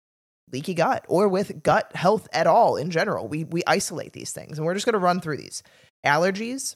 leaky 0.52 0.74
gut 0.74 1.06
or 1.08 1.28
with 1.28 1.64
gut 1.64 1.96
health 1.96 2.28
at 2.34 2.48
all 2.48 2.76
in 2.76 2.92
general? 2.92 3.28
We 3.28 3.44
we 3.46 3.62
isolate 3.68 4.14
these 4.14 4.32
things 4.32 4.58
and 4.58 4.66
we're 4.66 4.74
just 4.74 4.86
gonna 4.86 4.98
run 4.98 5.22
through 5.22 5.38
these. 5.38 5.64
Allergies, 6.06 6.76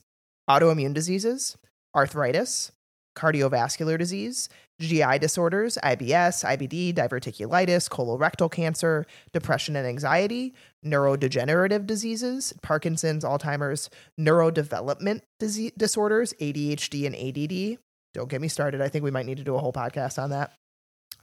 autoimmune 0.49 0.93
diseases, 0.93 1.57
arthritis, 1.95 2.71
cardiovascular 3.15 3.97
disease, 3.97 4.49
GI 4.79 5.19
disorders, 5.19 5.77
IBS, 5.83 6.43
IBD, 6.43 6.93
diverticulitis, 6.93 7.89
colorectal 7.89 8.51
cancer, 8.51 9.05
depression 9.31 9.75
and 9.75 9.87
anxiety, 9.87 10.53
neurodegenerative 10.85 11.85
diseases, 11.85 12.53
Parkinson's, 12.61 13.23
Alzheimer's, 13.23 13.89
neurodevelopment 14.19 15.21
disease, 15.39 15.71
disorders, 15.77 16.33
ADHD 16.41 17.05
and 17.05 17.15
ADD. 17.15 17.79
Don't 18.13 18.29
get 18.29 18.41
me 18.41 18.47
started. 18.47 18.81
I 18.81 18.89
think 18.89 19.03
we 19.03 19.11
might 19.11 19.25
need 19.25 19.37
to 19.37 19.43
do 19.43 19.55
a 19.55 19.59
whole 19.59 19.73
podcast 19.73 20.21
on 20.21 20.31
that. 20.31 20.53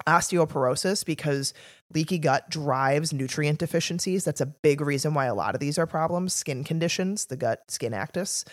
Osteoporosis, 0.06 1.04
because 1.04 1.52
leaky 1.92 2.18
gut 2.18 2.48
drives 2.48 3.12
nutrient 3.12 3.58
deficiencies. 3.58 4.24
That's 4.24 4.40
a 4.40 4.46
big 4.46 4.80
reason 4.80 5.12
why 5.12 5.26
a 5.26 5.34
lot 5.34 5.54
of 5.54 5.60
these 5.60 5.78
are 5.78 5.86
problems. 5.86 6.32
Skin 6.32 6.64
conditions, 6.64 7.26
the 7.26 7.36
gut 7.36 7.62
skin 7.68 7.92
axis, 7.92 8.44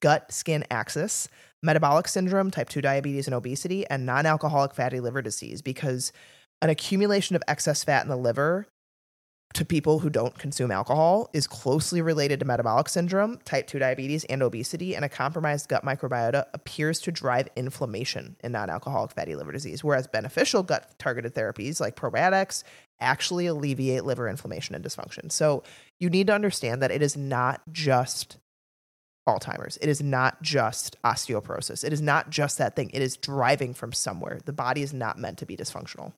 gut 0.00 0.32
skin 0.32 0.64
axis, 0.70 1.28
metabolic 1.62 2.08
syndrome, 2.08 2.50
type 2.50 2.68
2 2.68 2.80
diabetes 2.80 3.26
and 3.26 3.34
obesity, 3.34 3.86
and 3.88 4.06
non 4.06 4.26
alcoholic 4.26 4.74
fatty 4.74 5.00
liver 5.00 5.22
disease, 5.22 5.62
because 5.62 6.12
an 6.62 6.70
accumulation 6.70 7.36
of 7.36 7.42
excess 7.48 7.84
fat 7.84 8.02
in 8.02 8.08
the 8.08 8.16
liver 8.16 8.66
to 9.54 9.64
people 9.64 10.00
who 10.00 10.10
don't 10.10 10.36
consume 10.36 10.72
alcohol 10.72 11.30
is 11.32 11.46
closely 11.46 12.02
related 12.02 12.40
to 12.40 12.44
metabolic 12.44 12.88
syndrome, 12.88 13.38
type 13.44 13.68
2 13.68 13.78
diabetes, 13.78 14.24
and 14.24 14.42
obesity. 14.42 14.96
And 14.96 15.04
a 15.04 15.08
compromised 15.08 15.68
gut 15.68 15.84
microbiota 15.84 16.46
appears 16.52 17.00
to 17.00 17.12
drive 17.12 17.48
inflammation 17.56 18.36
in 18.42 18.52
non 18.52 18.68
alcoholic 18.68 19.12
fatty 19.12 19.36
liver 19.36 19.52
disease, 19.52 19.84
whereas 19.84 20.08
beneficial 20.08 20.62
gut 20.62 20.92
targeted 20.98 21.34
therapies 21.34 21.80
like 21.80 21.96
probiotics 21.96 22.64
actually 23.00 23.46
alleviate 23.46 24.04
liver 24.04 24.28
inflammation 24.28 24.74
and 24.74 24.84
dysfunction. 24.84 25.30
So 25.30 25.62
you 26.00 26.10
need 26.10 26.26
to 26.26 26.34
understand 26.34 26.82
that 26.82 26.90
it 26.90 27.02
is 27.02 27.16
not 27.16 27.62
just 27.70 28.38
Alzheimer's. 29.28 29.78
It 29.78 29.88
is 29.88 30.02
not 30.02 30.42
just 30.42 30.96
osteoporosis. 31.02 31.84
It 31.84 31.92
is 31.92 32.00
not 32.00 32.30
just 32.30 32.58
that 32.58 32.76
thing. 32.76 32.90
It 32.92 33.02
is 33.02 33.16
driving 33.16 33.74
from 33.74 33.92
somewhere. 33.92 34.40
The 34.44 34.52
body 34.52 34.82
is 34.82 34.92
not 34.92 35.18
meant 35.18 35.38
to 35.38 35.46
be 35.46 35.56
dysfunctional. 35.56 36.12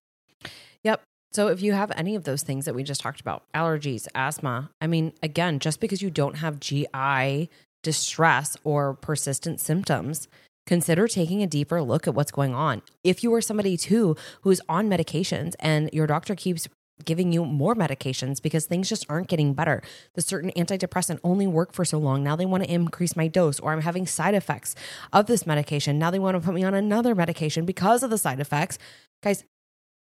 Yep. 0.83 1.03
So 1.33 1.49
if 1.49 1.61
you 1.61 1.73
have 1.73 1.93
any 1.97 2.15
of 2.15 2.25
those 2.25 2.43
things 2.43 2.65
that 2.65 2.75
we 2.75 2.83
just 2.83 3.01
talked 3.01 3.21
about, 3.21 3.45
allergies, 3.55 4.09
asthma, 4.15 4.71
I 4.81 4.87
mean, 4.87 5.13
again, 5.23 5.59
just 5.59 5.81
because 5.81 6.03
you 6.03 6.11
don't 6.11 6.37
have 6.37 6.61
GI 6.61 7.51
distress 7.83 8.57
or 8.65 8.95
persistent 8.95 9.61
symptoms, 9.61 10.29
consider 10.67 11.07
taking 11.07 11.43
a 11.43 11.47
deeper 11.47 11.83
look 11.83 12.09
at 12.09 12.15
what's 12.15 12.33
going 12.33 12.55
on. 12.55 12.83
If 13.05 13.23
you 13.23 13.33
are 13.35 13.41
somebody 13.41 13.77
too 13.77 14.17
who's 14.43 14.61
on 14.69 14.89
medications 14.89 15.55
and 15.61 15.91
your 15.93 16.07
doctor 16.07 16.35
keeps 16.35 16.69
giving 17.05 17.33
you 17.33 17.45
more 17.45 17.75
medications 17.75 18.41
because 18.41 18.65
things 18.65 18.89
just 18.89 19.05
aren't 19.09 19.29
getting 19.29 19.55
better. 19.55 19.83
The 20.15 20.23
certain 20.23 20.51
antidepressant 20.53 21.21
only 21.23 21.47
work 21.47 21.73
for 21.73 21.85
so 21.85 21.99
long. 21.99 22.23
Now 22.23 22.37
they 22.37 22.47
want 22.47 22.65
to 22.65 22.73
increase 22.73 23.17
my 23.17 23.29
dose 23.29 23.61
or 23.61 23.73
I'm 23.73 23.83
having 23.83 24.07
side 24.07 24.35
effects 24.35 24.75
of 25.13 25.27
this 25.27 25.47
medication. 25.47 25.99
Now 25.99 26.11
they 26.11 26.19
want 26.19 26.37
to 26.37 26.41
put 26.41 26.55
me 26.55 26.65
on 26.65 26.75
another 26.75 27.15
medication 27.15 27.65
because 27.65 28.03
of 28.03 28.11
the 28.11 28.19
side 28.19 28.41
effects. 28.41 28.79
Guys, 29.23 29.45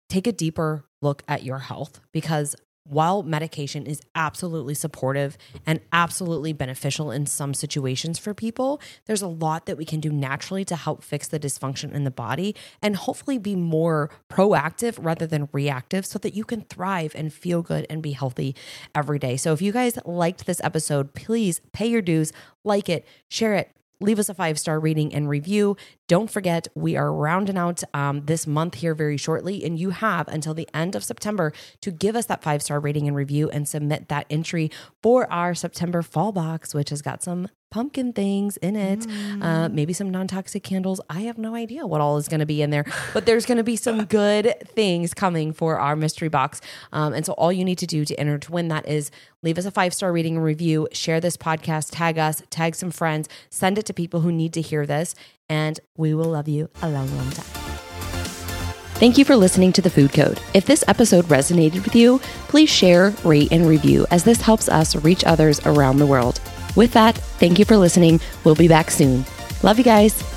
take 0.09 0.27
a 0.27 0.31
deeper 0.31 0.85
look 1.01 1.23
at 1.27 1.43
your 1.43 1.59
health 1.59 1.99
because 2.11 2.55
while 2.89 3.23
medication 3.23 3.85
is 3.85 4.01
absolutely 4.15 4.73
supportive 4.73 5.37
and 5.65 5.79
absolutely 5.91 6.53
beneficial 6.53 7.11
in 7.11 7.25
some 7.25 7.53
situations 7.53 8.17
for 8.17 8.33
people, 8.33 8.81
there's 9.05 9.21
a 9.21 9.27
lot 9.27 9.65
that 9.65 9.77
we 9.77 9.85
can 9.85 9.99
do 9.99 10.11
naturally 10.11 10.63
to 10.65 10.75
help 10.75 11.03
fix 11.03 11.27
the 11.27 11.39
dysfunction 11.39 11.91
in 11.91 12.03
the 12.03 12.11
body 12.11 12.55
and 12.81 12.95
hopefully 12.95 13.37
be 13.37 13.55
more 13.55 14.09
proactive 14.29 14.97
rather 15.03 15.27
than 15.27 15.49
reactive 15.51 16.05
so 16.05 16.17
that 16.19 16.33
you 16.33 16.43
can 16.43 16.61
thrive 16.61 17.13
and 17.15 17.33
feel 17.33 17.61
good 17.61 17.85
and 17.89 18.01
be 18.01 18.11
healthy 18.11 18.55
every 18.95 19.19
day. 19.19 19.37
So 19.37 19.53
if 19.53 19.61
you 19.61 19.71
guys 19.71 19.97
liked 20.05 20.45
this 20.45 20.61
episode, 20.63 21.13
please 21.13 21.61
pay 21.73 21.87
your 21.87 22.01
dues, 22.01 22.31
like 22.63 22.89
it, 22.89 23.05
share 23.29 23.55
it, 23.55 23.71
leave 23.99 24.19
us 24.19 24.29
a 24.29 24.33
five 24.33 24.59
star 24.59 24.79
rating 24.79 25.13
and 25.13 25.29
review. 25.29 25.75
Don't 26.07 26.29
forget, 26.29 26.67
we 26.75 26.95
are 26.95 27.11
rounding 27.11 27.57
out 27.57 27.83
um, 27.93 28.25
this 28.25 28.47
month 28.47 28.75
here 28.75 28.95
very 28.95 29.17
shortly, 29.17 29.63
and 29.63 29.79
you 29.79 29.89
have 29.91 30.27
until 30.27 30.53
the 30.53 30.69
end 30.73 30.95
of 30.95 31.03
September 31.03 31.51
to 31.81 31.91
give 31.91 32.15
us 32.15 32.25
that 32.27 32.43
five 32.43 32.61
star 32.61 32.79
rating 32.79 33.07
and 33.07 33.15
review 33.15 33.49
and 33.49 33.67
submit 33.67 34.09
that 34.09 34.25
entry 34.29 34.71
for 35.01 35.31
our 35.31 35.53
September 35.53 36.01
fall 36.01 36.31
box, 36.31 36.73
which 36.73 36.89
has 36.89 37.01
got 37.01 37.23
some 37.23 37.47
pumpkin 37.69 38.13
things 38.13 38.57
in 38.57 38.75
it, 38.75 39.05
uh, 39.41 39.69
maybe 39.69 39.93
some 39.93 40.09
non 40.09 40.27
toxic 40.27 40.63
candles. 40.63 41.01
I 41.09 41.21
have 41.21 41.37
no 41.37 41.55
idea 41.55 41.85
what 41.85 42.01
all 42.01 42.17
is 42.17 42.27
going 42.27 42.39
to 42.39 42.45
be 42.45 42.61
in 42.61 42.69
there, 42.69 42.85
but 43.13 43.25
there's 43.25 43.45
going 43.45 43.57
to 43.57 43.63
be 43.63 43.75
some 43.75 44.05
good 44.19 44.55
things 44.67 45.13
coming 45.13 45.53
for 45.53 45.79
our 45.79 45.95
mystery 45.95 46.29
box. 46.29 46.61
Um, 46.93 47.13
and 47.13 47.25
so 47.25 47.33
all 47.33 47.51
you 47.51 47.65
need 47.65 47.77
to 47.79 47.87
do 47.87 48.05
to 48.05 48.19
enter 48.19 48.37
to 48.37 48.51
win 48.51 48.67
that 48.69 48.87
is 48.87 49.11
leave 49.43 49.57
us 49.57 49.65
a 49.65 49.71
five 49.71 49.93
star 49.93 50.11
rating 50.11 50.35
and 50.35 50.43
review, 50.43 50.87
share 50.91 51.19
this 51.19 51.37
podcast, 51.37 51.89
tag 51.91 52.17
us, 52.17 52.41
tag 52.49 52.75
some 52.75 52.91
friends, 52.91 53.27
send 53.49 53.77
it 53.77 53.85
to 53.87 53.93
people 53.93 54.21
who 54.21 54.31
need 54.31 54.53
to 54.53 54.61
hear 54.61 54.85
this, 54.85 55.15
and 55.49 55.79
we 55.95 56.13
will 56.13 56.31
love 56.31 56.47
you 56.47 56.69
a 56.81 56.89
long, 56.89 57.15
long 57.17 57.29
time. 57.31 57.67
Thank 58.97 59.19
you 59.19 59.25
for 59.25 59.35
listening 59.35 59.71
to 59.73 59.81
The 59.83 59.91
Food 59.91 60.11
Code. 60.11 60.39
If 60.55 60.65
this 60.65 60.83
episode 60.87 61.25
resonated 61.25 61.83
with 61.83 61.95
you, 61.95 62.19
please 62.47 62.71
share, 62.71 63.11
rate, 63.23 63.51
and 63.51 63.67
review 63.67 64.07
as 64.09 64.23
this 64.23 64.41
helps 64.41 64.67
us 64.67 64.95
reach 64.95 65.23
others 65.23 65.59
around 65.65 65.97
the 65.97 66.07
world. 66.07 66.41
With 66.77 66.93
that, 66.93 67.17
thank 67.39 67.57
you 67.57 67.65
for 67.65 67.75
listening. 67.75 68.21
We'll 68.43 68.55
be 68.55 68.67
back 68.67 68.91
soon. 68.91 69.25
Love 69.63 69.79
you 69.79 69.83
guys. 69.83 70.36